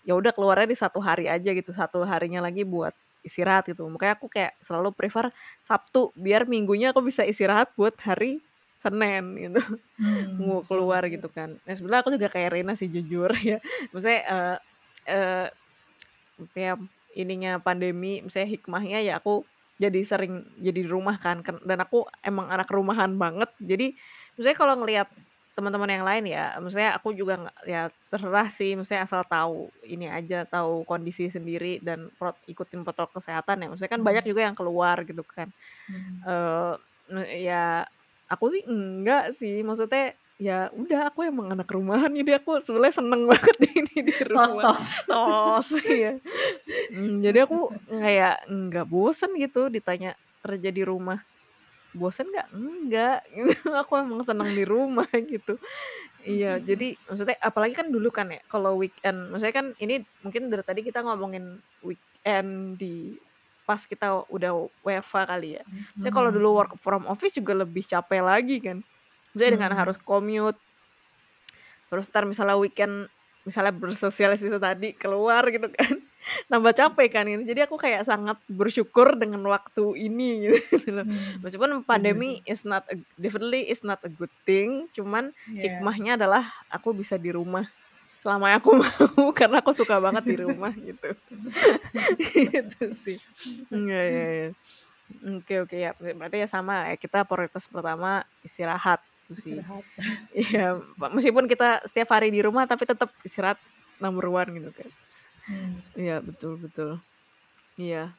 ya 0.07 0.13
udah 0.19 0.31
keluarnya 0.35 0.67
di 0.73 0.77
1 0.79 0.99
hari 1.03 1.25
aja 1.31 1.49
gitu, 1.55 1.71
1 1.75 2.03
harinya 2.07 2.41
lagi 2.43 2.63
buat 2.67 2.93
istirahat 3.25 3.69
gitu. 3.71 3.85
Makanya 3.87 4.13
aku 4.19 4.27
kayak 4.31 4.53
selalu 4.63 4.91
prefer 4.97 5.29
Sabtu, 5.63 6.11
biar 6.17 6.45
Minggunya 6.49 6.91
aku 6.95 7.01
bisa 7.05 7.23
istirahat 7.27 7.71
buat 7.79 7.95
hari 8.03 8.41
Senin 8.81 9.37
gitu 9.39 9.61
Hmm, 9.99 10.41
mau 10.41 10.59
keluar 10.67 11.05
gitu 11.07 11.29
kan. 11.31 11.55
Nah 11.63 11.73
sebenarnya 11.77 12.01
aku 12.05 12.11
juga 12.17 12.27
kayak 12.33 12.49
Rena 12.57 12.73
sih 12.75 12.89
jujur 12.91 13.29
ya. 13.51 13.57
Maksudnya 13.93 14.21
eh 14.27 14.57
eh 15.11 15.47
kayak 16.55 16.77
ininya 17.13 17.61
pandemi, 17.61 18.21
misalnya 18.25 18.49
hikmahnya 18.57 18.99
ya 19.05 19.13
aku 19.21 19.45
jadi 19.81 19.99
sering 20.05 20.33
jadi 20.61 20.81
di 20.85 20.89
rumah 20.89 21.17
kan 21.19 21.41
dan 21.65 21.79
aku 21.83 22.05
emang 22.25 22.47
anak 22.53 22.69
rumahan 22.71 23.13
banget. 23.17 23.49
Jadi 23.61 23.97
misalnya 24.37 24.57
kalau 24.59 24.75
ngelihat 24.79 25.09
teman-teman 25.53 25.89
yang 25.93 26.05
lain 26.05 26.25
ya, 26.33 26.57
maksudnya 26.57 26.97
aku 26.97 27.13
juga 27.13 27.53
ya 27.69 27.89
terserah 28.09 28.49
sih, 28.49 28.73
maksudnya 28.73 29.05
asal 29.05 29.21
tahu 29.25 29.69
ini 29.85 30.09
aja, 30.09 30.45
tahu 30.49 30.81
kondisi 30.89 31.29
sendiri 31.29 31.77
dan 31.85 32.09
prot 32.17 32.37
ikutin 32.49 32.81
protokol 32.85 33.21
kesehatan 33.21 33.61
ya. 33.61 33.67
Maksudnya 33.69 33.93
kan 33.93 34.01
banyak 34.05 34.23
Hmm. 34.23 34.29
juga 34.29 34.41
yang 34.49 34.57
keluar 34.57 34.97
gitu 35.05 35.21
kan. 35.25 35.53
Hmm. 35.87 36.23
Ne 37.11 37.23
ya 37.43 37.83
aku 38.31 38.45
sih 38.53 38.63
enggak 38.67 39.35
sih, 39.35 39.59
maksudnya 39.67 40.15
ya 40.41 40.67
udah 40.73 41.13
aku 41.13 41.23
emang 41.29 41.53
anak 41.53 41.69
rumahan 41.69 42.09
jadi 42.11 42.41
aku 42.41 42.59
sebenarnya 42.59 42.99
seneng 42.99 43.23
banget 43.31 43.57
ini 43.69 43.95
di 44.01 44.13
Tos 44.33 44.53
rumah. 44.53 44.73
tos. 44.73 44.83
Tos, 45.05 45.67
iya. 45.87 46.17
Mmm, 46.91 47.21
jadi 47.21 47.45
aku 47.45 47.71
kayak 47.87 48.35
nggak 48.49 48.85
bosen 48.89 49.31
gitu 49.37 49.69
ditanya 49.69 50.17
kerja 50.43 50.69
di 50.73 50.83
rumah, 50.83 51.21
bosen 51.95 52.27
nggak? 52.33 52.47
Enggak, 52.51 53.19
gitu. 53.37 53.71
Aku 53.71 53.93
emang 53.95 54.25
seneng 54.25 54.51
di 54.51 54.65
rumah 54.67 55.07
gitu. 55.13 55.55
Iya, 56.23 56.59
jadi 56.63 56.95
maksudnya 57.07 57.35
apalagi 57.43 57.73
kan 57.75 57.87
dulu 57.91 58.07
kan 58.07 58.31
ya 58.31 58.39
kalau 58.47 58.79
weekend 58.79 59.27
maksudnya 59.31 59.55
kan 59.55 59.67
ini 59.79 60.03
mungkin 60.23 60.47
dari 60.47 60.63
tadi 60.63 60.81
kita 60.83 61.03
ngomongin 61.03 61.59
weekend 61.83 62.79
di 62.79 63.19
pas 63.63 63.79
kita 63.87 64.27
udah 64.27 64.67
WFH 64.83 65.15
kali 65.27 65.59
ya. 65.59 65.63
Maksudnya 65.95 66.13
kalau 66.15 66.29
dulu 66.31 66.49
work 66.63 66.73
from 66.79 67.07
office 67.07 67.35
juga 67.39 67.55
lebih 67.63 67.83
capek 67.87 68.23
lagi 68.23 68.59
kan. 68.59 68.79
Maksudnya 69.33 69.51
dengan 69.57 69.73
Hmm. 69.73 69.81
harus 69.85 69.97
commute. 69.99 70.59
Terus 71.91 72.05
entar 72.09 72.23
misalnya 72.25 72.57
weekend 72.57 73.09
misalnya 73.43 73.75
bersosialisasi 73.75 74.55
tadi 74.55 74.95
keluar 74.95 75.43
gitu 75.51 75.67
kan, 75.67 75.99
tambah 76.51 76.71
capek 76.71 77.07
kan 77.11 77.25
ini. 77.27 77.43
Jadi 77.43 77.67
aku 77.67 77.75
kayak 77.75 78.07
sangat 78.07 78.39
bersyukur 78.47 79.19
dengan 79.19 79.43
waktu 79.43 79.83
ini 79.99 80.47
gitu 80.71 81.03
loh. 81.03 81.05
Hmm, 81.05 81.43
Meskipun 81.43 81.83
setuju 81.83 81.83
pandemi 81.83 82.39
sih. 82.39 82.39
is 82.47 82.63
not 82.63 82.87
a 82.87 82.95
definitely 83.19 83.67
is 83.67 83.83
not 83.83 83.99
a 84.07 84.11
good 84.11 84.31
thing, 84.47 84.87
cuman 84.95 85.35
Iya. 85.45 85.59
hikmahnya 85.59 86.15
adalah 86.15 86.47
aku 86.71 86.95
bisa 86.95 87.19
di 87.19 87.35
rumah 87.35 87.67
selama 88.15 88.55
aku 88.55 88.71
mau 88.79 89.29
karena 89.35 89.59
aku 89.59 89.75
suka 89.75 89.99
banget 89.99 90.23
di 90.23 90.35
rumah 90.39 90.71
gitu. 90.79 91.11
Gitu 92.17 92.85
sih. 92.95 93.17
Iya 93.73 93.99
iya 94.07 94.25
iya. 94.39 94.47
Oke 95.39 95.53
oke 95.63 95.75
ya, 95.77 95.91
berarti 95.99 96.37
ya 96.43 96.47
sama 96.49 96.89
ya 96.91 96.95
kita 96.97 97.27
prioritas 97.27 97.67
pertama 97.69 98.23
istirahat 98.41 99.03
itu 99.33 99.41
sih. 99.41 99.57
Iya, 100.45 100.77
meskipun 100.97 101.49
kita 101.49 101.81
setiap 101.89 102.13
hari 102.13 102.29
di 102.29 102.45
rumah 102.45 102.69
tapi 102.69 102.85
tetap 102.85 103.09
istirahat 103.25 103.57
number 103.97 104.29
one 104.29 104.49
gitu 104.53 104.71
kan. 104.71 104.89
Hmm. 105.49 105.73
Iya, 105.97 106.21
betul 106.23 106.61
betul. 106.61 107.01
Iya. 107.75 108.13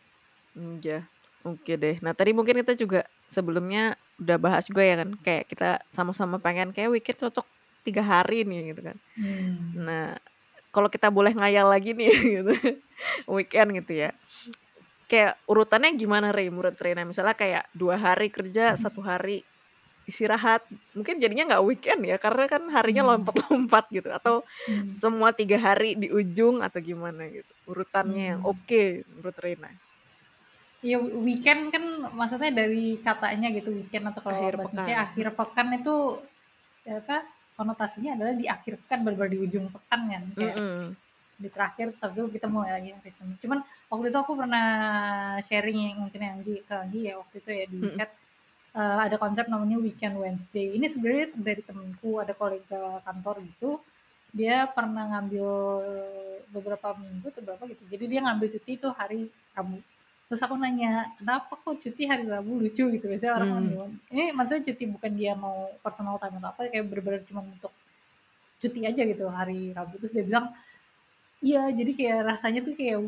Iya. 0.55 1.07
Oke 1.45 1.77
deh. 1.77 2.01
Nah 2.01 2.17
tadi 2.17 2.33
mungkin 2.33 2.61
kita 2.65 2.73
juga 2.75 3.05
sebelumnya 3.29 4.01
udah 4.17 4.39
bahas 4.39 4.65
juga 4.65 4.87
ya 4.87 4.95
kan, 5.03 5.11
kayak 5.21 5.45
kita 5.51 5.83
sama-sama 5.91 6.39
pengen 6.39 6.71
kayak 6.71 6.91
weekend 6.95 7.19
cocok 7.19 7.45
3 7.85 8.01
hari 8.01 8.49
nih 8.49 8.73
gitu 8.73 8.81
kan. 8.81 8.97
Hmm. 9.19 9.77
Nah, 9.77 10.17
kalau 10.73 10.89
kita 10.89 11.13
boleh 11.13 11.37
ngayal 11.37 11.69
lagi 11.69 11.93
nih 11.93 12.09
gitu, 12.41 12.53
weekend 13.29 13.77
gitu 13.77 13.93
ya. 14.09 14.11
Kayak 15.05 15.37
urutannya 15.45 15.93
gimana 15.95 16.33
Re 16.33 16.49
menurut 16.49 16.75
Rena? 16.81 17.05
Misalnya 17.05 17.37
kayak 17.37 17.69
2 17.77 17.95
hari 18.01 18.33
kerja, 18.33 18.73
1 18.73 19.05
hari 19.05 19.45
istirahat, 20.09 20.63
mungkin 20.97 21.19
jadinya 21.23 21.45
nggak 21.57 21.65
weekend 21.69 22.03
ya 22.09 22.17
karena 22.21 22.45
kan 22.51 22.63
harinya 22.73 23.03
Hmm. 23.03 23.17
lompat-lompat 23.17 23.85
gitu 23.95 24.09
atau 24.13 24.45
Hmm. 24.67 24.95
semua 25.03 25.33
3 25.37 25.57
hari 25.61 25.97
di 26.01 26.09
ujung 26.13 26.61
atau 26.65 26.81
gimana 26.85 27.29
gitu, 27.33 27.53
urutannya 27.69 28.37
yang 28.37 28.41
Hmm. 28.41 28.45
oke 28.45 29.05
menurut 29.09 29.37
Rena? 29.41 29.73
Iya, 30.85 30.97
weekend 31.01 31.61
kan 31.75 31.85
maksudnya 32.19 32.51
dari 32.61 33.01
katanya 33.07 33.49
gitu 33.57 33.71
weekend 33.79 34.05
atau 34.11 34.21
kalau 34.27 34.43
Akhir 34.43 34.59
pekan. 34.61 34.95
Akhir 35.05 35.27
pekan 35.39 35.69
itu 35.79 35.95
ya 36.89 37.01
apa, 37.03 37.17
konotasinya 37.57 38.11
adalah 38.17 38.35
di 38.41 38.47
akhir 38.57 38.75
pekan, 38.85 38.99
bener-bener 39.05 39.33
di 39.37 39.41
ujung 39.47 39.67
pekan 39.75 40.01
kan, 40.13 40.25
kayak 40.41 40.57
Mhm. 40.57 40.97
di 41.43 41.49
terakhir 41.55 41.87
habis 42.03 42.17
itu 42.19 42.27
kita 42.39 42.47
mulai 42.55 42.71
lagi 42.79 42.91
hari 42.97 43.11
Senin. 43.19 43.37
Cuman 43.43 43.61
waktu 43.91 44.07
itu 44.13 44.19
aku 44.25 44.33
pernah 44.41 44.67
sharing 45.49 45.79
yang 45.91 45.99
mungkin 46.05 46.21
yang 46.27 46.35
Anggi 46.41 46.57
ke 46.69 46.75
Anggi 46.85 47.01
ya 47.11 47.15
waktu 47.23 47.37
itu 47.43 47.51
ya 47.61 47.67
di 47.75 47.81
Mhm. 47.81 47.99
chat, 47.99 48.11
eee, 48.75 48.99
ada 49.07 49.17
konsep 49.17 49.47
namanya 49.47 49.79
weekend 49.79 50.19
Wednesday. 50.19 50.75
Ini 50.77 50.87
sebenarnya 50.91 51.27
dari 51.39 51.63
temenku, 51.63 52.19
ada 52.19 52.35
kolega 52.35 53.01
kantor 53.07 53.37
gitu, 53.47 53.71
dia 54.35 54.67
pernah 54.67 55.07
ngambil 55.15 55.47
beberapa 56.51 56.95
minggu 56.99 57.31
atau 57.31 57.43
berapa 57.43 57.63
gitu, 57.71 57.83
jadi 57.87 58.05
dia 58.11 58.21
ngambil 58.27 58.49
cuti 58.59 58.71
itu 58.79 58.89
hari 58.91 59.21
Rabu. 59.55 59.79
Terus 60.27 60.41
aku 60.43 60.55
nanya, 60.59 61.15
"Kenapa 61.21 61.55
kok 61.55 61.79
cuti 61.79 62.03
hari 62.11 62.27
Rabu?" 62.27 62.59
Lucu 62.59 62.91
gitu, 62.91 63.05
biasanya 63.07 63.35
orang 63.39 63.51
bilang 63.71 63.93
ini 64.11 64.35
maksudnya 64.35 64.67
cuti 64.71 64.85
bukan 64.91 65.13
dia 65.15 65.33
mau 65.39 65.71
personal 65.83 66.19
time 66.19 66.43
atau 66.43 66.51
apa, 66.51 66.61
kayak 66.67 66.87
bener-bener 66.91 67.23
cuman 67.31 67.45
untuk 67.55 67.71
cuti 68.59 68.81
aja 68.87 69.03
gitu 69.07 69.25
hari 69.31 69.71
Rabu. 69.71 69.95
Terus 70.03 70.15
dia 70.19 70.25
bilang, 70.27 70.47
"Iya, 71.39 71.63
jadi 71.71 71.91
kayak 71.95 72.21
rasanya 72.27 72.61
tuh 72.67 72.75
kayak 72.75 72.99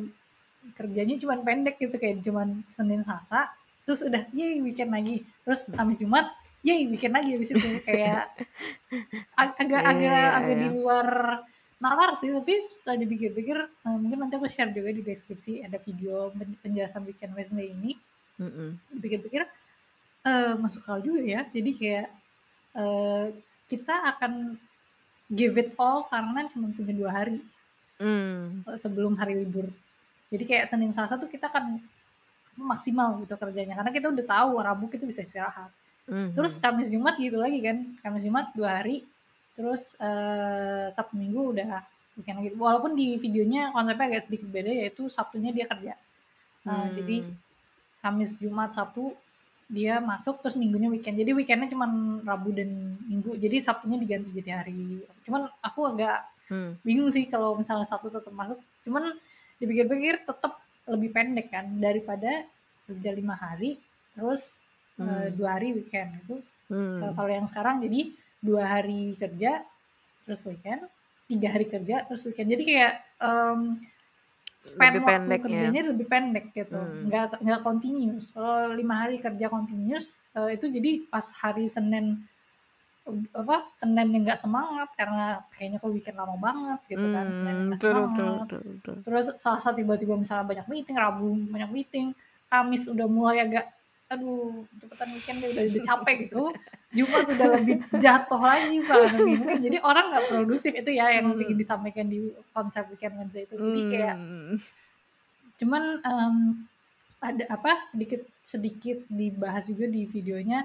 kerjanya 0.78 1.14
cuman 1.22 1.38
pendek 1.46 1.76
gitu, 1.82 1.96
kayak 1.98 2.22
cuman 2.22 2.62
Senin, 2.78 3.02
Selasa, 3.06 3.50
terus 3.86 4.00
udah 4.04 4.22
yeay 4.36 4.58
weekend 4.66 4.90
lagi, 4.92 5.22
terus 5.46 5.62
Kamis, 5.72 5.98
Jumat, 6.02 6.26
yeay 6.66 6.84
weekend 6.90 7.14
lagi 7.16 7.30
habis 7.38 7.50
itu." 7.54 7.70
Kayak 7.86 8.28
ag 9.42 9.50
agak 9.62 9.82
Iya 9.82 9.90
agak 9.92 10.20
iya 10.20 10.28
agak 10.38 10.56
di 10.60 10.66
iya. 10.66 10.74
luar 10.76 11.08
nalar 11.84 12.10
sih, 12.20 12.32
tapi 12.32 12.54
setelah 12.72 12.96
dipikir-pikir, 13.04 13.58
eee, 13.84 13.96
mungkin 14.00 14.18
nanti 14.24 14.34
aku 14.40 14.48
share 14.48 14.72
juga 14.72 14.90
di 14.96 15.02
deskripsi 15.04 15.52
ada 15.66 15.78
video 15.86 16.32
pen 16.32 16.56
penjelasan 16.64 17.04
weekend 17.08 17.32
Wednesday 17.36 17.68
ini. 17.72 17.92
Mhm. 18.38 18.78
Dipikir-pikir, 18.96 19.42
eee, 20.28 20.52
masuk 20.62 20.82
akal 20.86 20.98
juga 21.06 21.20
ya. 21.34 21.40
Jadi 21.54 21.70
kayak, 21.80 22.08
eee, 22.80 23.24
kita 23.70 23.94
akan 24.16 24.32
give 25.38 25.56
it 25.62 25.70
all 25.78 26.06
karena 26.12 26.40
cuma 26.52 26.70
punya 26.76 26.94
2 27.00 27.10
hari. 27.12 27.38
Eee, 28.66 28.78
sebelum 28.82 29.14
hari 29.20 29.34
libur. 29.42 29.66
Jadi 30.32 30.44
kayak 30.50 30.66
Senin, 30.70 30.90
Selasa 30.94 31.14
tuh 31.22 31.30
kita 31.30 31.46
akan 31.52 31.78
maksimal 32.58 33.20
gitu 33.22 33.34
kerjanya, 33.36 33.76
karena 33.78 33.92
kita 33.94 34.06
udah 34.12 34.24
tahu 34.26 34.50
Rabu 34.60 34.84
kita 34.92 35.04
bisa 35.08 35.22
istirahat. 35.24 35.70
Terus 36.36 36.56
Mhm. 36.56 36.62
Kamis, 36.62 36.88
Jumat 36.92 37.14
gitu 37.20 37.36
lagi 37.40 37.58
kan, 37.64 37.78
Kamis, 38.04 38.22
Jumat 38.26 38.52
2 38.56 38.70
hari, 38.82 39.04
terus, 39.56 39.96
eee, 40.00 40.92
Sabtu, 40.92 41.14
Minggu 41.16 41.52
udah 41.56 41.84
weekend 42.18 42.36
lagi. 42.44 42.50
Walaupun 42.56 42.92
di 42.96 43.16
videonya 43.20 43.72
konsepnya 43.76 44.06
agak 44.12 44.22
sedikit 44.28 44.48
beda 44.52 44.72
yaitu 44.72 45.08
Sabtunya 45.12 45.50
dia 45.56 45.66
kerja. 45.68 45.92
Eee, 46.68 46.86
jadi 46.98 47.16
Mmm. 47.24 47.36
Kamis, 48.04 48.32
Jumat, 48.40 48.72
Sabtu 48.76 49.12
dia 49.70 49.98
masuk, 50.00 50.40
terus 50.44 50.54
Minggunya 50.60 50.88
weekend. 50.92 51.18
Jadi 51.18 51.32
weekend-nya 51.34 51.68
cuman 51.74 52.22
Rabu 52.24 52.54
dan 52.54 52.70
Minggu, 53.10 53.34
jadi 53.40 53.58
Sabtunya 53.64 53.98
diganti 54.00 54.30
jadi 54.36 54.62
hari 54.64 55.02
cuman 55.26 55.50
aku 55.64 55.80
agak 55.90 56.26
Mmm. 56.50 56.78
bingung 56.86 57.10
sih 57.10 57.26
kalau 57.26 57.58
misalnya 57.58 57.86
Sabtu 57.90 58.08
tetep 58.14 58.30
masuk, 58.34 58.58
cuman 58.86 59.16
dipikir-pikir 59.58 60.22
tetep 60.28 60.52
lebih 60.86 61.10
pendek 61.14 61.50
kan 61.50 61.66
daripada 61.82 62.46
kerja 62.86 63.10
5 63.14 63.34
hari, 63.34 63.78
terus, 64.14 64.58
eee, 64.98 65.34
Mmm. 65.34 65.36
2 65.38 65.48
hari 65.58 65.68
weekend 65.76 66.10
itu. 66.24 66.36
Mmm. 66.70 67.14
kalau 67.14 67.30
yang 67.30 67.46
sekarang 67.46 67.78
jadi 67.84 68.00
2 68.42 68.62
hari 68.66 69.14
kerja, 69.18 69.62
terus 70.26 70.42
weekend, 70.46 70.82
3 71.30 71.48
hari 71.54 71.66
kerja, 71.70 72.06
terus 72.10 72.22
weekend. 72.26 72.48
Jadi 72.54 72.62
kayak, 72.66 72.94
mmm, 73.22 73.60
span 74.62 74.92
Lebih 74.98 75.02
waktu 75.06 75.14
pendek 75.14 75.38
ya? 75.38 75.44
kerjanya 75.46 75.82
lebih 75.94 76.06
pendek 76.10 76.44
gitu, 76.54 76.74
Mmm. 76.78 77.06
nggak 77.10 77.24
nggak 77.42 77.60
continuous. 77.62 78.26
Kalau 78.34 78.74
5 78.74 78.94
hari 79.06 79.16
kerja 79.22 79.46
continuous, 79.50 80.06
eee, 80.38 80.50
itu 80.58 80.66
jadi 80.70 80.90
pas 81.12 81.26
hari 81.42 81.66
Senin, 81.70 82.26
apa, 83.40 83.56
Seninnya 83.78 84.18
nggak 84.24 84.40
semangat 84.44 84.88
karena 84.98 85.42
kayaknya 85.54 85.78
kok 85.82 85.92
weekend 85.94 86.18
lama 86.20 86.36
banget 86.40 86.80
gitu 86.98 87.06
kan, 87.14 87.26
Seninnya 87.38 87.54
Mmm, 87.54 87.70
nggak 87.70 87.82
betul 87.82 87.94
betul 88.06 88.26
semangat. 88.30 88.46
betul 88.46 88.60
betul. 88.70 88.98
Terus 89.06 89.26
Selasa 89.42 89.70
tiba-tiba 89.78 90.14
misalnya 90.18 90.46
banyak 90.50 90.66
meeting, 90.72 90.96
Rabu 90.98 91.28
banyak 91.54 91.70
meeting, 91.72 92.06
Kamis 92.50 92.84
udah 92.90 93.06
mulai 93.10 93.38
agak, 93.46 93.64
"Aduh 94.12 94.66
cepetan 94.80 95.10
weekend 95.16 95.38
deh," 95.44 95.50
udah 95.54 95.64
udah 95.72 95.82
capek 95.84 96.14
gitu, 96.30 96.42
Jumat 96.94 97.24
udah 97.34 97.48
lebih 97.60 97.76
jatuh 97.94 98.40
lagi 98.42 98.78
mana 98.86 99.18
mungkin 99.22 99.58
jadi 99.66 99.78
orang 99.84 100.04
nggak 100.14 100.26
produktif, 100.30 100.72
itu 100.74 100.90
ya 100.94 101.06
yang 101.18 101.34
Mmm. 101.34 101.36
pengen 101.38 101.58
disampaikan 101.62 102.06
di 102.10 102.32
konsep 102.54 102.84
weekend 102.92 103.16
Wednesday 103.20 103.44
itu. 103.48 103.56
Jadi 103.62 103.80
kayak 103.90 104.16
Mmm. 104.18 104.58
cuman, 105.60 105.84
mmm, 106.04 106.44
ada 107.22 107.44
apa, 107.50 107.72
sedikit 107.90 108.22
sedikit 108.44 109.04
dibahas 109.10 109.64
juga 109.70 109.86
di 109.90 110.04
videonya, 110.08 110.64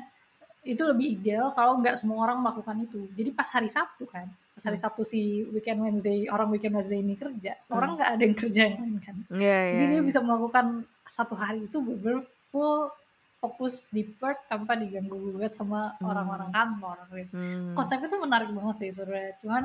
itu 0.61 0.81
lebih 0.85 1.17
ideal 1.17 1.49
kalau 1.57 1.81
nggak 1.81 1.97
semua 1.97 2.21
orang 2.29 2.37
melakukan 2.45 2.85
itu. 2.85 3.09
Jadi 3.17 3.29
pas 3.33 3.49
hari 3.49 3.69
Sabtu 3.73 4.05
kan, 4.05 4.29
pas 4.53 4.63
hari 4.65 4.77
Mmm. 4.77 4.85
Sabtu 4.85 5.01
si 5.01 5.41
weekend 5.49 5.81
Wednesday 5.81 6.29
orang 6.29 6.53
weekend 6.53 6.77
Wednesday 6.77 7.01
ini 7.01 7.17
kerja, 7.17 7.57
orang 7.73 7.93
Mmm. 7.93 7.97
nggak 7.97 8.11
ada 8.13 8.23
yang 8.23 8.37
kerja 8.37 8.61
yang 8.69 8.75
lain 8.77 8.97
kan. 9.01 9.15
Iya 9.33 9.57
Jadi 9.57 9.73
iya 9.73 9.85
dia 9.89 9.97
iya. 9.97 10.01
bisa 10.05 10.19
melakukan 10.21 10.65
1 11.09 11.33
hari 11.35 11.59
itu 11.65 11.77
bener-bener 11.81 12.21
full 12.53 12.93
fokus 13.41 13.89
di 13.89 14.05
work 14.21 14.45
tanpa 14.45 14.77
diganggu 14.77 15.17
gugat 15.17 15.57
sama 15.57 15.97
orang-orang 15.99 16.53
Hmm. 16.53 16.57
kantor 16.77 16.97
gitu. 17.17 17.33
Hmm. 17.33 17.73
Konsepnya 17.73 18.07
tuh 18.07 18.21
menarik 18.21 18.49
banget 18.53 18.75
sih 18.77 18.89
sebenarnya. 18.93 19.33
Cuman 19.41 19.63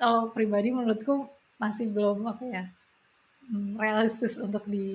kalau 0.00 0.32
pribadi 0.32 0.72
menurutku 0.72 1.28
masih 1.60 1.92
belum 1.92 2.24
apa 2.24 2.40
ya 2.48 2.64
mm, 3.50 3.76
realistis 3.76 4.38
untuk 4.38 4.62
di 4.70 4.86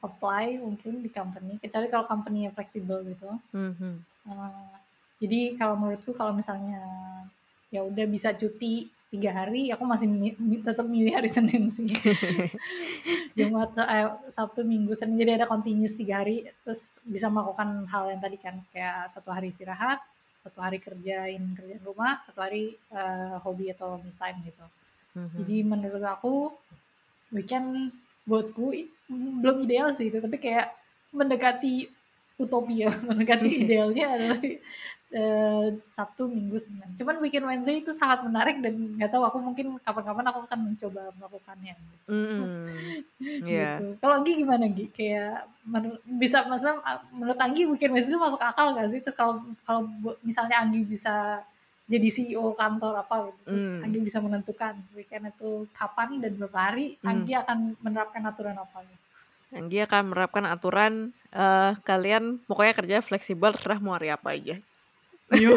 apply 0.00 0.62
mungkin 0.62 1.02
di 1.02 1.10
company 1.10 1.58
kecuali 1.58 1.86
kalau 1.90 2.06
company 2.06 2.46
fleksibel 2.54 3.02
gitu. 3.04 3.28
Mhm. 3.52 3.92
Uh, 4.30 4.74
jadi 5.20 5.58
kalau 5.60 5.76
menurutku 5.76 6.16
kalau 6.16 6.32
misalnya 6.32 6.80
ya 7.68 7.84
udah 7.84 8.06
bisa 8.08 8.32
cuti 8.32 8.88
tiga 9.10 9.34
hari, 9.34 9.74
aku 9.74 9.82
masih 9.82 10.06
mi 10.06 10.38
mi 10.38 10.62
tetap 10.62 10.86
milih 10.86 11.18
hari 11.18 11.26
Senin 11.26 11.66
sih. 11.66 11.90
Jumat, 13.36 13.74
eh, 13.74 14.06
Sabtu, 14.30 14.62
Minggu, 14.62 14.94
Senin, 14.94 15.18
jadi 15.18 15.42
ada 15.42 15.50
continuous 15.50 15.98
tiga 15.98 16.22
hari, 16.22 16.46
terus 16.62 17.02
bisa 17.02 17.26
melakukan 17.26 17.90
hal 17.90 18.06
yang 18.06 18.22
tadi 18.22 18.38
kan, 18.38 18.62
kayak 18.70 19.10
satu 19.10 19.34
hari 19.34 19.50
istirahat, 19.50 19.98
satu 20.46 20.62
hari 20.62 20.78
kerjain 20.78 21.42
kerjaan 21.58 21.82
rumah, 21.82 22.22
satu 22.22 22.38
hari 22.38 22.78
uh, 22.94 23.42
hobi 23.42 23.74
atau 23.74 23.98
me 23.98 24.14
time 24.14 24.38
gitu. 24.46 24.64
Mhm. 25.18 25.36
Jadi 25.42 25.56
menurut 25.66 26.04
aku 26.06 26.54
weekend 27.30 27.94
buatku 28.26 28.74
belum 29.10 29.66
ideal 29.66 29.94
sih 29.98 30.10
itu, 30.10 30.22
tapi 30.22 30.38
kayak 30.38 30.70
mendekati 31.10 31.90
utopia, 32.38 32.94
mendekati 33.08 33.66
idealnya 33.66 34.06
adalah 34.14 34.38
eh, 35.10 35.66
Sabtu, 35.92 36.30
Minggu, 36.30 36.56
Senin. 36.62 36.86
Cuman 36.94 37.18
weekend 37.18 37.44
Wednesday 37.44 37.82
itu 37.82 37.90
sangat 37.90 38.22
menarik 38.22 38.62
dan 38.62 38.78
nggak 38.96 39.10
tahu 39.10 39.26
aku 39.26 39.38
mungkin 39.42 39.76
kapan-kapan 39.82 40.26
aku 40.30 40.38
akan 40.46 40.60
mencoba 40.70 41.02
melakukannya. 41.18 41.74
Gitu. 41.74 42.10
Mm-mm. 42.10 42.42
Iya. 43.44 43.82
gitu. 43.82 43.86
Kalau 44.00 44.14
Anggi 44.22 44.32
gimana 44.38 44.64
Gi? 44.70 44.86
Kayak 44.94 45.50
bisa 46.18 46.46
maksudnya 46.46 46.78
uh, 46.80 47.02
menurut 47.12 47.38
Anggi 47.42 47.66
weekend 47.66 47.92
Wednesday 47.92 48.14
itu 48.14 48.22
masuk 48.22 48.40
akal 48.40 48.72
gak 48.78 48.88
sih? 48.94 49.00
Terus 49.02 49.16
kalau 49.18 49.42
kalau 49.66 49.90
misalnya 50.22 50.62
Anggi 50.62 50.86
bisa 50.86 51.42
jadi 51.90 52.08
CEO 52.08 52.54
kantor 52.54 53.02
apa 53.02 53.28
gitu, 53.28 53.40
terus 53.50 53.66
Hmm. 53.66 53.82
Anggi 53.82 53.98
bisa 54.00 54.22
menentukan 54.22 54.78
weekend 54.94 55.26
itu 55.26 55.66
kapan 55.74 56.22
dan 56.22 56.38
berapa 56.38 56.58
hari, 56.70 56.94
Hmm. 57.02 57.10
Anggi 57.10 57.32
akan 57.34 57.58
menerapkan 57.82 58.22
aturan 58.22 58.54
apa? 58.54 58.78
Gitu. 58.86 59.04
Yang 59.50 59.66
dia 59.66 59.82
akan 59.90 60.02
menerapkan 60.06 60.44
aturan 60.46 60.92
eh 61.30 61.72
kalian 61.82 62.38
pokoknya 62.46 62.74
kerja 62.74 62.96
fleksibel 63.02 63.50
terserah 63.50 63.82
mau 63.82 63.98
hari 63.98 64.14
apa 64.14 64.30
aja. 64.30 64.56
Yo, 65.30 65.54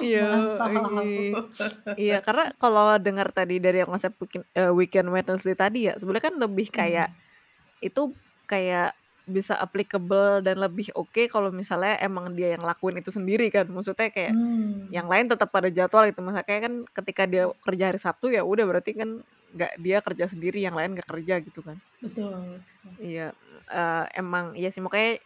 Iya. 0.00 0.56
mantap. 0.56 1.04
iya. 1.04 1.30
Iya, 2.00 2.18
karena 2.22 2.52
kalau 2.56 2.96
dengar 2.98 3.28
tadi 3.32 3.58
dari 3.58 3.82
konsep 3.84 4.14
weekend, 4.18 4.44
eh, 4.52 4.72
weekend 4.72 5.08
Wednesday 5.08 5.56
tadi 5.56 5.88
ya, 5.90 5.94
sebenarnya 5.96 6.32
kan 6.32 6.36
lebih 6.36 6.68
kayak 6.70 7.08
Hmm. 7.12 7.84
itu 7.84 8.02
kayak 8.44 8.97
bisa 9.28 9.54
applicable 9.60 10.40
dan 10.40 10.56
lebih 10.58 10.88
oke 10.96 11.28
kalau 11.28 11.52
misalnya 11.52 12.00
emang 12.00 12.32
dia 12.32 12.56
yang 12.56 12.64
lakuin 12.64 12.98
itu 12.98 13.12
sendiri 13.12 13.52
kan. 13.52 13.68
Maksudnya 13.68 14.08
kayak 14.08 14.32
Hmm. 14.32 14.88
yang 14.88 15.04
lain 15.06 15.28
tetap 15.28 15.52
pada 15.52 15.68
jadwal 15.68 16.08
gitu. 16.08 16.24
Misalnya 16.24 16.48
kayak 16.48 16.62
kan 16.64 16.74
ketika 16.96 17.22
dia 17.28 17.44
kerja 17.60 17.84
hari 17.92 18.00
Sabtu 18.00 18.32
ya 18.32 18.42
udah 18.42 18.64
berarti 18.64 18.96
kan 18.96 19.20
nggak 19.48 19.72
dia 19.80 19.98
kerja 20.04 20.24
sendiri, 20.28 20.60
yang 20.60 20.76
lain 20.76 20.96
nggak 20.96 21.08
kerja 21.08 21.40
gitu 21.40 21.60
kan. 21.60 21.76
Betul. 22.00 22.60
Iya, 23.00 23.32
eh, 23.68 24.04
emang 24.16 24.56
iya 24.56 24.72
sih 24.72 24.80
makanya 24.80 25.20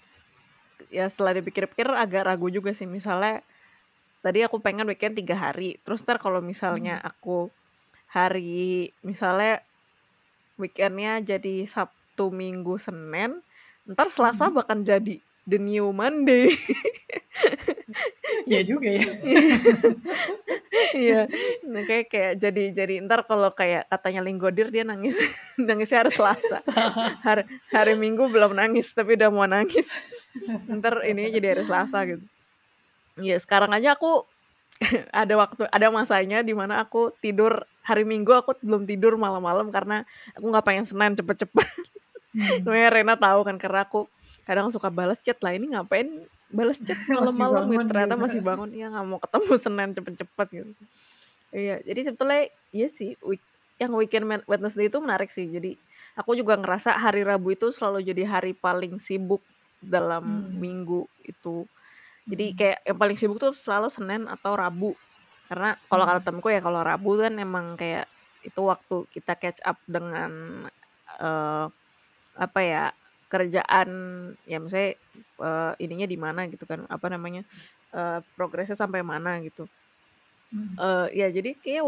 ya 0.91 1.07
setelah 1.07 1.39
dipikir-pikir 1.39 1.87
agak 1.87 2.27
ragu 2.27 2.51
juga 2.51 2.75
sih 2.75 2.91
misalnya 2.91 3.39
tadi 4.19 4.43
aku 4.43 4.59
pengen 4.59 4.87
weekend 4.87 5.15
tiga 5.15 5.39
hari 5.39 5.79
terus 5.83 6.03
ntar 6.03 6.19
kalau 6.19 6.43
misalnya 6.43 6.99
Hmm. 6.99 7.07
aku 7.11 7.37
hari 8.11 8.91
misalnya 9.03 9.63
weekendnya 10.59 11.23
jadi 11.23 11.65
Sabtu 11.65 12.29
Minggu 12.31 12.77
Senin 12.77 13.41
ntar 13.89 14.09
Selasa 14.09 14.49
Hmm. 14.49 14.57
bahkan 14.57 14.79
jadi 14.83 15.19
the 15.47 15.59
new 15.59 15.91
Monday. 15.91 16.55
Iya 18.47 18.63
juga 18.65 18.89
ya. 18.89 19.07
iya. 21.05 21.21
Nah, 21.67 21.83
kayak 21.85 22.07
kayak 22.09 22.33
jadi 22.41 22.65
jadi 22.73 22.95
ntar 23.05 23.27
kalau 23.27 23.51
kayak 23.53 23.87
katanya 23.91 24.23
Linggodir 24.25 24.73
dia 24.73 24.87
nangis. 24.87 25.15
Nangisnya 25.61 26.07
hari 26.07 26.13
Selasa. 26.15 26.59
Hari 27.23 27.45
hari 27.71 27.95
Minggu 27.99 28.31
belum 28.31 28.57
nangis 28.57 28.95
tapi 28.95 29.19
udah 29.19 29.29
mau 29.29 29.47
nangis. 29.47 29.93
Ntar 30.71 31.05
ini 31.07 31.29
jadi 31.31 31.55
hari 31.57 31.63
Selasa 31.67 31.99
gitu. 32.07 32.25
Ya 33.21 33.37
sekarang 33.37 33.71
aja 33.75 33.95
aku 33.99 34.25
ada 35.13 35.35
waktu 35.37 35.63
ada 35.69 35.87
masanya 35.93 36.41
di 36.41 36.55
mana 36.57 36.83
aku 36.83 37.13
tidur. 37.21 37.67
Hari 37.83 38.07
Minggu 38.07 38.31
aku 38.31 38.55
belum 38.63 38.87
tidur 38.87 39.19
malam-malam 39.19 39.67
karena 39.75 40.07
aku 40.39 40.47
nggak 40.47 40.63
pengen 40.63 40.87
Senin 40.87 41.19
cepet-cepet 41.19 41.67
Hmm. 42.33 42.65
Namanya 42.65 42.89
Rena 42.89 43.15
tahu 43.21 43.41
kan 43.45 43.57
karena 43.61 43.85
aku 43.85 44.09
kadang 44.49 44.73
suka 44.73 44.89
balas 44.89 45.21
chat 45.21 45.37
lah 45.45 45.53
ini 45.53 45.77
ngapain 45.77 46.09
balas 46.49 46.81
chat 46.81 46.97
malam-malam 47.13 47.69
gitu 47.69 47.85
ternyata 47.89 48.15
gitu. 48.17 48.25
masih 48.25 48.41
bangun 48.41 48.71
ya 48.73 48.89
nggak 48.89 49.05
mau 49.07 49.21
ketemu 49.21 49.53
Senin 49.61 49.91
cepet-cepet 49.93 50.47
gitu 50.53 50.71
iya 51.53 51.77
jadi 51.85 52.01
sebetulnya 52.09 52.43
iya 52.73 52.89
sih 52.89 53.15
week, 53.21 53.45
yang 53.77 53.93
weekend 53.93 54.25
Wed- 54.29 54.49
Wednesday 54.49 54.89
itu 54.89 54.99
menarik 55.01 55.29
sih 55.29 55.45
jadi 55.49 55.77
aku 56.17 56.33
juga 56.33 56.57
ngerasa 56.57 56.97
hari 56.97 57.21
Rabu 57.23 57.53
itu 57.53 57.69
selalu 57.69 58.01
jadi 58.05 58.25
hari 58.25 58.53
paling 58.57 58.97
sibuk 58.97 59.45
dalam 59.85 60.25
Hmm. 60.25 60.57
minggu 60.57 61.05
itu 61.29 61.69
jadi 62.25 62.47
Hmm. 62.49 62.57
kayak 62.57 62.79
yang 62.89 62.99
paling 62.99 63.17
sibuk 63.21 63.37
tuh 63.37 63.53
selalu 63.53 63.93
Senin 63.93 64.25
atau 64.25 64.57
Rabu 64.57 64.97
karena 65.53 65.77
kalau 65.87 66.09
Hmm. 66.09 66.17
kata 66.17 66.21
temenku 66.33 66.49
ya 66.49 66.65
kalau 66.65 66.81
Rabu 66.81 67.21
kan 67.21 67.37
emang 67.37 67.77
kayak 67.77 68.09
itu 68.41 68.61
waktu 68.65 68.97
kita 69.13 69.37
catch 69.37 69.61
up 69.63 69.77
dengan 69.85 70.65
eh 71.21 71.67
apa 72.37 72.61
ya 72.65 72.83
kerjaan 73.33 73.89
ya 74.45 74.59
misalnya 74.61 74.97
eh, 75.43 75.73
ininya 75.85 76.07
di 76.09 76.19
mana 76.21 76.41
gitu 76.53 76.65
kan 76.69 76.85
apa 76.89 77.07
namanya 77.13 77.43
eh, 77.97 78.21
progresnya 78.37 78.77
sampai 78.79 79.01
mana 79.05 79.41
gitu. 79.45 79.69
Hmm. 80.53 80.77
Eh 80.81 81.07
ya 81.21 81.27
jadi 81.33 81.51
kayak 81.61 81.85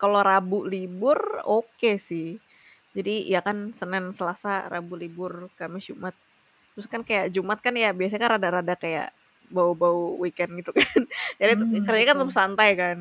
kalau 0.00 0.20
Rabu 0.24 0.64
libur 0.68 1.18
oke 1.46 1.96
sih. 2.00 2.40
Jadi 2.96 3.28
ya 3.32 3.40
kan 3.46 3.72
Senin 3.76 4.10
Selasa 4.16 4.66
Rabu 4.72 4.94
libur 4.98 5.52
Kamis 5.58 5.88
Jumat. 5.92 6.14
Terus 6.76 6.86
kan 6.90 7.02
kayak 7.08 7.32
Jumat 7.34 7.58
kan 7.64 7.74
ya 7.78 7.90
biasanya 7.96 8.22
kan 8.26 8.32
rada-rada 8.40 8.74
kayak 8.78 9.08
bau-bau 9.50 10.18
weekend 10.22 10.52
gitu 10.62 10.72
kan. 10.76 10.86
Jadi 11.40 11.52
Hmm, 11.52 11.84
kerjanya 11.86 12.08
kan 12.14 12.18
tetap 12.22 12.32
santai 12.34 12.70
kan. 12.78 12.98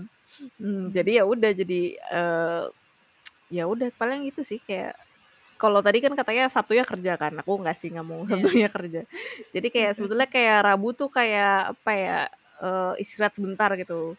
Hmm, 0.62 0.94
jadi 0.96 1.22
ya 1.22 1.24
udah 1.28 1.52
jadi 1.58 1.82
eh 2.00 2.64
ya 3.50 3.64
udah 3.70 3.90
paling 4.00 4.30
itu 4.30 4.42
sih 4.46 4.60
kayak 4.62 4.94
kalau 5.60 5.84
tadi 5.84 6.00
kan 6.00 6.16
katanya 6.16 6.48
Sabtunya 6.48 6.88
kerja 6.88 7.20
kan 7.20 7.36
aku 7.36 7.60
nggak 7.60 7.76
sih 7.76 7.92
nggak 7.92 8.08
mau 8.08 8.24
Iya. 8.24 8.32
Sabtunya 8.40 8.70
kerja. 8.72 9.02
Jadi 9.52 9.68
kayak 9.68 9.92
sebetulnya 10.00 10.28
kayak 10.32 10.58
Rabu 10.64 10.96
tuh 10.96 11.12
kayak 11.12 11.76
apa 11.76 11.92
ya 11.92 12.18
eh, 12.64 12.94
istirahat 13.04 13.36
sebentar 13.36 13.70
gitu. 13.76 14.16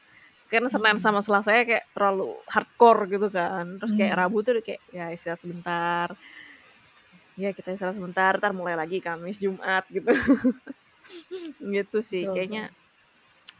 Kan 0.53 0.66
Senin 0.68 0.99
Hmm. 0.99 1.03
sama 1.03 1.20
Selasa 1.24 1.57
kayak 1.57 1.88
terlalu 1.97 2.36
hardcore 2.45 3.09
gitu 3.09 3.28
kan. 3.32 3.80
Terus 3.80 3.93
kayak 3.97 4.12
Hmm. 4.14 4.20
Rabu 4.20 4.38
tuh 4.45 4.61
kayak 4.61 4.80
ya 4.93 5.09
istirahat 5.09 5.41
sebentar. 5.41 6.12
Ya 7.41 7.57
kita 7.57 7.72
istirahat 7.72 7.97
sebentar 7.97 8.36
ntar 8.36 8.53
mulai 8.53 8.76
lagi 8.76 9.01
Kamis 9.01 9.41
Jumat 9.41 9.88
gitu. 9.88 10.12
Gitu 11.59 11.99
sih 12.05 12.28
Betul, 12.28 12.34
kayaknya 12.36 12.64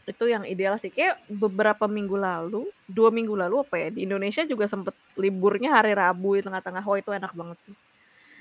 itu 0.05 0.25
yang 0.25 0.43
ideal 0.45 0.75
sih. 0.81 0.89
Kayak 0.89 1.21
beberapa 1.29 1.85
minggu 1.85 2.17
lalu 2.17 2.67
dua 2.89 3.09
minggu 3.13 3.33
lalu 3.37 3.61
apa 3.61 3.75
ya 3.77 3.87
di 3.93 4.05
Indonesia 4.05 4.43
juga 4.45 4.65
sempet 4.65 4.93
liburnya 5.15 5.77
hari 5.77 5.93
Rabu 5.93 6.37
di 6.37 6.43
tengah-tengah. 6.45 6.83
Wah 6.83 6.97
itu 6.97 7.11
enak 7.13 7.33
banget 7.33 7.71
sih. 7.71 7.75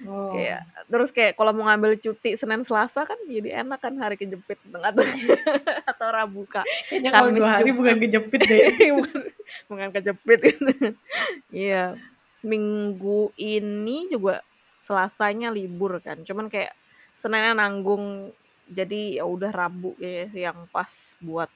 Oh. 0.01 0.33
kayak 0.33 0.65
terus 0.89 1.13
kayak 1.13 1.37
kalau 1.37 1.53
mau 1.53 1.69
ngambil 1.69 1.93
cuti 2.01 2.33
Senin 2.33 2.65
Selasa 2.65 3.05
kan 3.05 3.21
jadi 3.29 3.61
enak 3.61 3.85
kan 3.85 3.93
hari 4.01 4.17
kejepit 4.17 4.57
tengah-tengah. 4.65 5.13
Atau 5.93 6.09
Rabu 6.09 6.49
kak. 6.49 6.65
Kayaknya 6.89 7.11
kalau 7.13 7.29
Kamis 7.29 7.41
dua 7.41 7.49
hari 7.53 7.69
Jumat. 7.69 7.77
bukan 7.77 7.97
kejepit 8.01 8.41
deh. 8.49 8.65
bukan, 8.97 9.21
bukan 9.69 9.89
kejepit. 9.93 10.39
Gitu 10.41 10.73
iya. 11.69 12.01
Minggu 12.41 13.37
ini 13.37 14.09
juga 14.09 14.41
Selasanya 14.81 15.53
libur 15.53 16.01
kan. 16.01 16.25
Cuman 16.25 16.49
kayak 16.49 16.73
Seninnya 17.21 17.53
nanggung 17.53 18.33
jadi 18.71 19.21
ya 19.21 19.25
udah 19.27 19.51
Rabu 19.51 19.99
ya 19.99 20.31
sih 20.31 20.43
yang 20.47 20.71
pas 20.71 21.19
buat 21.19 21.51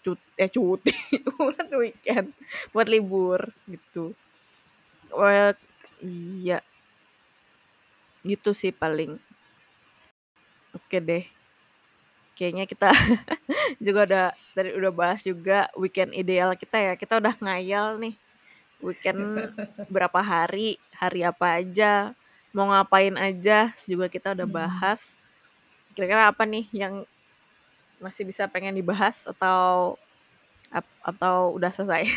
cuti 0.00 0.26
eh 0.40 0.50
cuti 0.50 0.92
buat 1.38 1.68
weekend 1.76 2.32
buat 2.74 2.88
libur 2.88 3.40
gitu. 3.68 4.16
Wah, 5.12 5.52
iya. 6.02 6.58
Gitu 8.24 8.50
sih 8.60 8.72
paling. 8.72 9.12
Oke 10.76 10.98
deh. 11.02 11.24
Kayaknya 12.38 12.64
kita 12.64 12.88
juga 13.84 14.00
udah 14.08 14.26
tadi 14.56 14.70
udah 14.72 14.92
bahas 14.94 15.20
juga 15.20 15.68
weekend 15.76 16.16
ideal 16.16 16.56
kita 16.56 16.78
ya. 16.80 16.92
Kita 16.96 17.20
udah 17.20 17.34
ngayal 17.38 18.00
nih. 18.00 18.14
Weekend 18.80 19.52
berapa 19.92 20.20
hari 20.24 20.80
hari 20.96 21.20
apa 21.24 21.60
aja 21.60 22.16
mau 22.56 22.72
ngapain 22.72 23.14
aja 23.20 23.70
juga 23.84 24.08
kita 24.08 24.32
udah 24.34 24.48
Hmm. 24.48 24.56
Kira-kira 25.94 26.30
apa 26.30 26.42
nih 26.46 26.66
yang 26.70 27.04
masih 28.00 28.24
bisa 28.24 28.48
pengen 28.48 28.76
dibahas 28.76 29.28
atau 29.28 29.98
atau 31.02 31.58
udah 31.58 31.70
selesai 31.74 32.06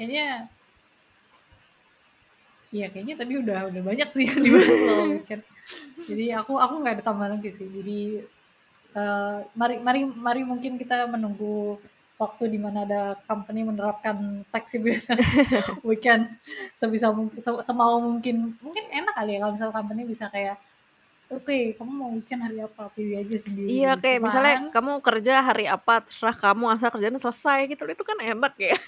Kayaknya 0.00 0.48
Iya 2.70 2.86
kayaknya 2.86 3.14
tadi 3.18 3.34
udah 3.34 3.66
udah 3.66 3.82
banyak 3.82 4.08
sih 4.14 4.30
yang 4.30 4.40
dibahas 4.46 4.70
soal 4.70 5.06
weekend. 5.10 5.42
Jadi 6.08 6.24
aku 6.38 6.54
aku 6.54 6.74
nggak 6.78 6.94
ada 6.96 7.04
tambahan 7.04 7.34
lagi 7.34 7.50
sih. 7.50 7.66
Jadi 7.66 8.22
uh, 8.94 9.42
mari 9.58 9.82
mari 9.82 10.06
mari 10.06 10.42
mungkin 10.46 10.78
kita 10.78 11.10
menunggu 11.10 11.82
waktu 12.20 12.52
di 12.52 12.58
mana 12.60 12.84
ada 12.84 13.16
company 13.24 13.64
menerapkan 13.64 14.44
fleksibilitas 14.52 15.16
weekend 15.88 16.28
sebisa 16.76 17.08
mungkin 17.08 17.40
semau 17.40 17.96
mungkin. 17.96 18.60
Mungkin 18.60 18.84
enak 18.92 19.16
kali 19.16 19.34
ya 19.34 19.38
kalau 19.40 19.52
misalnya 19.56 19.76
company 19.80 20.02
bisa 20.04 20.28
kayak 20.28 20.60
oke 21.32 21.48
okay, 21.48 21.72
kamu 21.80 21.92
mau 21.96 22.12
weekend 22.12 22.44
hari 22.44 22.60
apa? 22.60 22.92
Pilih 22.92 23.24
aja 23.24 23.38
sendiri. 23.40 23.68
Iya 23.72 23.96
kayak 23.96 24.18
Cuman, 24.20 24.26
misalnya 24.28 24.56
kamu 24.68 24.92
kerja 25.00 25.34
hari 25.40 25.64
apa 25.64 26.04
terserah 26.04 26.36
kamu 26.36 26.64
asal 26.76 26.92
kerjanya 26.92 27.16
selesai 27.16 27.72
gitu 27.72 27.88
itu 27.88 28.04
kan 28.04 28.18
enak 28.20 28.54
ya. 28.60 28.76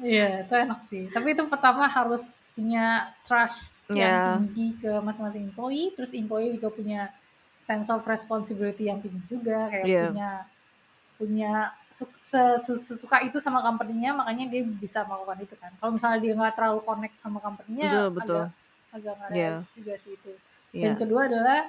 Iya 0.00 0.48
itu 0.48 0.54
enak 0.56 0.80
sih. 0.88 1.12
Tapi 1.12 1.36
itu 1.36 1.44
pertama 1.44 1.84
harus 1.84 2.40
punya 2.56 3.12
trust 3.28 3.76
yeah. 3.92 4.32
yang 4.38 4.48
tinggi 4.48 4.66
ke 4.80 4.92
masing-masing 5.04 5.52
employee 5.52 5.92
terus 5.92 6.16
employee 6.16 6.56
juga 6.56 6.72
punya 6.72 7.00
sense 7.60 7.92
of 7.92 8.00
responsibility 8.08 8.88
yang 8.88 9.04
tinggi 9.04 9.20
juga 9.28 9.68
kayak 9.68 9.84
yeah. 9.84 10.08
punya 10.08 10.30
punya 11.20 11.76
sesuka 12.72 13.20
itu 13.20 13.36
sama 13.36 13.60
company-nya 13.60 14.16
makanya 14.16 14.48
dia 14.48 14.64
bisa 14.64 15.04
melakukan 15.04 15.44
itu 15.44 15.54
kan 15.60 15.68
kalau 15.76 15.92
misalnya 16.00 16.18
dia 16.24 16.32
nggak 16.32 16.54
terlalu 16.56 16.80
connect 16.88 17.14
sama 17.20 17.38
company-nya 17.44 17.92
betul, 17.92 18.08
betul. 18.16 18.44
agak 18.96 19.14
agak 19.20 19.36
yeah. 19.36 19.60
juga 19.76 19.94
sih 20.00 20.16
itu 20.16 20.32
Yeah. 20.70 20.94
Dan 20.94 21.02
kedua 21.02 21.26
adalah 21.26 21.66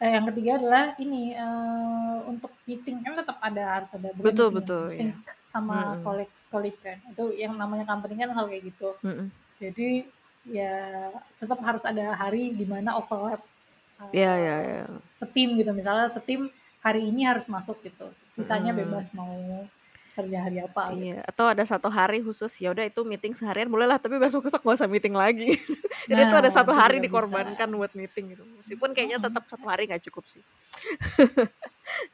eh, 0.00 0.10
yang 0.16 0.24
ketiga 0.32 0.56
adalah 0.56 0.84
ini 0.96 1.36
uh, 1.36 2.24
untuk 2.24 2.48
meeting 2.64 3.04
kan 3.04 3.12
tetap 3.12 3.36
ada 3.44 3.64
harus 3.80 3.90
ada 3.92 4.08
betul 4.16 4.48
betul 4.48 4.88
sync 4.88 5.12
yeah. 5.12 5.36
sama 5.52 6.00
mm 6.00 6.00
-hmm. 6.00 6.28
kolik 6.48 6.76
kan 6.80 6.96
itu 7.12 7.24
yang 7.36 7.52
namanya 7.60 7.84
company 7.84 8.16
kan 8.16 8.32
hal 8.32 8.48
kayak 8.48 8.72
gitu 8.72 8.96
mm 9.04 9.12
-hmm. 9.12 9.26
jadi 9.60 9.88
ya 10.48 10.74
tetap 11.38 11.60
harus 11.60 11.84
ada 11.86 12.16
hari 12.16 12.56
di 12.56 12.64
mana 12.64 12.96
overlap 12.98 13.44
uh, 14.00 14.10
yeah, 14.16 14.34
yeah, 14.34 14.58
yeah. 14.64 14.88
setim 15.12 15.54
gitu 15.60 15.70
misalnya 15.76 16.08
setim 16.08 16.48
hari 16.82 17.08
ini 17.08 17.24
harus 17.24 17.46
masuk 17.46 17.78
gitu 17.86 18.10
sisanya 18.34 18.74
mm 18.74 18.78
-hmm. 18.78 18.90
bebas 18.90 19.06
mau 19.14 19.32
kerja 20.12 20.38
hari 20.44 20.60
apa 20.60 20.92
gitu. 20.92 21.08
Iya, 21.08 21.18
atau 21.24 21.46
ada 21.48 21.64
satu 21.64 21.88
hari 21.88 22.20
khusus 22.20 22.52
ya 22.60 22.68
udah 22.70 22.84
itu 22.84 23.00
meeting 23.00 23.32
seharian 23.32 23.72
boleh 23.72 23.88
lah 23.88 23.96
tapi 23.96 24.20
besok 24.20 24.44
besok 24.44 24.60
gak 24.60 24.84
usah 24.84 24.88
meeting 24.88 25.16
lagi. 25.16 25.56
Jadi 26.10 26.20
nah, 26.20 26.28
itu 26.28 26.36
ada 26.36 26.50
satu 26.52 26.72
hari 26.76 27.00
dikorbankan 27.00 27.68
bisa. 27.72 27.78
buat 27.80 27.92
meeting 27.96 28.36
gitu. 28.36 28.44
Meskipun 28.60 28.92
kayaknya 28.92 29.18
tetap 29.24 29.48
satu 29.48 29.64
hari 29.64 29.88
nggak 29.88 30.04
cukup 30.12 30.24
sih. 30.28 30.42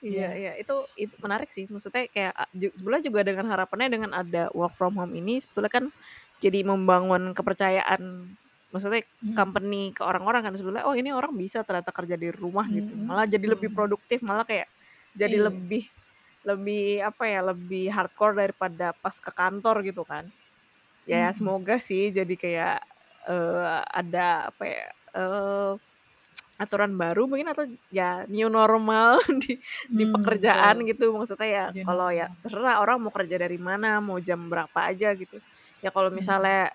Iya, 0.02 0.32
yeah. 0.32 0.32
iya 0.34 0.52
itu 0.58 0.74
itu 0.98 1.14
menarik 1.22 1.54
sih. 1.54 1.68
Maksudnya 1.70 2.10
kayak 2.10 2.34
sebenarnya 2.74 3.04
juga 3.04 3.20
dengan 3.22 3.46
harapannya 3.46 3.88
dengan 3.92 4.10
ada 4.10 4.50
work 4.50 4.74
from 4.74 4.98
home 4.98 5.14
ini 5.14 5.38
sebetulnya 5.38 5.70
kan 5.70 5.84
jadi 6.42 6.66
membangun 6.66 7.30
kepercayaan 7.30 8.34
maksudnya 8.68 9.00
hmm. 9.00 9.32
company 9.32 9.82
ke 9.96 10.04
orang-orang 10.04 10.44
kan 10.44 10.54
sebenarnya 10.54 10.84
oh 10.84 10.96
ini 10.96 11.10
orang 11.12 11.32
bisa 11.32 11.64
ternyata 11.64 11.92
kerja 11.92 12.16
di 12.20 12.28
rumah 12.28 12.68
gitu. 12.68 12.92
Malah 12.92 13.24
jadi 13.24 13.46
lebih 13.48 13.72
produktif, 13.72 14.20
malah 14.20 14.44
kayak 14.44 14.68
jadi 15.16 15.36
yeah. 15.40 15.46
lebih 15.48 15.84
lebih 16.46 17.02
apa 17.04 17.24
ya 17.28 17.40
lebih 17.44 17.90
hardcore 17.90 18.34
daripada 18.38 18.94
pas 18.96 19.16
ke 19.18 19.28
kantor 19.28 19.82
gitu 19.84 20.06
kan 20.06 20.24
ya 21.08 21.28
hmm. 21.28 21.36
semoga 21.36 21.76
sih 21.76 22.08
jadi 22.08 22.34
kayak 22.36 22.78
uh, 23.28 23.84
ada 23.84 24.52
apa 24.52 24.64
ya 24.64 24.86
uh, 25.18 25.72
aturan 26.58 26.96
baru 26.98 27.30
mungkin 27.30 27.54
atau 27.54 27.64
ya 27.92 28.26
new 28.26 28.50
normal 28.50 29.22
di 29.42 29.60
di 29.86 30.04
hmm, 30.04 30.14
pekerjaan 30.18 30.82
betul. 30.82 30.88
gitu 30.90 31.06
maksudnya 31.14 31.48
ya 31.48 31.64
kalau 31.84 32.08
ya 32.10 32.26
terserah 32.42 32.82
orang 32.82 32.98
mau 32.98 33.12
kerja 33.14 33.36
dari 33.38 33.58
mana 33.60 34.02
mau 34.02 34.18
jam 34.18 34.48
berapa 34.48 34.78
aja 34.88 35.14
gitu 35.14 35.38
ya 35.84 35.92
kalau 35.94 36.10
misalnya 36.10 36.74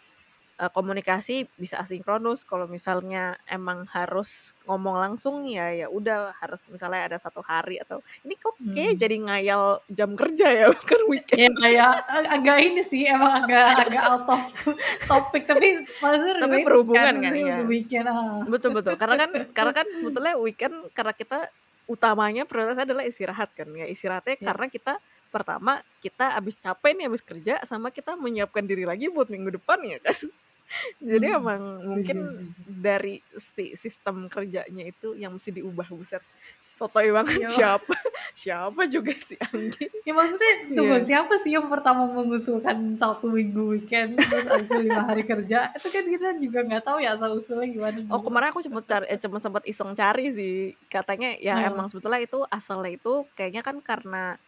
uh, 0.60 0.72
komunikasi 0.72 1.50
bisa 1.58 1.82
asinkronus 1.82 2.46
kalau 2.46 2.70
misalnya 2.70 3.38
emang 3.50 3.86
harus 3.90 4.54
ngomong 4.70 5.00
langsung 5.00 5.46
ya 5.50 5.74
ya 5.74 5.88
udah 5.90 6.36
harus 6.38 6.68
misalnya 6.70 7.10
ada 7.10 7.18
satu 7.18 7.42
hari 7.42 7.82
atau 7.82 8.02
ini 8.26 8.38
kok 8.38 8.56
kayak 8.62 8.94
hmm. 8.96 9.02
jadi 9.02 9.16
ngayal 9.26 9.64
jam 9.90 10.12
kerja 10.14 10.48
ya 10.54 10.66
bukan 10.78 11.02
weekend 11.10 11.40
ya 11.42 11.50
kayak 11.58 11.94
agak 12.30 12.58
ini 12.62 12.82
sih 12.86 13.04
emang 13.10 13.46
agak 13.46 13.90
agak 13.90 14.04
out 14.04 14.26
of 14.30 14.44
topik 15.10 15.44
tapi 15.50 15.86
maksudnya 16.02 16.36
tapi 16.42 16.58
berhubungan 16.62 17.16
kan 17.22 17.34
ya 17.34 17.58
weekend 17.66 18.06
ah. 18.10 18.46
betul 18.46 18.76
betul 18.76 18.94
karena 18.96 19.16
kan 19.18 19.30
karena 19.52 19.74
kan 19.74 19.88
sebetulnya 20.00 20.34
weekend 20.38 20.76
karena 20.94 21.14
kita 21.16 21.50
utamanya 21.84 22.48
prioritas 22.48 22.80
adalah 22.80 23.04
istirahat 23.04 23.52
kan 23.52 23.68
ya 23.76 23.84
istirahatnya 23.84 24.40
ya. 24.40 24.44
karena 24.54 24.66
kita 24.72 24.94
pertama 25.34 25.82
kita 25.98 26.38
abis 26.38 26.54
capek 26.62 26.94
nih 26.94 27.10
abis 27.10 27.26
kerja 27.26 27.58
sama 27.66 27.90
kita 27.90 28.14
menyiapkan 28.14 28.62
diri 28.62 28.86
lagi 28.86 29.10
buat 29.10 29.34
minggu 29.34 29.58
depan 29.58 29.82
ya 29.82 29.98
kan? 29.98 30.14
Jadi 31.02 31.28
hmm, 31.30 31.40
emang 31.42 31.62
mungkin 31.86 32.18
dari 32.66 33.22
si 33.36 33.74
sistem 33.74 34.30
kerjanya 34.30 34.86
itu 34.86 35.18
yang 35.18 35.36
mesti 35.36 35.54
diubah 35.54 35.90
buset. 35.92 36.22
Sotoy 36.74 37.14
banget 37.14 37.46
ya. 37.46 37.50
siapa? 37.50 37.94
Siapa 38.34 38.90
juga 38.90 39.14
si 39.14 39.38
Anggi? 39.38 39.86
Ya 40.02 40.14
maksudnya 40.18 40.54
tunggu 40.74 40.98
yeah. 40.98 41.06
siapa 41.06 41.38
sih 41.46 41.54
yang 41.54 41.70
pertama 41.70 42.10
mengusulkan 42.10 42.98
satu 42.98 43.30
minggu 43.30 43.78
weekend 43.78 44.18
terus 44.18 44.50
abis 44.50 44.74
lima 44.82 45.06
hari 45.06 45.22
kerja? 45.22 45.70
Itu 45.78 45.94
kan 45.94 46.02
kita 46.10 46.42
juga 46.42 46.66
nggak 46.66 46.82
tahu 46.82 46.98
ya 46.98 47.14
asal 47.14 47.38
usulnya 47.38 47.70
gimana 47.70 47.98
oh 48.10 48.26
kemarin 48.26 48.50
aku 48.50 48.66
cuma 48.66 48.82
cari 48.82 49.06
eh, 49.06 49.22
cuma 49.22 49.38
sempat 49.38 49.62
iseng 49.70 49.94
cari 49.94 50.34
sih. 50.34 50.74
Katanya 50.90 51.38
ya 51.38 51.62
hmm. 51.62 51.70
emang 51.70 51.88
sebetulnya 51.94 52.26
itu 52.26 52.42
asalnya 52.50 52.98
itu 52.98 53.30
kayaknya 53.38 53.62
kan 53.62 53.78
karena 53.78 54.42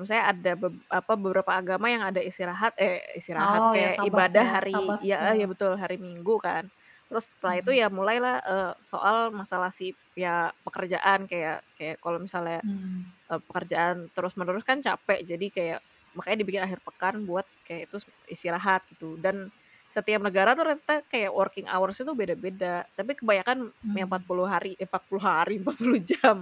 misalnya 0.00 0.32
ada 0.32 0.52
be 0.56 0.68
apa 0.88 1.12
beberapa 1.14 1.52
agama 1.52 1.86
yang 1.92 2.02
ada 2.02 2.18
istirahat 2.24 2.72
eh 2.80 3.04
istirahat 3.14 3.60
oh, 3.60 3.72
kayak 3.76 3.94
ya, 4.00 4.04
ibadah 4.08 4.46
ya, 4.46 4.52
hari 4.56 4.74
ya 5.04 5.18
ya 5.36 5.46
betul 5.46 5.76
hari 5.76 6.00
Minggu 6.00 6.40
kan. 6.40 6.66
Terus 7.10 7.26
setelah 7.28 7.54
hmm. 7.58 7.62
itu 7.66 7.70
ya 7.74 7.86
mulailah 7.90 8.36
uh, 8.46 8.72
soal 8.80 9.34
masalah 9.34 9.74
si 9.74 9.92
ya 10.14 10.54
pekerjaan 10.62 11.26
kayak 11.26 11.60
kayak 11.74 11.98
kalau 11.98 12.22
misalnya 12.22 12.62
hmm. 12.62 13.06
uh, 13.28 13.40
pekerjaan 13.42 14.08
terus-menerus 14.14 14.62
kan 14.62 14.78
capek 14.78 15.26
jadi 15.26 15.46
kayak 15.50 15.80
makanya 16.14 16.38
dibikin 16.42 16.62
akhir 16.62 16.80
pekan 16.82 17.22
buat 17.26 17.46
kayak 17.66 17.90
itu 17.90 18.02
istirahat 18.26 18.82
gitu 18.94 19.18
dan 19.18 19.50
setiap 19.90 20.22
negara 20.22 20.54
tuh 20.54 20.70
rata 20.70 21.02
kayak 21.10 21.34
working 21.34 21.66
hours 21.66 21.98
itu 21.98 22.14
beda-beda. 22.14 22.86
Tapi 22.94 23.18
kebanyakan 23.18 23.74
hmm. 23.74 23.96
yang 23.98 24.06
40 24.06 24.46
hari, 24.46 24.72
eh, 24.78 24.86
40 24.86 25.18
hari, 25.18 25.54
40 25.66 26.10
jam. 26.14 26.36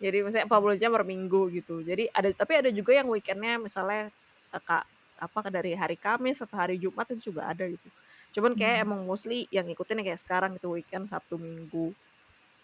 Jadi 0.00 0.16
misalnya 0.24 0.48
40 0.48 0.80
jam 0.80 0.90
per 0.96 1.04
minggu 1.04 1.42
gitu. 1.52 1.84
Jadi 1.84 2.08
ada 2.08 2.32
tapi 2.32 2.52
ada 2.56 2.70
juga 2.72 2.96
yang 2.96 3.12
weekendnya 3.12 3.60
misalnya 3.60 4.08
eh, 4.50 4.62
kak 4.64 4.88
apa 5.16 5.48
dari 5.48 5.72
hari 5.72 5.96
Kamis 5.96 6.44
atau 6.44 6.56
hari 6.56 6.80
Jumat 6.80 7.04
itu 7.12 7.32
juga 7.32 7.52
ada 7.52 7.68
gitu. 7.68 7.88
Cuman 8.32 8.56
kayak 8.56 8.80
hmm. 8.80 8.84
emang 8.88 9.00
mostly 9.04 9.44
yang 9.52 9.68
ikutin 9.68 10.00
kayak 10.00 10.20
sekarang 10.20 10.56
itu 10.56 10.68
weekend 10.72 11.08
Sabtu 11.12 11.36
Minggu. 11.36 11.92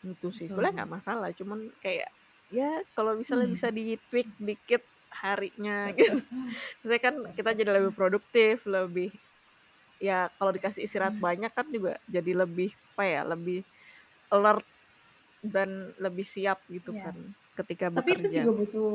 Itu 0.00 0.32
sih 0.32 0.48
sebenarnya 0.48 0.84
nggak 0.84 0.92
masalah. 0.96 1.28
Cuman 1.36 1.68
kayak 1.84 2.08
ya 2.48 2.80
kalau 2.96 3.16
misalnya 3.16 3.52
hmm. 3.52 3.56
bisa 3.56 3.68
di 3.68 4.00
tweak 4.08 4.28
dikit 4.40 4.82
harinya 5.12 5.92
gitu. 5.92 6.24
Misalnya 6.80 7.02
kan 7.04 7.14
kita 7.36 7.50
jadi 7.52 7.70
lebih 7.76 7.92
produktif, 7.92 8.64
lebih 8.64 9.12
ya 10.02 10.26
kalau 10.34 10.50
dikasih 10.50 10.82
istirahat 10.82 11.14
hmm. 11.14 11.22
banyak 11.22 11.52
kan 11.54 11.66
juga 11.70 11.94
jadi 12.10 12.42
lebih 12.42 12.74
apa 12.98 13.04
ya 13.06 13.22
lebih 13.22 13.62
alert 14.34 14.66
dan 15.42 15.94
lebih 16.02 16.26
siap 16.26 16.58
gitu 16.66 16.90
yeah. 16.90 17.10
kan 17.10 17.16
ketika 17.52 17.86
Tapi 17.92 17.96
bekerja. 18.00 18.16
Tapi 18.16 18.22
itu 18.26 18.38
juga 18.42 18.52
butuh 18.56 18.92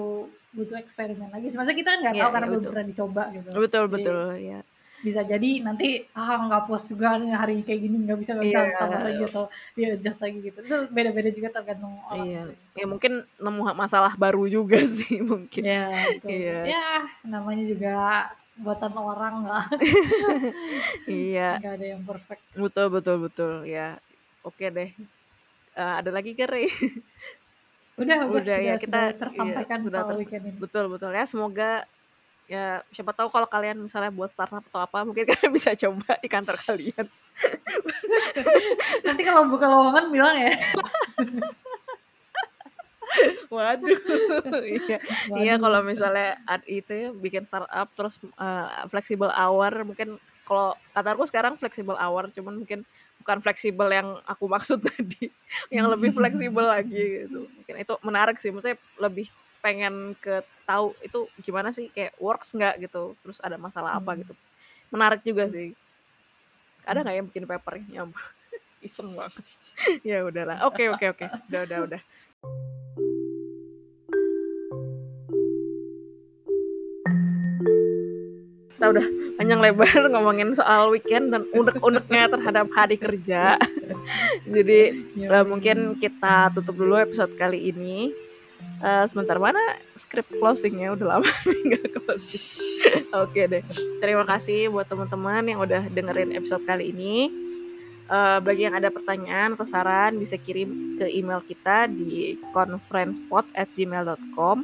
butuh 0.58 0.76
eksperimen 0.82 1.30
lagi. 1.30 1.48
Sebenarnya 1.54 1.78
kita 1.78 1.90
kan 1.94 2.00
nggak 2.04 2.16
yeah, 2.16 2.24
tahu 2.24 2.32
karena 2.34 2.46
yeah, 2.48 2.54
belum 2.56 2.72
pernah 2.72 2.86
dicoba 2.88 3.24
gitu. 3.32 3.48
Betul 3.54 3.84
jadi, 3.86 3.94
betul 3.94 4.20
ya. 4.42 4.60
Bisa 4.98 5.22
jadi 5.22 5.50
nanti 5.62 5.88
ah 6.18 6.42
nggak 6.50 6.64
puas 6.66 6.84
juga 6.90 7.22
nih 7.22 7.32
hari 7.38 7.56
kayak 7.62 7.82
gini 7.86 7.96
nggak 8.02 8.18
bisa 8.18 8.32
nggak 8.34 8.48
bisa 8.50 8.62
yeah. 8.66 8.76
sama 8.82 8.98
lagi 9.06 9.24
atau 9.30 9.44
ya 9.78 9.88
adjust 9.94 10.20
lagi 10.20 10.38
gitu. 10.42 10.60
Itu 10.66 10.78
beda-beda 10.90 11.30
juga 11.30 11.48
tergantung 11.54 11.94
orang. 12.10 12.26
Iya. 12.26 12.44
Yeah. 12.50 12.82
Ya 12.82 12.86
mungkin 12.90 13.14
nemu 13.38 13.62
masalah 13.78 14.14
baru 14.18 14.44
juga 14.50 14.82
sih 14.98 15.22
mungkin. 15.22 15.62
Iya. 15.62 15.86
Yeah, 16.26 16.26
Iya. 16.26 16.60
Ya 16.66 16.86
namanya 17.22 17.64
juga 17.70 17.96
buatan 18.58 18.94
orang 18.98 19.36
lah. 19.46 19.66
iya. 21.10 21.62
Gak 21.62 21.74
ada 21.78 21.86
yang 21.98 22.02
perfect. 22.04 22.42
Betul 22.58 22.88
betul 22.90 23.16
betul 23.30 23.54
ya. 23.64 24.02
Oke 24.42 24.70
deh. 24.74 24.90
Uh, 25.78 26.02
ada 26.02 26.10
lagi 26.10 26.34
ke 26.34 26.50
Rey? 26.50 26.70
Udah, 27.98 28.30
udah, 28.30 28.42
udah 28.42 28.58
ya 28.62 28.74
kita 28.78 29.10
iya, 29.10 29.18
tersampaikan 29.18 29.78
iya, 29.82 29.86
sudah 29.86 30.02
weekend 30.14 30.44
ini. 30.50 30.58
Betul 30.58 30.86
betul 30.90 31.12
ya. 31.14 31.26
Semoga 31.26 31.86
ya 32.48 32.80
siapa 32.96 33.12
tahu 33.12 33.28
kalau 33.28 33.44
kalian 33.44 33.76
misalnya 33.76 34.08
buat 34.08 34.32
startup 34.32 34.64
atau 34.72 34.80
apa 34.80 35.04
mungkin 35.04 35.28
kalian 35.30 35.52
bisa 35.54 35.74
coba 35.74 36.18
di 36.22 36.30
kantor 36.30 36.58
kalian. 36.62 37.06
Nanti 39.06 39.22
kalau 39.22 39.46
buka 39.50 39.66
lowongan 39.70 40.10
bilang 40.10 40.38
ya. 40.38 40.54
Waduh. 43.54 44.00
iya. 44.78 44.98
Iya 45.34 45.54
kalau 45.60 45.80
misalnya 45.84 46.38
itu 46.68 46.92
ya 46.92 47.10
bikin 47.16 47.44
startup 47.48 47.90
terus 47.96 48.20
uh, 48.38 48.88
flexible 48.92 49.32
hour 49.32 49.72
mungkin 49.88 50.20
kalau 50.48 50.76
kataku 50.96 51.28
sekarang 51.28 51.60
flexible 51.60 52.00
hour 52.00 52.32
cuman 52.32 52.64
mungkin 52.64 52.88
bukan 53.20 53.38
fleksibel 53.44 53.88
yang 53.92 54.20
aku 54.24 54.48
maksud 54.56 54.80
tadi 54.84 55.32
yang 55.74 55.92
lebih 55.92 56.16
fleksibel 56.16 56.66
lagi 56.68 57.28
gitu. 57.28 57.48
Mungkin 57.48 57.76
itu 57.76 57.94
menarik 58.04 58.38
sih 58.40 58.52
maksudnya 58.52 58.80
lebih 59.00 59.28
pengen 59.60 60.16
ke 60.22 60.46
tahu 60.64 60.94
itu 61.04 61.28
gimana 61.44 61.74
sih 61.74 61.90
kayak 61.92 62.16
works 62.22 62.54
nggak 62.56 62.88
gitu 62.88 63.18
terus 63.26 63.42
ada 63.44 63.60
masalah 63.60 63.98
apa 63.98 64.16
hmm. 64.16 64.20
gitu. 64.24 64.34
Menarik 64.94 65.22
juga 65.24 65.52
sih. 65.52 65.76
Ada 66.88 67.04
nggak 67.04 67.16
yang 67.20 67.28
bikin 67.28 67.44
paper 67.44 67.84
ya 67.92 68.08
iseng 68.80 69.12
banget? 69.18 69.44
Ya 70.06 70.24
udahlah. 70.24 70.64
Oke 70.70 70.88
oke 70.88 71.12
oke. 71.12 71.26
Udah 71.50 71.62
udah 71.68 71.80
udah 71.92 72.02
kita 78.88 79.04
udah 79.04 79.36
panjang 79.36 79.60
lebar 79.60 80.08
ngomongin 80.16 80.56
soal 80.56 80.96
weekend 80.96 81.36
dan 81.36 81.44
unek-uneknya 81.52 82.32
terhadap 82.32 82.72
hari 82.72 82.96
kerja. 82.96 83.60
Jadi 84.56 85.12
uh, 85.28 85.44
mungkin 85.44 86.00
kita 86.00 86.56
tutup 86.56 86.80
dulu 86.80 86.96
episode 86.96 87.36
kali 87.36 87.76
ini. 87.76 88.16
Uh, 88.80 89.04
sebentar 89.10 89.42
mana 89.42 89.58
script 90.00 90.32
closingnya 90.40 90.96
udah 90.96 91.20
lama 91.20 91.28
nggak 91.68 92.00
closing. 92.00 92.40
Oke 93.12 93.44
deh. 93.52 93.60
Terima 94.00 94.24
kasih 94.24 94.72
buat 94.72 94.88
teman-teman 94.88 95.52
yang 95.52 95.60
udah 95.60 95.84
dengerin 95.92 96.32
episode 96.32 96.64
kali 96.64 96.96
ini. 96.96 97.28
Uh, 98.08 98.40
bagi 98.40 98.72
yang 98.72 98.80
ada 98.80 98.88
pertanyaan 98.88 99.60
atau 99.60 99.68
saran 99.68 100.16
bisa 100.16 100.40
kirim 100.40 100.96
ke 100.96 101.12
email 101.12 101.44
kita 101.44 101.92
di 101.92 102.40
conferencepod@gmail.com 102.56 104.64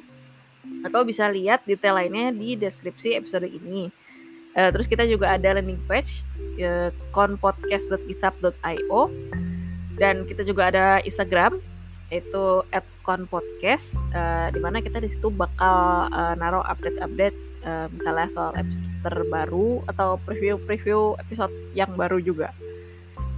atau 0.88 1.04
bisa 1.04 1.28
lihat 1.28 1.68
detail 1.68 2.00
lainnya 2.00 2.32
di 2.32 2.56
deskripsi 2.56 3.20
episode 3.20 3.52
ini. 3.52 3.92
Uh, 4.54 4.70
terus 4.70 4.86
kita 4.86 5.10
juga 5.10 5.34
ada 5.34 5.58
landing 5.58 5.82
page 5.90 6.22
uh, 6.62 6.94
conpodcast.github.io 7.10 9.02
dan 9.98 10.26
kita 10.30 10.46
juga 10.46 10.70
ada 10.70 11.02
Instagram 11.02 11.58
itu 12.14 12.62
@conpodcast 13.02 13.98
uh, 14.14 14.54
di 14.54 14.62
mana 14.62 14.78
kita 14.86 15.02
di 15.02 15.10
situ 15.10 15.34
bakal 15.34 16.06
uh, 16.14 16.38
naruh 16.38 16.62
update-update 16.70 17.34
uh, 17.66 17.90
misalnya 17.90 18.30
soal 18.30 18.54
episode 18.54 18.86
terbaru 19.02 19.82
atau 19.90 20.22
preview-preview 20.22 21.18
episode 21.18 21.50
yang 21.74 21.90
baru 21.98 22.22
juga. 22.22 22.54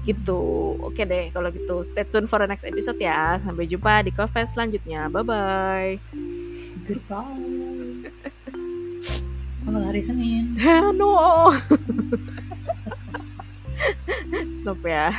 Gitu. 0.03 0.37
Oke 0.83 1.07
deh 1.07 1.31
kalau 1.31 1.47
gitu 1.49 1.81
stay 1.81 2.03
tune 2.03 2.27
for 2.27 2.43
the 2.43 2.45
next 2.45 2.67
episode 2.67 2.99
ya. 2.99 3.39
Sampai 3.39 3.65
jumpa 3.65 4.03
di 4.03 4.11
conference 4.11 4.51
selanjutnya. 4.51 5.07
Bye 5.07 5.23
bye 5.23 5.95
goodbye 6.85 8.11
Selamat 9.65 9.89
hari 9.89 10.01
Senin. 10.05 10.53
no. 11.01 11.49
Stop 14.61 14.81
ya. 14.85 15.09